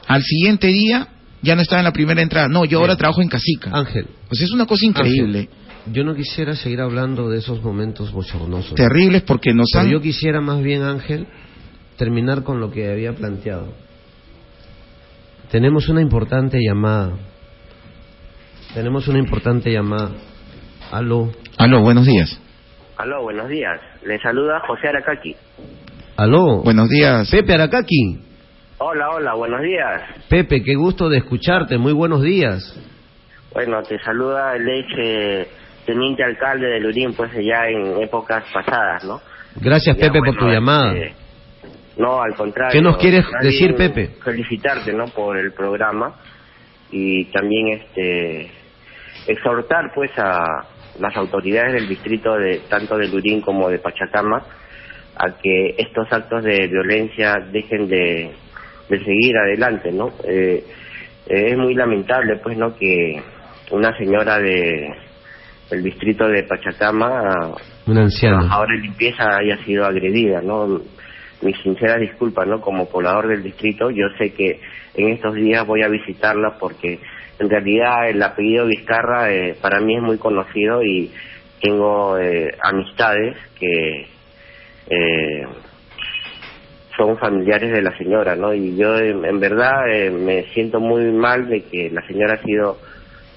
Al 0.07 0.21
siguiente 0.23 0.67
día 0.67 1.07
ya 1.41 1.55
no 1.55 1.61
estaba 1.61 1.79
en 1.79 1.85
la 1.85 1.93
primera 1.93 2.21
entrada, 2.21 2.47
no, 2.47 2.65
yo 2.65 2.79
ahora 2.79 2.95
trabajo 2.95 3.21
en 3.21 3.29
Casica. 3.29 3.71
Ángel. 3.73 4.07
Pues 4.27 4.41
es 4.41 4.51
una 4.51 4.65
cosa 4.65 4.85
increíble. 4.85 5.49
yo 5.91 6.03
no 6.03 6.15
quisiera 6.15 6.55
seguir 6.55 6.81
hablando 6.81 7.29
de 7.29 7.39
esos 7.39 7.61
momentos 7.61 8.11
bochornosos. 8.11 8.75
Terribles 8.75 9.23
porque 9.23 9.53
nos 9.53 9.67
Pero 9.71 9.87
Yo 9.87 10.01
quisiera 10.01 10.41
más 10.41 10.61
bien, 10.61 10.81
Ángel, 10.83 11.27
terminar 11.97 12.43
con 12.43 12.59
lo 12.59 12.71
que 12.71 12.89
había 12.91 13.13
planteado. 13.13 13.73
Tenemos 15.51 15.87
una 15.89 16.01
importante 16.01 16.59
llamada. 16.59 17.13
Tenemos 18.73 19.07
una 19.07 19.19
importante 19.19 19.71
llamada. 19.71 20.11
Aló. 20.91 21.31
Aló, 21.57 21.81
buenos 21.81 22.05
días. 22.05 22.39
Aló, 22.97 23.23
buenos 23.23 23.49
días. 23.49 23.79
Le 24.03 24.19
saluda 24.19 24.61
José 24.67 24.87
Aracaki. 24.89 25.35
Aló. 26.17 26.61
Buenos 26.63 26.89
días. 26.89 27.29
Pepe 27.29 27.53
Aracaki. 27.53 28.19
Hola, 28.77 29.09
hola, 29.11 29.33
buenos 29.35 29.61
días. 29.61 30.01
Pepe, 30.29 30.63
qué 30.63 30.75
gusto 30.75 31.09
de 31.09 31.17
escucharte. 31.17 31.77
Muy 31.77 31.93
buenos 31.93 32.21
días. 32.21 32.77
Bueno, 33.53 33.81
te 33.83 33.97
saluda 33.99 34.55
el 34.55 34.67
ex 34.67 34.87
eh, 34.97 35.47
teniente 35.85 36.23
alcalde 36.23 36.67
de 36.67 36.79
Lurín, 36.79 37.13
pues 37.13 37.31
ya 37.33 37.67
en 37.67 38.01
épocas 38.01 38.43
pasadas, 38.53 39.03
¿no? 39.05 39.21
Gracias, 39.55 39.95
Pepe, 39.95 40.19
por 40.19 40.35
tu 40.35 40.47
llamada. 40.47 40.93
Este, 40.93 41.15
no, 41.97 42.21
al 42.21 42.35
contrario. 42.35 42.73
¿Qué 42.73 42.81
nos 42.81 42.97
quieres 42.97 43.25
decir, 43.41 43.75
Pepe? 43.75 44.15
Felicitarte, 44.23 44.93
¿no? 44.93 45.05
Por 45.05 45.37
el 45.37 45.53
programa 45.53 46.15
y 46.91 47.25
también 47.31 47.79
este 47.79 48.51
exhortar, 49.27 49.91
pues, 49.95 50.11
a, 50.17 50.43
las 50.99 51.15
autoridades 51.15 51.73
del 51.73 51.87
distrito 51.87 52.35
de 52.35 52.61
tanto 52.69 52.97
de 52.97 53.07
Lurín 53.07 53.41
como 53.41 53.69
de 53.69 53.79
Pachacama 53.79 54.43
a 55.17 55.37
que 55.41 55.75
estos 55.77 56.11
actos 56.11 56.43
de 56.43 56.67
violencia 56.67 57.35
dejen 57.51 57.87
de, 57.87 58.31
seguir 58.89 59.37
adelante, 59.37 59.91
¿no? 59.91 60.11
Eh, 60.27 60.63
es 61.27 61.57
muy 61.57 61.73
lamentable, 61.73 62.37
pues, 62.43 62.57
¿no? 62.57 62.75
Que 62.75 63.21
una 63.71 63.97
señora 63.97 64.37
de 64.39 64.93
el 65.71 65.83
distrito 65.83 66.27
de 66.27 66.43
Pachacama, 66.43 67.55
una 67.87 68.03
anciana, 68.03 68.47
ahora 68.51 68.75
limpieza 68.75 69.37
haya 69.37 69.57
sido 69.63 69.85
agredida, 69.85 70.41
¿no? 70.41 70.81
Mis 71.41 71.57
sinceras 71.63 71.99
disculpas, 71.99 72.47
¿no? 72.47 72.61
Como 72.61 72.87
poblador 72.87 73.27
del 73.27 73.43
distrito, 73.43 73.89
yo 73.89 74.05
sé 74.17 74.33
que 74.33 74.59
en 74.95 75.09
estos 75.09 75.33
días 75.35 75.65
voy 75.65 75.81
a 75.81 75.87
visitarla 75.87 76.57
porque 76.59 76.99
en 77.39 77.49
realidad 77.49 78.09
el 78.09 78.21
apellido 78.21 78.65
Vizcarra 78.65 79.31
eh, 79.31 79.55
para 79.61 79.79
mí 79.79 79.95
es 79.95 80.01
muy 80.01 80.17
conocido 80.17 80.83
y 80.83 81.11
tengo 81.61 82.17
eh, 82.17 82.55
amistades 82.63 83.35
que 83.59 84.07
eh, 84.89 85.47
son 86.95 87.17
familiares 87.17 87.71
de 87.71 87.81
la 87.81 87.97
señora, 87.97 88.35
¿no? 88.35 88.53
Y 88.53 88.77
yo 88.77 88.97
en, 88.97 89.39
verdad 89.39 89.85
me 90.13 90.43
siento 90.53 90.79
muy 90.79 91.11
mal 91.11 91.49
de 91.49 91.63
que 91.63 91.89
la 91.89 92.05
señora 92.07 92.35
ha 92.35 92.43
sido, 92.43 92.77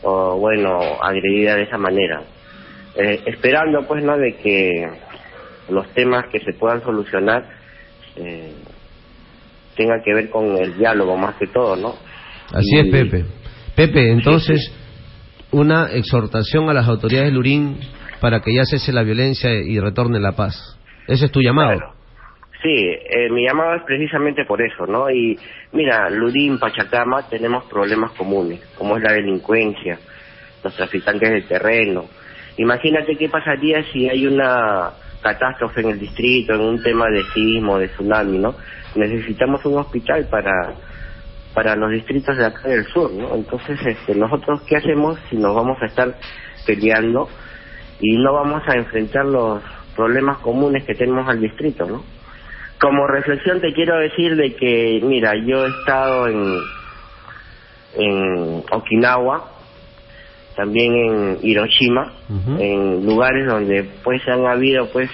bueno, 0.03 0.79
agredida 1.03 1.57
de 1.57 1.63
esa 1.63 1.77
manera. 1.77 2.23
esperando, 2.95 3.85
pues, 3.89 4.05
¿no? 4.05 4.17
De 4.17 4.37
que 4.37 4.89
los 5.71 5.93
temas 5.93 6.27
que 6.31 6.39
se 6.39 6.53
puedan 6.53 6.85
solucionar 6.85 7.47
tengan 9.77 10.03
que 10.05 10.15
ver 10.15 10.31
con 10.31 10.57
el 10.57 10.79
diálogo 10.79 11.17
más 11.17 11.35
que 11.37 11.49
todo, 11.49 11.75
¿no? 11.75 11.95
Así 12.53 12.79
es, 12.79 12.91
Pepe. 12.93 13.25
Pepe, 13.79 14.11
entonces, 14.11 14.75
una 15.53 15.87
exhortación 15.93 16.69
a 16.69 16.73
las 16.73 16.89
autoridades 16.89 17.29
de 17.29 17.37
Lurín 17.37 17.79
para 18.21 18.41
que 18.41 18.53
ya 18.53 18.65
cese 18.65 18.93
la 18.93 19.05
violencia 19.05 19.53
y 19.53 19.79
retorne 19.79 20.19
la 20.19 20.33
paz. 20.33 20.77
Ese 21.07 21.27
es 21.27 21.31
tu 21.31 21.41
llamado. 21.41 21.79
Sí, 22.61 22.75
eh, 22.75 23.31
mi 23.31 23.47
llamado 23.47 23.77
es 23.77 23.83
precisamente 23.85 24.45
por 24.47 24.61
eso, 24.61 24.85
¿no? 24.85 25.09
Y 25.09 25.39
mira, 25.71 26.11
Lurín, 26.11 26.59
Pachacama, 26.59 27.29
tenemos 27.29 27.67
problemas 27.67 28.11
comunes, 28.15 28.59
como 28.77 28.97
es 28.97 29.03
la 29.05 29.13
delincuencia, 29.13 29.97
los 30.65 30.75
traficantes 30.75 31.31
de 31.31 31.43
terreno. 31.43 32.07
Imagínate 32.57 33.15
qué 33.15 33.29
pasaría 33.29 33.85
si 33.93 34.09
hay 34.09 34.27
una 34.27 34.91
catástrofe 35.23 35.83
en 35.83 35.91
el 35.91 36.01
distrito, 36.01 36.55
en 36.55 36.63
un 36.63 36.83
tema 36.83 37.07
de 37.11 37.23
sismo, 37.33 37.79
de 37.79 37.87
tsunami, 37.87 38.39
¿no? 38.39 38.57
Necesitamos 38.97 39.65
un 39.67 39.79
hospital 39.79 40.27
para 40.29 40.75
para 41.59 41.75
los 41.75 41.91
distritos 41.91 42.37
de 42.37 42.47
acá 42.47 42.69
del 42.69 42.87
sur, 42.87 43.11
¿no? 43.11 43.35
Entonces, 43.35 43.81
este, 43.85 44.15
nosotros 44.15 44.63
qué 44.63 44.77
hacemos 44.77 45.19
si 45.29 45.35
nos 45.35 45.57
vamos 45.57 45.77
a 45.83 45.87
estar 45.87 46.15
peleando 46.65 47.29
y 47.99 48.17
no 48.17 48.33
vamos 48.33 48.63
a 48.69 48.75
enfrentar 48.77 49.25
los 49.25 49.61
problemas 49.97 50.39
comunes 50.39 50.85
que 50.85 50.95
tenemos 50.95 51.29
al 51.29 51.41
distrito, 51.41 51.85
¿no? 51.85 52.05
Como 52.81 53.09
reflexión 53.09 53.61
te 53.61 53.73
quiero 53.73 53.99
decir 53.99 54.37
de 54.37 54.55
que, 54.55 55.01
mira, 55.03 55.33
yo 55.35 55.67
he 55.67 55.69
estado 55.81 56.29
en 56.29 56.61
en 57.97 58.63
Okinawa, 58.71 59.51
también 60.55 60.95
en 60.95 61.39
Hiroshima, 61.43 62.13
en 62.61 63.05
lugares 63.05 63.49
donde 63.49 63.83
pues 64.05 64.23
han 64.29 64.47
habido 64.47 64.89
pues 64.93 65.11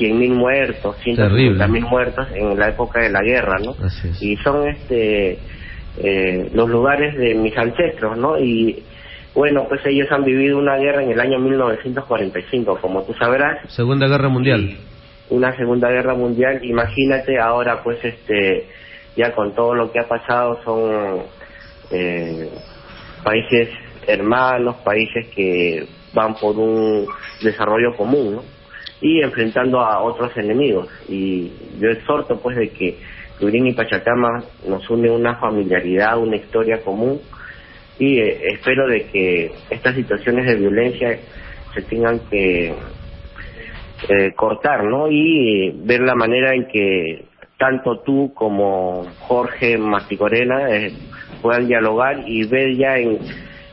100.000 0.00 0.30
muertos, 0.30 0.96
150.000 1.04 1.88
muertos 1.90 2.26
en 2.34 2.58
la 2.58 2.70
época 2.70 3.02
de 3.02 3.10
la 3.10 3.20
guerra, 3.20 3.58
¿no? 3.62 3.74
Y 4.22 4.38
son 4.38 4.66
este 4.66 5.38
eh, 5.98 6.50
los 6.52 6.68
lugares 6.68 7.16
de 7.16 7.34
mis 7.34 7.56
ancestros, 7.56 8.16
¿no? 8.18 8.38
Y 8.38 8.82
bueno, 9.34 9.66
pues 9.68 9.80
ellos 9.86 10.06
han 10.10 10.24
vivido 10.24 10.58
una 10.58 10.76
guerra 10.76 11.02
en 11.02 11.10
el 11.10 11.20
año 11.20 11.38
1945, 11.38 12.78
como 12.80 13.02
tú 13.04 13.14
sabrás. 13.14 13.72
Segunda 13.72 14.06
Guerra 14.06 14.28
Mundial. 14.28 14.76
Una 15.30 15.56
Segunda 15.56 15.90
Guerra 15.90 16.14
Mundial, 16.14 16.64
imagínate 16.64 17.38
ahora 17.38 17.82
pues 17.82 18.04
este 18.04 18.66
ya 19.16 19.32
con 19.32 19.54
todo 19.54 19.74
lo 19.74 19.90
que 19.92 20.00
ha 20.00 20.08
pasado 20.08 20.60
son 20.64 21.22
eh, 21.90 22.50
países 23.22 23.70
hermanos, 24.06 24.76
países 24.84 25.28
que 25.34 25.86
van 26.12 26.34
por 26.34 26.56
un 26.56 27.06
desarrollo 27.42 27.96
común, 27.96 28.36
¿no? 28.36 28.42
y 29.00 29.20
enfrentando 29.20 29.80
a 29.80 30.02
otros 30.02 30.36
enemigos. 30.36 30.88
Y 31.08 31.52
yo 31.78 31.90
exhorto 31.90 32.40
pues 32.40 32.56
de 32.56 32.70
que 32.70 32.98
Lurín 33.40 33.66
y 33.66 33.72
Pachacama 33.72 34.44
nos 34.68 34.88
une 34.90 35.10
una 35.10 35.36
familiaridad, 35.36 36.18
una 36.18 36.36
historia 36.36 36.82
común 36.82 37.20
y 37.98 38.18
eh, 38.18 38.54
espero 38.54 38.88
de 38.88 39.06
que 39.06 39.52
estas 39.70 39.94
situaciones 39.94 40.46
de 40.46 40.56
violencia 40.56 41.18
se 41.74 41.82
tengan 41.82 42.20
que 42.30 42.74
eh, 44.08 44.32
cortar, 44.36 44.84
¿no? 44.84 45.10
Y 45.10 45.72
ver 45.84 46.00
la 46.00 46.14
manera 46.14 46.54
en 46.54 46.66
que 46.66 47.24
tanto 47.58 48.00
tú 48.04 48.32
como 48.34 49.06
Jorge 49.20 49.78
Masticorena 49.78 50.70
eh, 50.70 50.92
puedan 51.40 51.66
dialogar 51.66 52.24
y 52.26 52.46
ver 52.46 52.76
ya 52.76 52.98
en, 52.98 53.18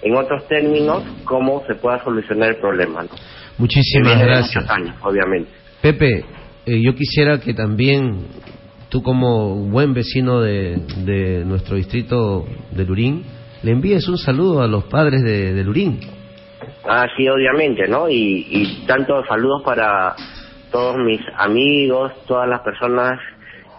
en 0.01 0.16
otros 0.16 0.47
términos 0.47 1.03
cómo 1.24 1.64
se 1.68 1.76
pueda 1.76 2.03
solucionar 2.03 2.49
el 2.49 2.55
problema. 2.57 3.03
¿no? 3.03 3.09
Muchísimas 3.57 4.20
gracias. 4.22 4.66
obviamente. 5.01 5.49
Pepe, 5.82 6.24
eh, 6.66 6.82
yo 6.82 6.95
quisiera 6.95 7.39
que 7.39 7.53
también 7.53 8.26
tú 8.91 9.01
como 9.01 9.55
buen 9.69 9.93
vecino 9.93 10.41
de, 10.41 10.77
de 11.05 11.45
nuestro 11.45 11.77
distrito 11.77 12.45
de 12.71 12.83
Lurín, 12.83 13.23
le 13.63 13.71
envíes 13.71 14.07
un 14.09 14.17
saludo 14.17 14.61
a 14.61 14.67
los 14.67 14.83
padres 14.83 15.23
de, 15.23 15.53
de 15.53 15.63
Lurín. 15.63 15.99
Ah, 16.87 17.07
sí, 17.15 17.27
obviamente, 17.29 17.87
¿no? 17.87 18.09
Y, 18.09 18.45
y 18.49 18.85
tantos 18.85 19.25
saludos 19.27 19.63
para 19.63 20.13
todos 20.71 20.97
mis 20.97 21.21
amigos, 21.37 22.11
todas 22.27 22.49
las 22.49 22.59
personas 22.61 23.17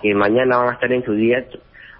que 0.00 0.14
mañana 0.14 0.56
van 0.56 0.70
a 0.70 0.72
estar 0.72 0.90
en 0.90 1.04
su 1.04 1.12
día, 1.12 1.44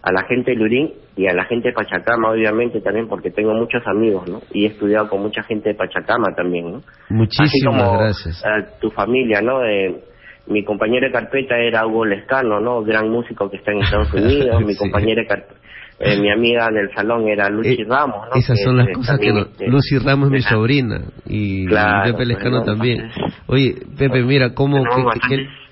a 0.02 0.10
la 0.10 0.24
gente 0.24 0.52
de 0.52 0.56
Lurín 0.56 0.92
y 1.14 1.26
a 1.26 1.34
la 1.34 1.44
gente 1.44 1.68
de 1.68 1.74
Pachacama, 1.74 2.30
obviamente, 2.30 2.80
también, 2.80 3.08
porque 3.08 3.30
tengo 3.30 3.52
muchos 3.52 3.86
amigos, 3.86 4.28
¿no? 4.28 4.40
Y 4.52 4.64
he 4.64 4.68
estudiado 4.68 5.08
con 5.08 5.20
mucha 5.20 5.42
gente 5.42 5.68
de 5.68 5.74
Pachacama 5.74 6.34
también, 6.34 6.72
¿no? 6.72 6.82
Muchísimas 7.10 7.92
gracias. 7.98 8.42
tu 8.80 8.90
familia, 8.90 9.42
¿no? 9.42 9.62
Eh, 9.64 10.02
mi 10.46 10.64
compañero 10.64 11.06
de 11.06 11.12
carpeta 11.12 11.56
era 11.56 11.86
Hugo 11.86 12.04
Lescano, 12.04 12.60
¿no? 12.60 12.82
Gran 12.82 13.08
músico 13.08 13.50
que 13.50 13.58
está 13.58 13.72
en 13.72 13.82
Estados 13.82 14.12
Unidos. 14.14 14.64
Mi 14.64 14.76
compañero 14.76 15.22
de 15.22 15.28
carpeta, 15.28 15.60
eh, 15.98 16.20
mi 16.20 16.30
amiga 16.30 16.66
en 16.68 16.78
el 16.78 16.94
salón 16.94 17.28
era 17.28 17.48
Lucy 17.48 17.82
eh, 17.82 17.86
Ramos, 17.88 18.28
¿no? 18.28 18.34
Esas 18.34 18.60
son 18.60 18.76
las 18.76 18.88
cosas 18.88 19.20
que... 19.20 19.32
Lucy 19.66 19.98
Ramos 19.98 20.26
es 20.28 20.32
mi 20.32 20.42
sobrina 20.42 21.00
y, 21.26 21.66
Pepe 21.68 22.26
Lescano 22.26 22.64
también. 22.64 23.10
Oye, 23.46 23.76
Pepe, 23.96 24.22
mira, 24.22 24.52
cómo... 24.52 24.82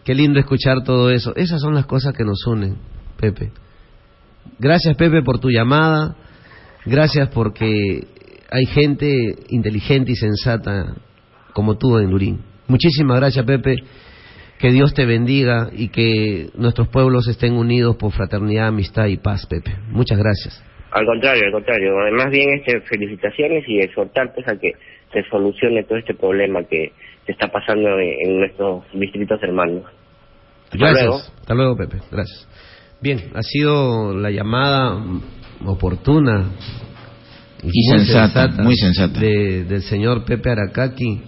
qué 0.05 0.15
lindo 0.15 0.39
escuchar 0.39 0.85
todo 0.85 1.11
eso. 1.11 1.35
Esas 1.35 1.61
son 1.61 1.75
las 1.75 1.87
cosas 1.87 2.15
que 2.17 2.25
nos 2.25 2.47
unen, 2.47 2.77
Pepe. 3.19 3.51
Gracias, 4.59 4.97
Pepe, 4.97 5.23
por 5.23 5.41
tu 5.41 5.51
llamada. 5.51 6.15
Gracias 6.87 7.29
porque 7.31 8.07
hay 8.51 8.67
gente 8.67 9.35
inteligente 9.49 10.13
y 10.13 10.17
sensata 10.17 10.95
como 11.53 11.77
tú 11.77 11.99
en 11.99 12.11
Lurín. 12.11 12.41
Muchísimas 12.69 13.19
gracias, 13.19 13.45
Pepe. 13.45 13.77
Que 14.61 14.71
Dios 14.71 14.93
te 14.93 15.07
bendiga 15.07 15.71
y 15.73 15.89
que 15.89 16.51
nuestros 16.55 16.89
pueblos 16.89 17.27
estén 17.29 17.55
unidos 17.55 17.97
por 17.97 18.13
fraternidad, 18.13 18.69
amistad 18.69 19.07
y 19.07 19.17
paz, 19.17 19.47
Pepe. 19.47 19.75
Muchas 19.89 20.19
gracias. 20.19 20.63
Al 20.93 21.07
contrario, 21.07 21.45
al 21.47 21.53
contrario. 21.53 21.93
Más 22.13 22.31
bien, 22.31 22.59
este, 22.59 22.81
felicitaciones 22.83 23.65
y 23.67 23.79
exhortarte 23.79 24.43
a 24.47 24.57
que 24.57 24.73
se 25.13 25.23
solucione 25.31 25.85
todo 25.85 25.97
este 25.97 26.15
problema 26.15 26.63
que 26.65 26.93
se 27.25 27.33
está 27.33 27.49
pasando 27.49 27.99
en, 27.99 28.39
nuestros 28.39 28.85
distritos 28.93 29.43
hermanos. 29.43 29.85
Gracias. 30.73 31.33
Hasta 31.41 31.55
luego, 31.55 31.77
Pepe. 31.77 31.97
Gracias. 32.11 32.47
Bien, 33.01 33.31
ha 33.35 33.43
sido 33.43 34.15
la 34.15 34.31
llamada 34.31 35.03
oportuna 35.65 36.51
y, 37.63 37.67
muy 37.67 38.05
sensata, 38.05 38.63
muy 38.63 38.77
sensata. 38.77 39.19
del 39.19 39.83
señor 39.83 40.27
Pepe 40.27 40.51
Aracaki. 40.51 41.23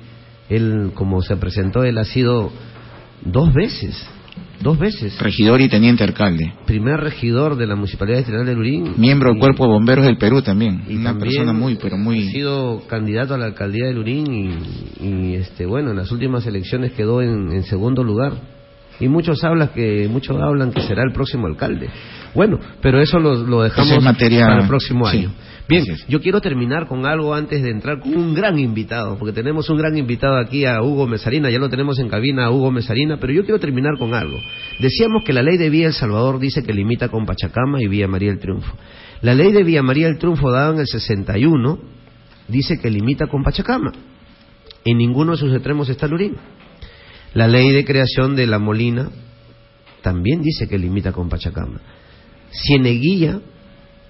Él, 0.51 0.91
como 0.95 1.22
se 1.22 1.37
presentó, 1.37 1.83
él 1.83 1.97
ha 1.97 2.05
sido 2.05 2.53
dos 3.24 3.52
veces, 3.52 4.06
dos 4.60 4.78
veces. 4.78 5.18
Regidor 5.18 5.60
y 5.60 5.68
teniente 5.68 6.04
alcalde. 6.04 6.52
Primer 6.66 7.00
regidor 7.00 7.56
de 7.56 7.66
la 7.66 7.76
Municipalidad 7.76 8.18
Distrital 8.18 8.46
de 8.46 8.54
Lurín. 8.54 8.94
Miembro 8.96 9.30
del 9.30 9.38
Cuerpo 9.38 9.64
de 9.64 9.72
Bomberos 9.72 10.04
del 10.04 10.18
Perú 10.18 10.42
también. 10.42 10.84
Y 10.88 10.96
Una 10.96 11.18
persona 11.18 11.52
muy, 11.52 11.76
pero 11.76 11.96
muy... 11.96 12.28
Ha 12.28 12.30
sido 12.30 12.86
candidato 12.86 13.34
a 13.34 13.38
la 13.38 13.46
alcaldía 13.46 13.86
de 13.86 13.94
Lurín 13.94 14.58
y, 15.00 15.34
este, 15.34 15.66
bueno, 15.66 15.90
en 15.90 15.96
las 15.96 16.10
últimas 16.12 16.46
elecciones 16.46 16.92
quedó 16.92 17.22
en 17.22 17.62
segundo 17.64 18.04
lugar 18.04 18.51
y 19.03 19.09
muchos 19.09 19.42
hablan 19.42 19.70
que 19.74 20.09
muchos 20.09 20.40
hablan 20.40 20.72
que 20.72 20.80
será 20.82 21.03
el 21.03 21.12
próximo 21.12 21.48
alcalde. 21.48 21.90
Bueno, 22.34 22.59
pero 22.80 23.00
eso 23.00 23.18
lo, 23.18 23.62
dejamos 23.62 24.05
para 24.05 24.61
el 24.61 24.68
próximo 24.68 25.07
año. 25.07 25.32
Bien, 25.68 25.84
yo 26.09 26.20
quiero 26.20 26.40
terminar 26.40 26.86
con 26.86 27.05
algo 27.05 27.34
antes 27.34 27.62
de 27.62 27.70
entrar 27.70 27.98
con 27.98 28.16
un 28.16 28.34
gran 28.34 28.59
invitado, 28.59 29.18
porque 29.18 29.32
tenemos 29.32 29.68
un 29.70 29.78
gran 29.78 29.96
invitado 29.96 30.36
aquí 30.36 30.64
a 30.66 30.82
Hugo 30.82 31.07
Mesarina, 31.07 31.50
ya 31.50 31.59
lo 31.59 31.68
tenemos 31.68 31.98
en 31.98 32.09
cabina 32.09 32.46
a 32.46 32.50
Hugo 32.50 32.70
Mesarina, 32.70 33.16
pero 33.18 33.32
yo 33.32 33.42
quiero 33.42 33.59
terminar 33.59 33.98
con 33.98 34.14
algo. 34.14 34.38
Decíamos 34.78 35.24
que 35.24 35.32
la 35.32 35.42
ley 35.42 35.57
de 35.57 35.68
Vía 35.68 35.88
El 35.88 35.92
Salvador 35.92 36.38
dice 36.38 36.62
que 36.62 36.72
limita 36.72 37.09
con 37.09 37.26
Pachacama 37.26 37.82
y 37.82 37.88
Vía 37.88 38.07
María 38.07 38.30
el 38.30 38.38
Triunfo. 38.38 38.72
La 39.20 39.34
ley 39.34 39.50
de 39.50 39.64
Vía 39.64 39.82
María 39.82 40.07
el 40.09 40.18
Triunfo 40.18 40.50
dada 40.50 40.72
en 40.72 40.80
el 40.80 40.86
61 40.86 41.78
dice 42.48 42.78
que 42.80 42.90
limita 42.90 43.26
con 43.26 43.42
Pachacama. 43.42 43.92
En 44.84 44.98
ninguno 44.98 45.32
de 45.32 45.38
sus 45.38 45.53
extremos 45.53 45.88
está 45.88 46.07
Lurín. 46.07 46.36
La 47.35 47.49
ley 47.49 47.70
de 47.70 47.85
creación 47.85 48.37
de 48.37 48.47
la 48.47 48.59
Molina 48.59 49.11
también 50.03 50.43
dice 50.43 50.68
que 50.68 50.78
limita 50.78 51.12
con 51.12 51.28
Pachacama. 51.28 51.80
Cieneguilla 52.51 53.41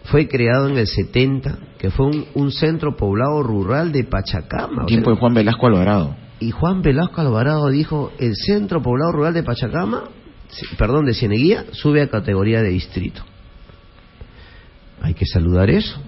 fue 0.04 0.26
creado 0.26 0.68
en 0.68 0.78
el 0.78 0.88
70, 0.88 1.58
que 1.78 1.90
fue 1.90 2.10
un, 2.34 2.50
centro 2.50 2.96
poblado 2.96 3.42
rural 3.42 3.92
de 3.92 4.04
Pachacama. 4.04 4.86
Tiempo 4.86 5.10
de 5.10 5.16
Juan 5.16 5.34
Velasco 5.34 5.66
Alvarado. 5.66 6.16
Y 6.40 6.50
Juan 6.50 6.82
Velasco 6.82 7.20
Alvarado 7.20 7.68
dijo, 7.68 8.12
el 8.18 8.34
centro 8.34 8.82
poblado 8.82 9.12
rural 9.12 9.34
de 9.34 9.44
Pachacama, 9.44 10.04
perdón, 10.76 11.04
de 11.04 11.14
Cieneguilla, 11.14 11.66
sube 11.70 12.02
a 12.02 12.08
categoría 12.08 12.62
de 12.62 12.70
distrito. 12.70 13.22
Hay 15.00 15.14
que 15.14 15.26
saludar 15.26 15.70
eso. 15.70 16.00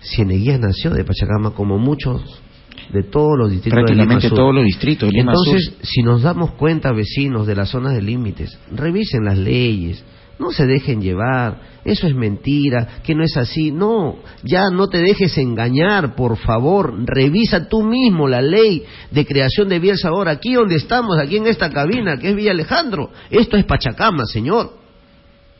Cieneguilla 0.00 0.58
nació 0.58 0.90
de 0.90 1.04
Pachacama 1.04 1.50
como 1.50 1.78
muchos 1.78 2.41
de 2.90 3.02
todos 3.04 3.38
los 3.38 3.50
distritos 3.50 3.78
prácticamente 3.78 4.30
todos 4.30 4.54
los 4.54 4.64
distritos 4.64 5.10
entonces 5.12 5.74
si 5.82 6.02
nos 6.02 6.22
damos 6.22 6.52
cuenta 6.52 6.92
vecinos 6.92 7.46
de 7.46 7.54
las 7.54 7.70
zonas 7.70 7.94
de 7.94 8.02
límites 8.02 8.58
revisen 8.70 9.24
las 9.24 9.38
leyes 9.38 10.04
no 10.38 10.50
se 10.50 10.66
dejen 10.66 11.00
llevar 11.00 11.72
eso 11.84 12.06
es 12.06 12.14
mentira 12.14 13.00
que 13.02 13.14
no 13.14 13.24
es 13.24 13.36
así 13.36 13.70
no 13.70 14.16
ya 14.42 14.70
no 14.70 14.88
te 14.88 14.98
dejes 14.98 15.36
engañar 15.38 16.14
por 16.14 16.36
favor 16.36 16.94
revisa 17.06 17.68
tú 17.68 17.82
mismo 17.82 18.28
la 18.28 18.42
ley 18.42 18.84
de 19.10 19.26
creación 19.26 19.68
de 19.68 19.78
Bielsa 19.78 20.08
ahora 20.08 20.32
aquí 20.32 20.54
donde 20.54 20.76
estamos 20.76 21.18
aquí 21.18 21.36
en 21.36 21.46
esta 21.46 21.70
cabina 21.70 22.18
que 22.18 22.30
es 22.30 22.36
Villa 22.36 22.52
Alejandro. 22.52 23.10
Esto 23.30 23.56
es 23.56 23.64
Pachacama 23.64 24.26
señor 24.26 24.74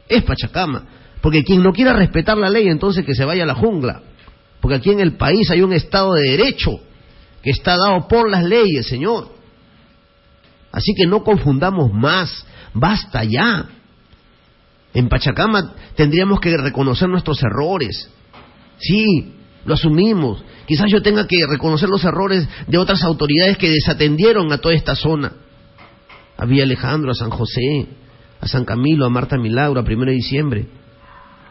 es 0.08 0.22
Pachacama 0.22 0.84
porque 1.20 1.44
quien 1.44 1.62
no 1.62 1.72
quiera 1.72 1.92
respetar 1.92 2.36
la 2.36 2.50
ley 2.50 2.68
entonces 2.68 3.04
que 3.04 3.14
se 3.14 3.24
vaya 3.24 3.44
a 3.44 3.46
la 3.46 3.54
jungla 3.54 4.02
porque 4.60 4.76
aquí 4.76 4.90
en 4.90 5.00
el 5.00 5.16
país 5.16 5.50
hay 5.50 5.62
un 5.62 5.72
estado 5.72 6.14
de 6.14 6.30
derecho 6.30 6.70
que 7.42 7.50
está 7.50 7.76
dado 7.76 8.06
por 8.08 8.30
las 8.30 8.44
leyes, 8.44 8.86
Señor. 8.86 9.28
Así 10.70 10.94
que 10.96 11.06
no 11.06 11.22
confundamos 11.22 11.92
más, 11.92 12.46
basta 12.72 13.24
ya. 13.24 13.66
En 14.94 15.08
Pachacama 15.08 15.74
tendríamos 15.96 16.40
que 16.40 16.56
reconocer 16.56 17.08
nuestros 17.08 17.42
errores. 17.42 18.10
Sí, 18.78 19.34
lo 19.64 19.74
asumimos. 19.74 20.42
Quizás 20.66 20.86
yo 20.90 21.02
tenga 21.02 21.26
que 21.26 21.44
reconocer 21.48 21.88
los 21.88 22.04
errores 22.04 22.48
de 22.66 22.78
otras 22.78 23.02
autoridades 23.02 23.58
que 23.58 23.70
desatendieron 23.70 24.52
a 24.52 24.58
toda 24.58 24.74
esta 24.74 24.94
zona. 24.94 25.32
A 26.36 26.44
Alejandro, 26.44 27.10
a 27.10 27.14
San 27.14 27.30
José, 27.30 27.86
a 28.40 28.48
San 28.48 28.64
Camilo, 28.64 29.04
a 29.04 29.10
Marta 29.10 29.36
Milagro, 29.36 29.80
a 29.80 29.84
Primero 29.84 30.10
de 30.10 30.16
Diciembre. 30.16 30.66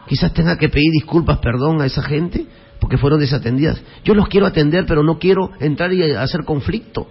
Quizás 0.07 0.33
tenga 0.33 0.57
que 0.57 0.69
pedir 0.69 0.91
disculpas, 0.91 1.37
perdón 1.39 1.81
a 1.81 1.85
esa 1.85 2.01
gente 2.01 2.47
porque 2.81 2.97
fueron 2.97 3.19
desatendidas. 3.19 3.79
Yo 4.03 4.15
los 4.15 4.27
quiero 4.27 4.47
atender, 4.47 4.85
pero 4.87 5.03
no 5.03 5.19
quiero 5.19 5.51
entrar 5.59 5.93
y 5.93 6.01
hacer 6.01 6.43
conflicto. 6.43 7.07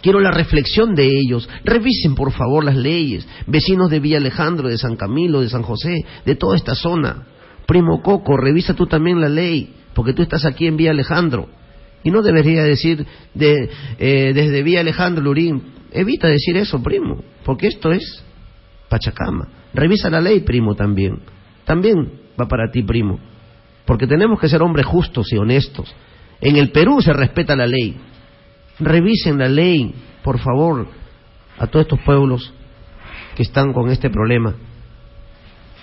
Quiero 0.00 0.20
la 0.20 0.30
reflexión 0.30 0.94
de 0.94 1.08
ellos. 1.08 1.48
Revisen, 1.64 2.14
por 2.14 2.30
favor, 2.30 2.64
las 2.64 2.76
leyes. 2.76 3.26
Vecinos 3.48 3.90
de 3.90 3.98
Villa 3.98 4.18
Alejandro, 4.18 4.68
de 4.68 4.78
San 4.78 4.94
Camilo, 4.94 5.40
de 5.40 5.48
San 5.48 5.62
José, 5.62 6.04
de 6.24 6.36
toda 6.36 6.56
esta 6.56 6.76
zona. 6.76 7.26
Primo 7.66 8.00
Coco, 8.00 8.36
revisa 8.36 8.74
tú 8.74 8.86
también 8.86 9.20
la 9.20 9.28
ley, 9.28 9.74
porque 9.92 10.12
tú 10.12 10.22
estás 10.22 10.46
aquí 10.46 10.68
en 10.68 10.76
Villa 10.76 10.92
Alejandro. 10.92 11.48
Y 12.04 12.12
no 12.12 12.22
debería 12.22 12.62
decir 12.62 13.04
de, 13.34 13.68
eh, 13.98 14.32
desde 14.32 14.62
Villa 14.62 14.80
Alejandro, 14.80 15.24
Lurín. 15.24 15.60
Evita 15.90 16.28
decir 16.28 16.56
eso, 16.58 16.80
primo, 16.80 17.24
porque 17.44 17.66
esto 17.66 17.90
es 17.90 18.22
Pachacama. 18.88 19.48
Revisa 19.74 20.10
la 20.10 20.20
ley, 20.20 20.40
primo, 20.40 20.76
también. 20.76 21.18
También 21.64 21.96
va 22.40 22.46
para 22.46 22.70
ti, 22.70 22.84
primo 22.84 23.18
porque 23.88 24.06
tenemos 24.06 24.38
que 24.38 24.50
ser 24.50 24.62
hombres 24.62 24.84
justos 24.84 25.32
y 25.32 25.38
honestos. 25.38 25.94
En 26.42 26.56
el 26.56 26.72
Perú 26.72 27.00
se 27.00 27.14
respeta 27.14 27.56
la 27.56 27.66
ley. 27.66 27.96
Revisen 28.78 29.38
la 29.38 29.48
ley, 29.48 29.94
por 30.22 30.38
favor, 30.38 30.88
a 31.58 31.66
todos 31.68 31.86
estos 31.86 32.00
pueblos 32.00 32.52
que 33.34 33.44
están 33.44 33.72
con 33.72 33.88
este 33.88 34.10
problema. 34.10 34.56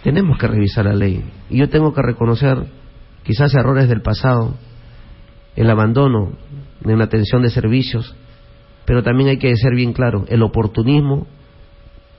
Tenemos 0.04 0.38
que 0.38 0.46
revisar 0.46 0.86
la 0.86 0.94
ley. 0.94 1.26
Y 1.50 1.58
yo 1.58 1.68
tengo 1.68 1.96
que 1.96 2.04
reconocer 2.04 2.68
quizás 3.24 3.56
errores 3.56 3.90
del 3.90 4.04
pasado, 4.04 4.54
el 5.56 5.68
abandono 5.68 6.34
en 6.84 7.00
la 7.00 7.06
atención 7.06 7.42
de 7.42 7.50
servicios, 7.50 8.16
Pero 8.86 9.02
también 9.02 9.30
hay 9.30 9.38
que 9.38 9.56
ser 9.56 9.74
bien 9.74 9.94
claro, 9.94 10.26
el 10.28 10.44
oportunismo 10.44 11.26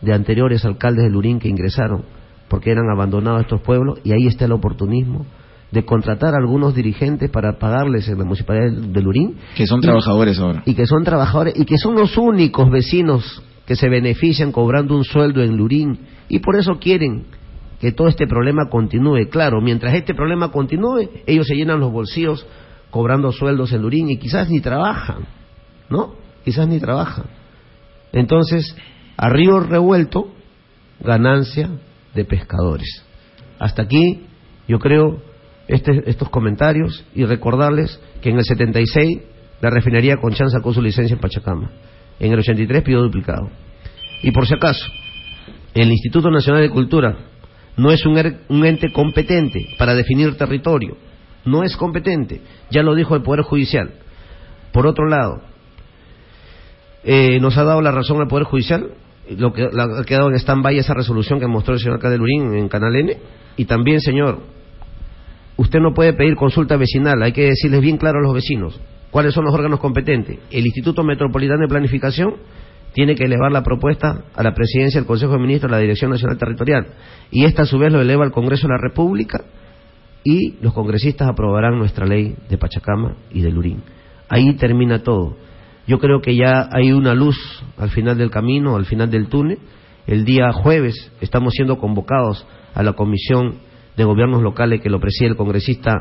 de 0.01 0.13
anteriores 0.13 0.65
alcaldes 0.65 1.05
de 1.05 1.11
Lurín 1.11 1.39
que 1.39 1.49
ingresaron 1.49 2.05
porque 2.49 2.73
eran 2.73 2.91
abandonados 2.91 3.43
estos 3.43 3.61
pueblos 3.61 4.01
y 4.03 4.11
ahí 4.11 4.27
está 4.27 4.47
el 4.47 4.53
oportunismo 4.53 5.27
de 5.77 5.85
contratar 5.85 6.35
a 6.35 6.39
algunos 6.39 6.75
dirigentes 6.75 7.31
para 7.31 7.59
pagarles 7.59 8.09
en 8.09 8.17
la 8.17 8.25
municipalidad 8.25 8.73
de 8.73 9.03
Lurín. 9.03 9.37
Que 9.55 9.67
son 9.67 9.83
trabajadores 9.83 10.39
ahora. 10.39 10.63
Y 10.65 10.75
que 10.75 10.87
son 10.87 11.05
trabajadores 11.05 11.53
y 11.55 11.67
que 11.67 11.77
son 11.77 11.97
los 11.97 12.17
únicos 12.17 12.71
vecinos 12.71 13.43
que 13.67 13.77
se 13.77 13.91
benefician 13.91 14.53
cobrando 14.53 14.97
un 14.97 15.05
sueldo 15.05 15.43
en 15.43 15.55
Lurín 15.55 15.99
y 16.29 16.39
por 16.39 16.57
eso 16.57 16.79
quieren 16.79 17.27
que 17.79 17.93
todo 17.93 18.09
este 18.09 18.27
problema 18.27 18.71
continúe. 18.71 19.29
Claro, 19.31 19.61
mientras 19.61 19.93
este 19.93 20.15
problema 20.15 20.51
continúe, 20.51 21.11
ellos 21.27 21.47
se 21.47 21.55
llenan 21.55 21.81
los 21.81 21.93
bolsillos 21.93 22.47
cobrando 22.91 23.31
sueldos 23.33 23.71
en 23.73 23.83
Lurín 23.83 24.09
y 24.09 24.17
quizás 24.17 24.49
ni 24.49 24.61
trabajan, 24.61 25.27
¿no? 25.91 26.15
Quizás 26.43 26.67
ni 26.69 26.81
trabajan. 26.81 27.27
Entonces, 28.13 28.75
a 29.19 29.29
río 29.29 29.61
revuelto, 29.61 30.29
ganancia 31.01 31.69
de 32.15 32.25
pescadores. 32.25 33.05
Hasta 33.59 33.83
aquí, 33.83 34.23
yo 34.69 34.79
creo, 34.79 35.21
este, 35.69 36.09
estos 36.09 36.29
comentarios 36.31 37.05
y 37.15 37.25
recordarles 37.25 38.01
que 38.21 38.31
en 38.31 38.37
el 38.37 38.45
76 38.45 39.19
la 39.61 39.71
refinería 39.71 40.17
Conchan 40.19 40.51
sacó 40.51 40.73
su 40.73 40.83
licencia 40.83 41.15
en 41.15 41.21
Pachacama. 41.21 41.71
En 42.21 42.33
el 42.33 42.39
83 42.39 42.83
pidió 42.83 43.03
duplicado. 43.03 43.51
Y 44.23 44.31
por 44.31 44.47
si 44.47 44.55
acaso, 44.55 44.87
el 45.75 45.91
Instituto 45.91 46.31
Nacional 46.31 46.63
de 46.63 46.71
Cultura 46.71 47.17
no 47.77 47.91
es 47.91 48.05
un, 48.07 48.19
er, 48.19 48.41
un 48.49 48.65
ente 48.65 48.93
competente 48.93 49.69
para 49.79 49.95
definir 49.95 50.37
territorio. 50.37 50.97
No 51.45 51.63
es 51.63 51.77
competente. 51.77 52.41
Ya 52.71 52.83
lo 52.83 52.95
dijo 52.95 53.15
el 53.15 53.23
Poder 53.23 53.43
Judicial. 53.43 53.93
Por 54.73 54.87
otro 54.87 55.07
lado, 55.07 55.43
eh, 57.05 57.39
nos 57.41 57.57
ha 57.57 57.65
dado 57.65 57.81
la 57.83 57.93
razón 57.93 58.21
el 58.21 58.29
Poder 58.29 58.45
Judicial, 58.45 58.91
lo 59.37 59.53
que 59.53 59.63
ha 59.65 60.05
quedado 60.05 60.29
en 60.29 60.37
stand-by 60.37 60.79
esa 60.79 60.95
resolución 60.95 61.39
que 61.39 61.47
mostró 61.47 61.75
el 61.75 61.81
señor 61.81 61.99
Cadelurín 61.99 62.55
en 62.55 62.69
Canal 62.69 62.97
N. 62.97 63.17
Y 63.57 63.65
también, 63.67 64.01
señor, 64.01 64.41
usted 65.57 65.81
no 65.81 65.95
puede 65.95 66.13
pedir 66.13 66.37
consulta 66.37 66.77
vecinal, 66.77 67.23
hay 67.23 67.33
que 67.33 67.47
decirles 67.47 67.81
bien 67.81 67.97
claro 67.97 68.19
a 68.19 68.23
los 68.23 68.35
vecinos 68.35 68.81
cuáles 69.11 69.33
son 69.33 69.45
los 69.45 69.55
órganos 69.55 69.81
competentes. 69.81 70.39
El 70.51 70.67
Instituto 70.67 71.03
Metropolitano 71.03 71.63
de 71.63 71.69
Planificación 71.69 72.35
tiene 72.93 73.15
que 73.15 73.25
elevar 73.25 73.53
la 73.53 73.63
propuesta 73.63 74.25
a 74.35 74.43
la 74.43 74.53
presidencia 74.53 75.01
del 75.01 75.07
Consejo 75.07 75.33
de 75.33 75.39
Ministros, 75.39 75.71
a 75.71 75.77
la 75.77 75.81
Dirección 75.81 76.11
Nacional 76.11 76.39
Territorial. 76.39 76.87
Y 77.31 77.45
esta 77.45 77.63
a 77.63 77.67
su 77.67 77.79
vez 77.79 77.93
lo 77.93 78.01
eleva 78.01 78.25
al 78.25 78.31
Congreso 78.31 78.67
de 78.67 78.75
la 78.75 78.79
República 78.79 79.45
y 80.25 80.57
los 80.61 80.73
congresistas 80.73 81.29
aprobarán 81.29 81.79
nuestra 81.79 82.07
ley 82.07 82.35
de 82.49 82.59
Pachacama 82.59 83.17
y 83.31 83.43
de 83.43 83.51
Lurín. 83.51 83.83
Ahí 84.29 84.55
termina 84.55 85.03
todo. 85.03 85.37
Yo 85.87 85.99
creo 85.99 86.21
que 86.21 86.35
ya 86.35 86.69
hay 86.73 86.93
una 86.93 87.15
luz 87.15 87.37
al 87.79 87.91
final 87.91 88.19
del 88.19 88.31
camino, 88.31 88.77
al 88.77 88.87
final 88.87 89.11
del 89.11 89.29
túnel. 89.29 89.59
El 90.07 90.25
día 90.25 90.53
jueves 90.53 91.13
estamos 91.21 91.53
siendo 91.55 91.79
convocados 91.79 92.47
a 92.75 92.83
la 92.83 92.95
Comisión 92.95 93.61
de 93.97 94.05
Gobiernos 94.05 94.43
Locales 94.43 94.81
que 94.81 94.91
lo 94.91 95.01
preside 95.01 95.31
el 95.31 95.37
congresista 95.37 95.93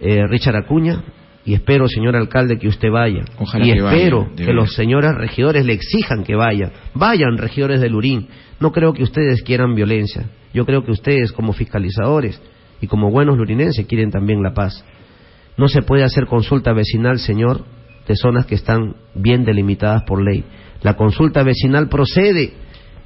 eh, 0.00 0.26
Richard 0.28 0.56
Acuña 0.56 1.02
y 1.44 1.54
espero, 1.54 1.88
señor 1.88 2.14
alcalde, 2.14 2.58
que 2.58 2.68
usted 2.68 2.90
vaya. 2.90 3.24
y 3.62 3.70
espero 3.70 4.28
que 4.36 4.52
los 4.52 4.74
señores 4.74 5.14
regidores 5.14 5.64
le 5.64 5.72
exijan 5.72 6.22
que 6.22 6.36
vaya. 6.36 6.72
Vayan, 6.92 7.38
regidores 7.38 7.80
de 7.80 7.88
Lurín. 7.88 8.28
No 8.60 8.70
creo 8.70 8.92
que 8.92 9.02
ustedes 9.02 9.42
quieran 9.42 9.74
violencia. 9.74 10.28
Yo 10.52 10.66
creo 10.66 10.84
que 10.84 10.90
ustedes, 10.90 11.32
como 11.32 11.54
fiscalizadores 11.54 12.38
y 12.82 12.86
como 12.86 13.10
buenos 13.10 13.38
lurinenses, 13.38 13.86
quieren 13.86 14.10
también 14.10 14.42
la 14.42 14.52
paz. 14.52 14.84
No 15.56 15.68
se 15.68 15.80
puede 15.80 16.04
hacer 16.04 16.26
consulta 16.26 16.74
vecinal, 16.74 17.18
señor, 17.18 17.64
de 18.06 18.14
zonas 18.14 18.44
que 18.44 18.54
están 18.54 18.96
bien 19.14 19.44
delimitadas 19.44 20.02
por 20.02 20.22
ley. 20.22 20.44
La 20.82 20.96
consulta 20.96 21.42
vecinal 21.44 21.88
procede 21.88 22.52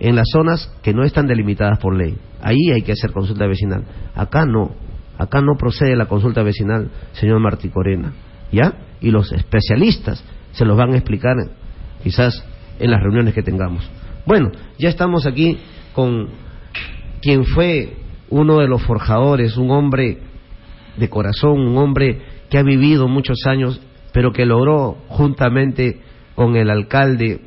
en 0.03 0.17
las 0.17 0.29
zonas 0.33 0.69
que 0.83 0.93
no 0.93 1.05
están 1.05 1.29
delimitadas 1.29 1.79
por 1.79 1.97
ley. 1.97 2.19
Ahí 2.43 2.73
hay 2.75 2.83
que 2.83 2.91
hacer 2.91 3.13
consulta 3.13 3.47
vecinal. 3.47 3.85
Acá 4.17 4.45
no. 4.45 4.73
Acá 5.17 5.41
no 5.41 5.57
procede 5.57 5.95
la 5.95 6.07
consulta 6.07 6.43
vecinal, 6.43 6.91
señor 7.13 7.39
Martí 7.39 7.69
Corena. 7.69 8.13
¿ya? 8.51 8.75
Y 9.01 9.13
los 9.13 9.31
especialistas 9.31 10.25
se 10.51 10.65
los 10.65 10.77
van 10.77 10.95
a 10.95 10.97
explicar 10.97 11.37
quizás 12.03 12.45
en 12.81 12.91
las 12.91 13.01
reuniones 13.01 13.33
que 13.33 13.45
tengamos. 13.45 13.89
Bueno, 14.27 14.51
ya 14.77 14.89
estamos 14.89 15.25
aquí 15.25 15.59
con 15.95 16.31
quien 17.21 17.45
fue 17.45 17.97
uno 18.29 18.59
de 18.59 18.67
los 18.67 18.83
forjadores, 18.83 19.57
un 19.57 19.71
hombre 19.71 20.19
de 20.97 21.09
corazón, 21.09 21.61
un 21.61 21.79
hombre 21.79 22.23
que 22.51 22.59
ha 22.59 22.65
vivido 22.65 23.07
muchos 23.07 23.39
años, 23.47 23.81
pero 24.13 24.33
que 24.33 24.47
logró 24.47 24.97
juntamente 25.07 26.01
con 26.35 26.57
el 26.57 26.71
alcalde 26.71 27.41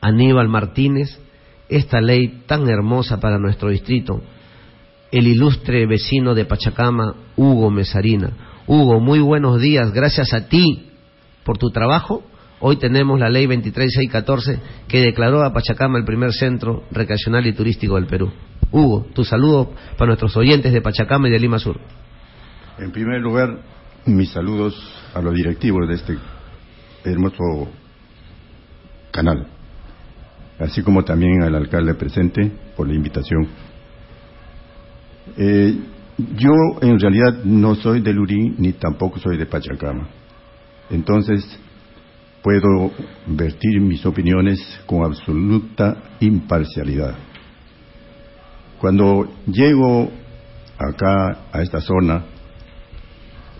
Aníbal 0.00 0.48
Martínez 0.48 1.20
esta 1.68 2.00
ley 2.00 2.42
tan 2.46 2.68
hermosa 2.68 3.20
para 3.20 3.38
nuestro 3.38 3.70
distrito, 3.70 4.22
el 5.10 5.26
ilustre 5.26 5.86
vecino 5.86 6.34
de 6.34 6.44
Pachacama, 6.44 7.14
Hugo 7.36 7.70
Mesarina. 7.70 8.32
Hugo, 8.66 9.00
muy 9.00 9.20
buenos 9.20 9.60
días. 9.60 9.92
Gracias 9.92 10.32
a 10.34 10.48
ti 10.48 10.90
por 11.44 11.58
tu 11.58 11.70
trabajo. 11.70 12.22
Hoy 12.60 12.76
tenemos 12.76 13.18
la 13.18 13.30
ley 13.30 13.46
23614 13.46 14.60
que 14.88 15.00
declaró 15.00 15.44
a 15.44 15.52
Pachacama 15.52 15.98
el 15.98 16.04
primer 16.04 16.32
centro 16.32 16.84
recreacional 16.90 17.46
y 17.46 17.54
turístico 17.54 17.94
del 17.94 18.06
Perú. 18.06 18.30
Hugo, 18.70 19.06
tu 19.14 19.24
saludo 19.24 19.72
para 19.96 20.08
nuestros 20.08 20.36
oyentes 20.36 20.72
de 20.72 20.82
Pachacama 20.82 21.28
y 21.28 21.30
de 21.30 21.38
Lima 21.38 21.58
Sur. 21.58 21.80
En 22.78 22.90
primer 22.90 23.20
lugar, 23.20 23.60
mis 24.06 24.30
saludos 24.30 24.74
a 25.14 25.22
los 25.22 25.34
directivos 25.34 25.88
de 25.88 25.94
este 25.94 26.18
hermoso 27.04 27.68
canal, 29.10 29.46
así 30.58 30.82
como 30.82 31.04
también 31.04 31.42
al 31.42 31.54
alcalde 31.54 31.94
presente 31.94 32.50
por 32.76 32.88
la 32.88 32.94
invitación. 32.94 33.48
Eh, 35.36 35.76
yo 36.36 36.50
en 36.82 36.98
realidad 36.98 37.44
no 37.44 37.74
soy 37.76 38.00
de 38.00 38.12
Lurín 38.12 38.56
ni 38.58 38.72
tampoco 38.72 39.18
soy 39.18 39.36
de 39.36 39.46
Pachacama. 39.46 40.08
Entonces 40.90 41.44
puedo 42.42 42.90
vertir 43.26 43.80
mis 43.80 44.04
opiniones 44.04 44.58
con 44.86 45.04
absoluta 45.04 45.96
imparcialidad. 46.20 47.14
Cuando 48.80 49.28
llego 49.46 50.10
acá 50.78 51.46
a 51.52 51.62
esta 51.62 51.80
zona, 51.80 52.24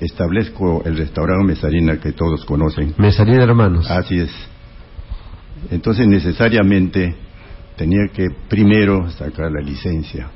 establezco 0.01 0.83
el 0.85 0.97
restaurante 0.97 1.45
Mesarina 1.45 1.99
que 1.99 2.13
todos 2.13 2.45
conocen. 2.45 2.95
Mesarina 2.99 3.43
Hermanos. 3.43 3.91
Así 3.91 4.19
es. 4.19 4.31
Entonces 5.71 6.07
necesariamente 6.07 7.15
tenía 7.77 8.09
que 8.13 8.29
primero 8.49 9.11
sacar 9.11 9.51
la 9.51 9.61
licencia 9.61 10.31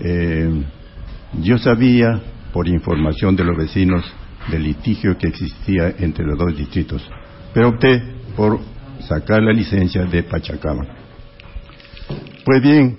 eh, 0.00 0.64
yo 1.40 1.58
sabía, 1.58 2.20
por 2.52 2.68
información 2.68 3.36
de 3.36 3.44
los 3.44 3.56
vecinos, 3.56 4.04
del 4.50 4.62
litigio 4.62 5.16
que 5.18 5.28
existía 5.28 5.94
entre 5.98 6.24
los 6.24 6.38
dos 6.38 6.56
distritos, 6.56 7.02
pero 7.52 7.70
opté 7.70 8.02
por 8.36 8.60
sacar 9.00 9.42
la 9.42 9.52
licencia 9.52 10.04
de 10.04 10.22
Pachacama. 10.22 10.84
Pues 12.44 12.62
bien, 12.62 12.98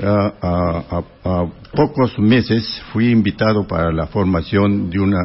a, 0.00 1.02
a, 1.24 1.46
pocos 1.72 2.18
meses 2.18 2.82
fui 2.92 3.10
invitado 3.10 3.66
para 3.66 3.92
la 3.92 4.06
formación 4.06 4.90
de 4.90 4.98
una 5.00 5.20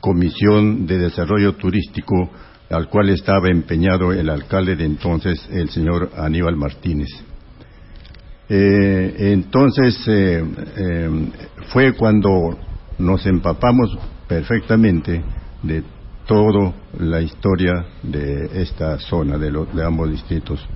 comisión 0.00 0.86
de 0.86 0.98
desarrollo 0.98 1.54
turístico 1.54 2.30
al 2.70 2.88
cual 2.88 3.08
estaba 3.08 3.48
empeñado 3.48 4.12
el 4.12 4.28
alcalde 4.28 4.76
de 4.76 4.84
entonces, 4.84 5.48
el 5.50 5.70
señor 5.70 6.10
Aníbal 6.16 6.56
Martínez. 6.56 7.08
Eh, 8.50 9.14
entonces 9.32 10.02
eh, 10.06 10.42
eh, 10.76 11.30
fue 11.70 11.92
cuando 11.92 12.58
nos 12.98 13.26
empapamos 13.26 13.98
perfectamente 14.26 15.22
de 15.62 15.82
toda 16.26 16.72
la 16.98 17.20
historia 17.20 17.86
de 18.02 18.62
esta 18.62 18.98
zona, 18.98 19.38
de, 19.38 19.50
de 19.50 19.84
ambos 19.84 20.10
distritos. 20.10 20.66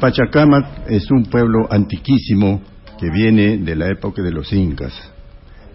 Pachacamac 0.00 0.88
es 0.88 1.10
un 1.10 1.24
pueblo 1.24 1.66
antiquísimo 1.70 2.60
que 2.98 3.10
viene 3.10 3.56
de 3.58 3.74
la 3.74 3.88
época 3.88 4.22
de 4.22 4.30
los 4.30 4.52
incas. 4.52 4.92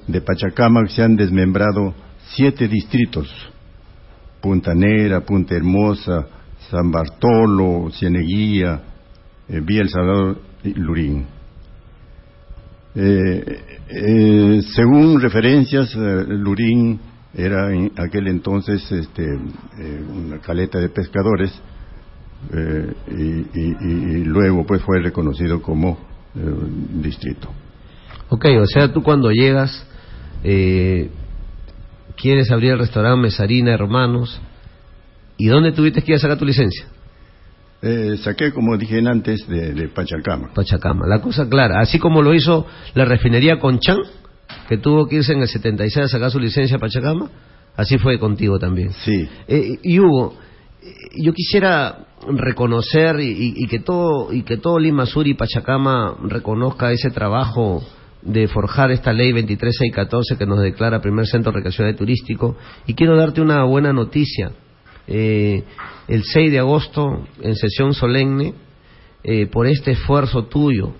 De 0.07 0.21
Pachacamac 0.21 0.87
se 0.89 1.01
han 1.01 1.15
desmembrado 1.15 1.93
siete 2.35 2.67
distritos, 2.67 3.27
Punta 4.45 4.75
Negra, 4.75 5.21
Punta 5.21 5.55
Hermosa, 5.55 6.27
San 6.69 6.91
Bartolo, 6.91 7.89
Cieneguía, 7.89 8.79
eh, 9.49 9.59
Vía 9.59 9.81
El 9.81 9.89
Salvador 9.89 10.37
y 10.63 10.73
Lurín. 10.75 11.25
Eh, 12.93 13.43
eh, 13.89 14.61
según 14.75 15.19
referencias, 15.19 15.95
Lurín 15.95 16.99
era 17.33 17.73
en 17.73 17.91
aquel 17.97 18.27
entonces 18.27 18.83
este, 18.91 19.25
una 20.15 20.37
caleta 20.37 20.77
de 20.77 20.89
pescadores 20.89 21.51
y, 23.09 24.23
luego 24.25 24.63
pues 24.63 24.83
fue 24.83 24.99
reconocido 25.01 25.59
como 25.59 25.97
distrito. 27.01 27.49
Ok, 28.29 28.45
o 28.61 28.67
sea, 28.67 28.93
tú 28.93 29.01
cuando 29.01 29.31
llegas 29.31 29.87
quieres 32.15 32.51
abrir 32.51 32.71
el 32.71 32.79
restaurante 32.79 33.21
Mesarina 33.21 33.73
Hermanos 33.73 34.41
¿Y 35.37 35.47
dónde 35.47 35.71
tuviste 35.71 36.01
que 36.01 36.13
ir 36.13 36.15
a 36.17 36.19
sacar 36.19 36.37
tu 36.37 36.45
licencia? 36.45 36.85
Eh, 37.81 38.17
saqué, 38.17 38.51
como 38.51 38.77
dije 38.77 38.99
antes, 38.99 39.47
de, 39.47 39.73
de 39.73 39.89
Pachacama. 39.89 40.53
Pachacama, 40.53 41.05
la 41.07 41.21
cosa 41.21 41.47
clara. 41.47 41.81
Así 41.81 41.99
como 41.99 42.21
lo 42.21 42.33
hizo 42.33 42.65
la 42.93 43.05
refinería 43.05 43.59
Conchan, 43.59 43.99
que 44.69 44.77
tuvo 44.77 45.07
que 45.07 45.17
irse 45.17 45.33
en 45.33 45.41
el 45.41 45.47
76 45.47 46.05
a 46.05 46.07
sacar 46.07 46.31
su 46.31 46.39
licencia 46.39 46.77
a 46.77 46.79
Pachacama, 46.79 47.29
así 47.75 47.97
fue 47.97 48.17
contigo 48.17 48.57
también. 48.57 48.91
Sí. 49.03 49.27
Eh, 49.47 49.77
y 49.83 49.99
Hugo, 49.99 50.35
eh, 50.81 51.21
yo 51.21 51.33
quisiera 51.33 52.07
reconocer 52.27 53.19
y, 53.19 53.53
y, 53.55 53.67
que 53.67 53.79
todo 53.79 54.33
y 54.33 54.41
que 54.43 54.57
todo 54.57 54.79
Lima 54.79 55.05
Sur 55.05 55.27
y 55.27 55.35
Pachacama 55.35 56.15
reconozca 56.23 56.91
ese 56.91 57.11
trabajo 57.11 57.83
de 58.25 58.47
forjar 58.47 58.91
esta 58.91 59.13
ley 59.13 59.31
23614 59.31 60.37
que 60.37 60.45
nos 60.45 60.61
declara 60.61 60.99
primer 60.99 61.27
centro 61.27 61.51
recreacional 61.51 61.95
turístico. 61.95 62.57
Y 62.87 62.93
quiero 62.93 63.15
darte 63.15 63.41
una 63.41 63.63
buena 63.63 63.93
noticia. 63.93 64.51
Eh, 65.07 65.63
el 66.07 66.23
6 66.23 66.51
de 66.51 66.59
agosto 66.59 67.27
en 67.41 67.55
sesión 67.55 67.93
solemne 67.93 68.53
eh, 69.23 69.45
por 69.47 69.67
este 69.67 69.91
esfuerzo 69.91 70.45
tuyo 70.45 70.93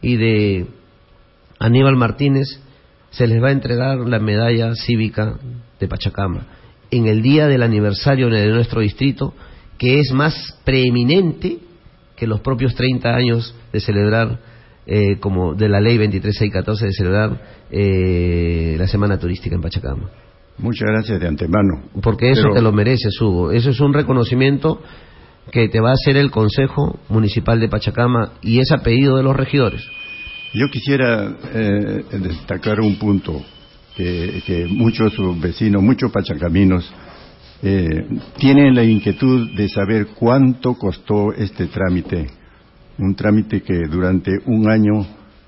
y 0.00 0.16
de 0.16 0.66
Aníbal 1.58 1.96
Martínez 1.96 2.60
se 3.10 3.26
les 3.26 3.42
va 3.42 3.48
a 3.48 3.52
entregar 3.52 3.98
la 3.98 4.18
medalla 4.18 4.74
cívica 4.74 5.38
de 5.78 5.86
Pachacama 5.86 6.46
en 6.90 7.06
el 7.06 7.22
día 7.22 7.46
del 7.46 7.62
aniversario 7.62 8.30
de 8.30 8.48
nuestro 8.48 8.80
distrito 8.80 9.34
que 9.78 9.98
es 9.98 10.12
más 10.12 10.34
preeminente 10.64 11.58
que 12.16 12.26
los 12.26 12.40
propios 12.40 12.74
30 12.74 13.14
años 13.14 13.54
de 13.72 13.80
celebrar, 13.80 14.38
eh, 14.86 15.18
como 15.20 15.54
de 15.54 15.68
la 15.68 15.80
ley 15.80 15.96
23614, 15.98 16.86
de 16.86 16.92
celebrar 16.92 17.40
eh, 17.70 18.76
la 18.78 18.86
Semana 18.86 19.18
Turística 19.18 19.54
en 19.54 19.62
Pachacama. 19.62 20.10
Muchas 20.58 20.88
gracias 20.88 21.20
de 21.20 21.28
antemano. 21.28 21.84
Porque 22.02 22.30
eso 22.30 22.42
Pero- 22.42 22.54
te 22.54 22.62
lo 22.62 22.72
mereces, 22.72 23.18
Hugo. 23.20 23.52
Eso 23.52 23.70
es 23.70 23.80
un 23.80 23.94
reconocimiento 23.94 24.80
que 25.50 25.68
te 25.68 25.80
va 25.80 25.90
a 25.90 25.94
hacer 25.94 26.16
el 26.16 26.30
Consejo 26.30 26.98
Municipal 27.08 27.58
de 27.58 27.68
Pachacama 27.68 28.32
y 28.42 28.60
es 28.60 28.70
a 28.70 28.78
pedido 28.82 29.16
de 29.16 29.22
los 29.22 29.34
regidores. 29.36 29.82
Yo 30.54 30.68
quisiera 30.70 31.34
eh, 31.54 32.04
destacar 32.20 32.80
un 32.80 32.96
punto 32.96 33.42
que, 33.96 34.42
que 34.46 34.66
muchos 34.66 35.12
vecinos, 35.40 35.82
muchos 35.82 36.12
pachacaminos 36.12 36.90
eh, 37.62 37.86
tienen 38.38 38.74
la 38.74 38.84
inquietud 38.84 39.50
de 39.56 39.68
saber 39.68 40.08
cuánto 40.18 40.74
costó 40.74 41.32
este 41.32 41.66
trámite, 41.66 42.26
un 42.98 43.14
trámite 43.14 43.62
que 43.62 43.86
durante 43.88 44.30
un 44.46 44.68
año 44.68 45.06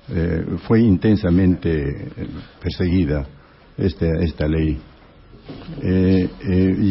eh, 0.09 0.45
fue 0.67 0.81
intensamente 0.81 1.71
eh, 1.79 2.27
perseguida 2.61 3.25
esta, 3.77 4.05
esta 4.19 4.47
ley. 4.47 4.79
Eh, 5.81 6.29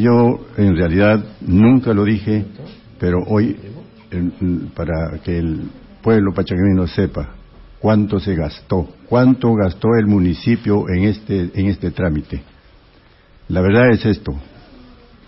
yo 0.03 0.47
en 0.57 0.77
realidad 0.77 1.25
nunca 1.41 1.93
lo 1.93 2.05
dije, 2.05 2.45
pero 2.99 3.19
hoy 3.27 3.57
para 4.75 5.19
que 5.25 5.39
el 5.39 5.63
pueblo 6.03 6.33
pachacamino 6.33 6.87
sepa 6.87 7.35
cuánto 7.81 8.21
se 8.21 8.37
gastó, 8.37 8.89
cuánto 9.09 9.55
gastó 9.55 9.89
el 9.99 10.07
municipio 10.07 10.85
en 10.89 11.05
este 11.05 11.51
en 11.55 11.67
este 11.67 11.91
trámite. 11.91 12.43
La 13.49 13.61
verdad 13.61 13.91
es 13.91 14.07
esto, 14.07 14.35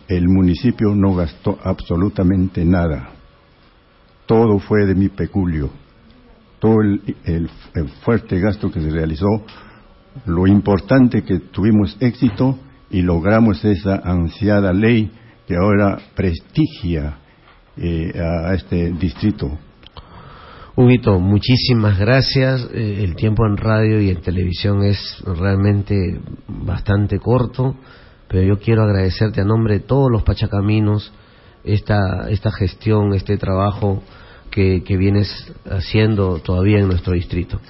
el 0.09 0.29
municipio 0.29 0.95
no 0.95 1.15
gastó 1.15 1.59
absolutamente 1.63 2.65
nada. 2.65 3.16
Todo 4.27 4.59
fue 4.59 4.87
de 4.87 4.95
mi 4.95 5.09
peculio. 5.09 5.71
Todo 6.59 6.81
el, 6.83 7.51
fuerte 8.05 8.41
gasto 8.41 8.71
que 8.71 8.81
se 8.81 8.91
realizó, 8.91 9.45
lo 10.25 10.47
importante 10.47 11.23
que 11.23 11.39
tuvimos 11.39 11.97
éxito 12.01 12.59
y 12.91 13.03
logramos 13.03 13.65
esa 13.65 13.97
ansiada 13.97 14.73
ley 14.73 15.11
que 15.47 15.57
ahora 15.57 15.99
prestigia 16.15 17.19
eh, 17.77 18.13
a 18.19 18.55
este 18.55 18.91
distrito. 18.93 19.59
Huguito, 20.79 21.19
muchísimas 21.19 21.99
gracias. 21.99 22.69
Eh, 22.75 23.03
el 23.03 23.17
tiempo 23.17 23.47
en 23.47 23.57
radio 23.57 23.99
y 23.99 24.11
en 24.11 24.21
televisión 24.21 24.83
es 24.83 25.23
realmente 25.25 26.21
bastante 26.49 27.19
corto, 27.19 27.77
pero 28.29 28.43
yo 28.43 28.59
quiero 28.59 28.83
agradecerte 28.83 29.41
a 29.41 29.45
nombre 29.45 29.79
de 29.79 29.81
todos 29.81 30.11
los 30.11 30.23
pachacaminos 30.23 31.13
esta, 31.67 32.29
esta 32.31 32.51
gestión, 32.53 33.13
este 33.15 33.37
trabajo 33.37 34.03
que, 34.51 34.83
que 34.85 34.97
vienes 34.97 35.29
haciendo 35.69 36.39
todavía 36.39 36.79
en 36.79 36.89
nuestro 36.89 37.13
distrito. 37.13 37.61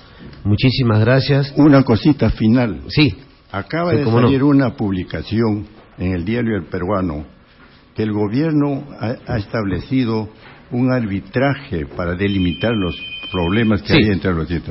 Muchísimas 0.44 1.00
gracias. 1.00 1.52
Una 1.56 1.82
cosita 1.82 2.30
final. 2.30 2.82
Sí, 2.88 3.16
Acaba 3.50 3.92
Sí, 3.92 3.98
de 3.98 4.04
no. 4.04 4.20
salir 4.20 4.42
una 4.42 4.74
publicación 4.76 5.66
en 5.98 6.12
el 6.12 6.24
diario 6.24 6.56
El 6.56 6.64
Peruano 6.64 7.24
que 7.94 8.02
el 8.02 8.12
gobierno 8.12 8.84
ha, 9.00 9.16
ha 9.26 9.38
establecido 9.38 10.28
un 10.70 10.92
arbitraje 10.92 11.86
para 11.86 12.14
delimitar 12.14 12.72
los 12.72 12.94
problemas 13.36 13.82
que 13.82 13.88
Sí. 13.88 13.98
hay 14.04 14.12
entre 14.12 14.32
los. 14.34 14.48
Sí, 14.48 14.62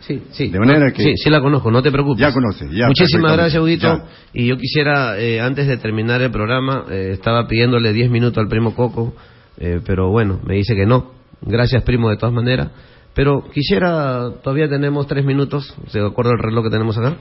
sí, 0.00 0.22
sí. 0.30 0.48
De 0.50 0.58
manera 0.58 0.92
que- 0.92 1.02
Sí, 1.02 1.12
sí 1.16 1.30
la 1.30 1.40
conozco, 1.40 1.70
no 1.70 1.82
te 1.82 1.90
preocupes. 1.90 2.20
Ya 2.20 2.32
conoce, 2.32 2.66
ya, 2.72 2.86
Muchísimas 2.88 3.32
gracias, 3.32 3.62
ya. 3.80 4.04
Y 4.32 4.46
yo 4.46 4.56
quisiera, 4.56 5.18
eh, 5.18 5.40
antes 5.40 5.66
de 5.66 5.76
terminar 5.78 6.20
el 6.20 6.30
programa, 6.30 6.84
eh, 6.90 7.10
estaba 7.12 7.46
pidiéndole 7.46 7.92
10 7.92 8.10
minutos 8.10 8.38
al 8.38 8.48
primo 8.48 8.74
Coco, 8.74 9.14
eh, 9.58 9.80
pero 9.84 10.10
bueno, 10.10 10.40
me 10.44 10.54
dice 10.56 10.74
que 10.74 10.86
no. 10.86 11.12
Gracias, 11.42 11.82
primo, 11.84 12.10
de 12.10 12.16
todas 12.16 12.34
maneras. 12.34 12.70
Pero 13.14 13.42
quisiera, 13.52 14.30
todavía 14.42 14.68
tenemos 14.68 15.06
tres 15.06 15.24
minutos, 15.24 15.74
de 15.92 16.06
acuerdo 16.06 16.30
al 16.32 16.38
reloj 16.38 16.64
que 16.64 16.70
tenemos 16.70 16.96
acá. 16.98 17.16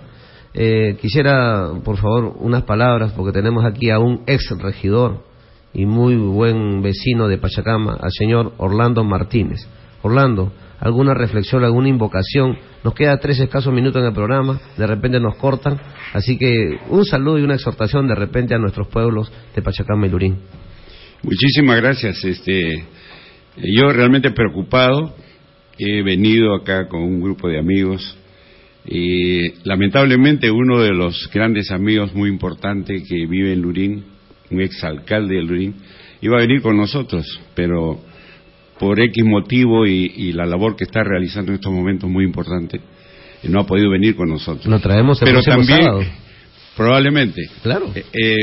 Eh, 0.53 0.97
quisiera, 1.01 1.69
por 1.83 1.97
favor, 1.97 2.33
unas 2.39 2.63
palabras, 2.63 3.13
porque 3.13 3.31
tenemos 3.31 3.63
aquí 3.65 3.89
a 3.89 3.99
un 3.99 4.21
ex 4.27 4.49
regidor 4.59 5.23
y 5.73 5.85
muy 5.85 6.15
buen 6.15 6.81
vecino 6.81 7.27
de 7.27 7.37
Pachacama, 7.37 7.93
al 8.01 8.11
señor 8.11 8.53
Orlando 8.57 9.03
Martínez. 9.03 9.59
Orlando, 10.01 10.51
¿alguna 10.79 11.13
reflexión, 11.13 11.63
alguna 11.63 11.89
invocación? 11.89 12.57
Nos 12.83 12.93
queda 12.93 13.17
tres 13.17 13.39
escasos 13.39 13.73
minutos 13.73 14.01
en 14.01 14.07
el 14.07 14.13
programa, 14.13 14.59
de 14.77 14.87
repente 14.87 15.19
nos 15.19 15.35
cortan, 15.35 15.79
así 16.13 16.37
que 16.37 16.79
un 16.89 17.05
saludo 17.05 17.39
y 17.39 17.43
una 17.43 17.55
exhortación 17.55 18.07
de 18.07 18.15
repente 18.15 18.55
a 18.55 18.57
nuestros 18.57 18.87
pueblos 18.87 19.31
de 19.55 19.61
Pachacama 19.61 20.07
y 20.07 20.09
Lurín. 20.09 20.37
Muchísimas 21.21 21.81
gracias. 21.81 22.23
Este, 22.23 22.85
yo 23.57 23.91
realmente 23.91 24.31
preocupado, 24.31 25.15
he 25.77 26.01
venido 26.01 26.55
acá 26.55 26.87
con 26.87 27.01
un 27.01 27.21
grupo 27.21 27.49
de 27.49 27.59
amigos 27.59 28.17
y 28.85 29.67
lamentablemente 29.67 30.49
uno 30.49 30.81
de 30.81 30.93
los 30.93 31.29
grandes 31.33 31.71
amigos 31.71 32.13
muy 32.15 32.29
importantes 32.29 33.03
que 33.07 33.25
vive 33.27 33.53
en 33.53 33.61
Lurín, 33.61 34.05
un 34.49 34.61
exalcalde 34.61 35.35
de 35.35 35.43
Lurín, 35.43 35.75
iba 36.21 36.37
a 36.37 36.41
venir 36.41 36.61
con 36.61 36.77
nosotros, 36.77 37.25
pero 37.53 38.01
por 38.79 38.99
X 38.99 39.25
motivo 39.25 39.85
y, 39.85 40.11
y 40.15 40.31
la 40.31 40.45
labor 40.45 40.75
que 40.75 40.85
está 40.85 41.03
realizando 41.03 41.51
en 41.51 41.55
estos 41.55 41.71
momentos 41.73 42.09
muy 42.09 42.23
importante, 42.23 42.77
eh, 42.77 43.47
no 43.49 43.59
ha 43.61 43.65
podido 43.67 43.89
venir 43.89 44.15
con 44.15 44.29
nosotros. 44.29 44.65
Lo 44.67 44.79
traemos 44.79 45.21
el 45.21 45.25
pero 45.27 45.41
también, 45.41 45.83
sábado. 45.83 46.01
probablemente, 46.75 47.41
Claro. 47.61 47.91
eh, 47.93 48.03
eh, 48.13 48.37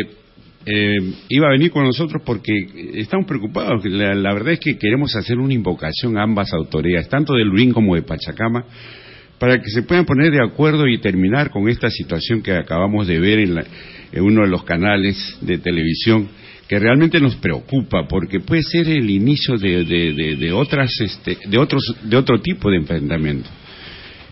eh, 0.68 0.96
iba 1.28 1.46
a 1.46 1.52
venir 1.52 1.70
con 1.70 1.84
nosotros 1.84 2.22
porque 2.26 2.52
estamos 2.94 3.26
preocupados. 3.26 3.84
La, 3.84 4.14
la 4.14 4.34
verdad 4.34 4.54
es 4.54 4.60
que 4.60 4.76
queremos 4.78 5.14
hacer 5.14 5.38
una 5.38 5.54
invocación 5.54 6.18
a 6.18 6.22
ambas 6.24 6.52
autoridades, 6.52 7.08
tanto 7.08 7.34
de 7.34 7.44
Lurín 7.44 7.72
como 7.72 7.94
de 7.94 8.02
Pachacama, 8.02 8.64
para 9.38 9.60
que 9.60 9.68
se 9.70 9.82
puedan 9.82 10.04
poner 10.04 10.32
de 10.32 10.42
acuerdo 10.42 10.88
y 10.88 10.98
terminar 10.98 11.50
con 11.50 11.68
esta 11.68 11.88
situación 11.90 12.42
que 12.42 12.52
acabamos 12.52 13.06
de 13.06 13.20
ver 13.20 13.38
en, 13.38 13.54
la- 13.54 13.64
en 14.12 14.22
uno 14.24 14.42
de 14.42 14.48
los 14.48 14.64
canales 14.64 15.38
de 15.40 15.58
televisión, 15.58 16.28
que 16.68 16.78
realmente 16.78 17.20
nos 17.20 17.36
preocupa, 17.36 18.06
porque 18.08 18.40
puede 18.40 18.62
ser 18.62 18.88
el 18.88 19.08
inicio 19.08 19.56
de, 19.56 19.84
de- 19.84 20.12
de- 20.12 20.36
de 20.36 20.52
otras, 20.52 20.90
este, 21.00 21.38
de 21.48 21.58
otros, 21.58 21.82
de 22.02 22.16
otro 22.16 22.40
tipo 22.40 22.70
de 22.70 22.78
enfrentamiento. 22.78 23.48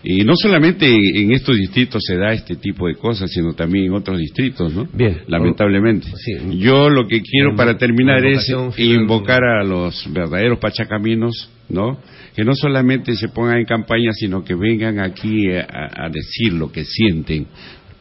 Y 0.07 0.23
no 0.23 0.33
solamente 0.35 0.85
en 0.87 1.31
estos 1.31 1.57
distritos 1.57 2.03
se 2.05 2.15
da 2.15 2.31
este 2.31 2.57
tipo 2.57 2.87
de 2.87 2.93
cosas, 2.93 3.31
sino 3.31 3.53
también 3.53 3.85
en 3.85 3.93
otros 3.93 4.19
distritos, 4.19 4.71
¿no? 4.71 4.87
Bien. 4.93 5.21
Lamentablemente. 5.27 6.07
Sí. 6.15 6.59
Yo 6.59 6.89
lo 6.91 7.07
que 7.07 7.21
quiero 7.21 7.55
para 7.55 7.75
terminar 7.77 8.23
es 8.23 8.47
invocar 8.77 9.43
a 9.43 9.63
los 9.63 10.05
verdaderos 10.13 10.59
pachacaminos, 10.59 11.49
¿no? 11.69 11.97
Que 12.35 12.43
no 12.43 12.53
solamente 12.53 13.15
se 13.15 13.29
pongan 13.29 13.57
en 13.57 13.65
campaña, 13.65 14.11
sino 14.13 14.43
que 14.43 14.53
vengan 14.53 14.99
aquí 14.99 15.47
a, 15.51 15.65
a 16.05 16.09
decir 16.09 16.53
lo 16.53 16.71
que 16.71 16.83
sienten 16.85 17.47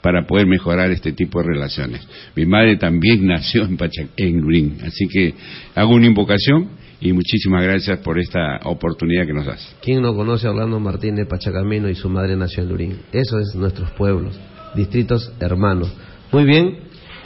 para 0.05 0.27
poder 0.27 0.47
mejorar 0.47 0.91
este 0.91 1.13
tipo 1.13 1.41
de 1.41 1.47
relaciones. 1.49 2.07
Mi 2.37 2.45
madre 2.45 2.77
también 2.77 3.27
nació 3.27 3.65
en, 3.65 3.79
Pachac 3.79 4.09
en 4.19 4.77
así 4.85 5.09
que 5.09 5.35
hago 5.75 5.95
una 5.95 6.05
invocación 6.05 6.69
y 7.01 7.15
muchísimas 7.15 7.65
gracias 7.65 8.01
por 8.01 8.19
esta 8.19 8.61
oportunidad 8.65 9.27
que 9.27 9.33
nos 9.33 9.47
das. 9.47 9.77
¿Quién 9.83 10.03
no 10.03 10.15
conoce 10.15 10.47
a 10.47 10.51
Orlando 10.51 10.79
Martínez 10.79 11.27
Pachacamino 11.27 11.89
y 11.89 11.95
su 11.95 12.11
madre 12.11 12.37
nació 12.37 12.65
en 12.65 12.69
Lurín? 12.69 12.99
Eso 13.13 13.39
es 13.39 13.55
nuestros 13.55 13.93
pueblos, 13.93 14.39
distritos 14.75 15.33
hermanos. 15.41 15.91
Muy 16.31 16.45
bien, 16.45 16.81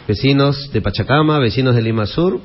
vecinos 0.07 0.71
de 0.73 0.81
Pachacama, 0.81 1.41
vecinos 1.41 1.75
de 1.75 1.83
Lima 1.83 2.07
Sur, 2.07 2.41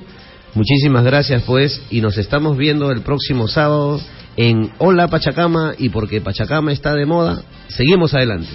muchísimas 0.55 1.03
gracias 1.03 1.43
pues 1.43 1.79
y 1.91 2.01
nos 2.01 2.17
estamos 2.17 2.57
viendo 2.57 2.91
el 2.91 3.01
próximo 3.01 3.47
sábado 3.47 4.01
en 4.35 4.71
Hola 4.79 5.09
Pachacama 5.09 5.75
y 5.77 5.89
porque 5.89 6.21
Pachacama 6.21 6.71
está 6.71 6.95
de 6.95 7.05
moda, 7.05 7.43
seguimos 7.67 8.15
adelante. 8.15 8.49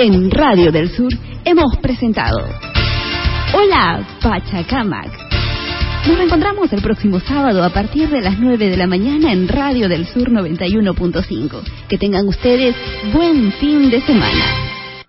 En 0.00 0.30
Radio 0.30 0.70
del 0.70 0.90
Sur 0.90 1.12
hemos 1.44 1.76
presentado 1.78 2.38
Hola 3.52 4.06
Pachacamac. 4.22 5.10
Nos 6.06 6.16
reencontramos 6.16 6.72
el 6.72 6.80
próximo 6.80 7.18
sábado 7.18 7.64
a 7.64 7.70
partir 7.70 8.08
de 8.08 8.20
las 8.20 8.38
9 8.38 8.70
de 8.70 8.76
la 8.76 8.86
mañana 8.86 9.32
en 9.32 9.48
Radio 9.48 9.88
del 9.88 10.06
Sur 10.06 10.30
91.5. 10.30 11.62
Que 11.88 11.98
tengan 11.98 12.28
ustedes 12.28 12.76
buen 13.12 13.50
fin 13.54 13.90
de 13.90 14.00
semana. 14.02 14.77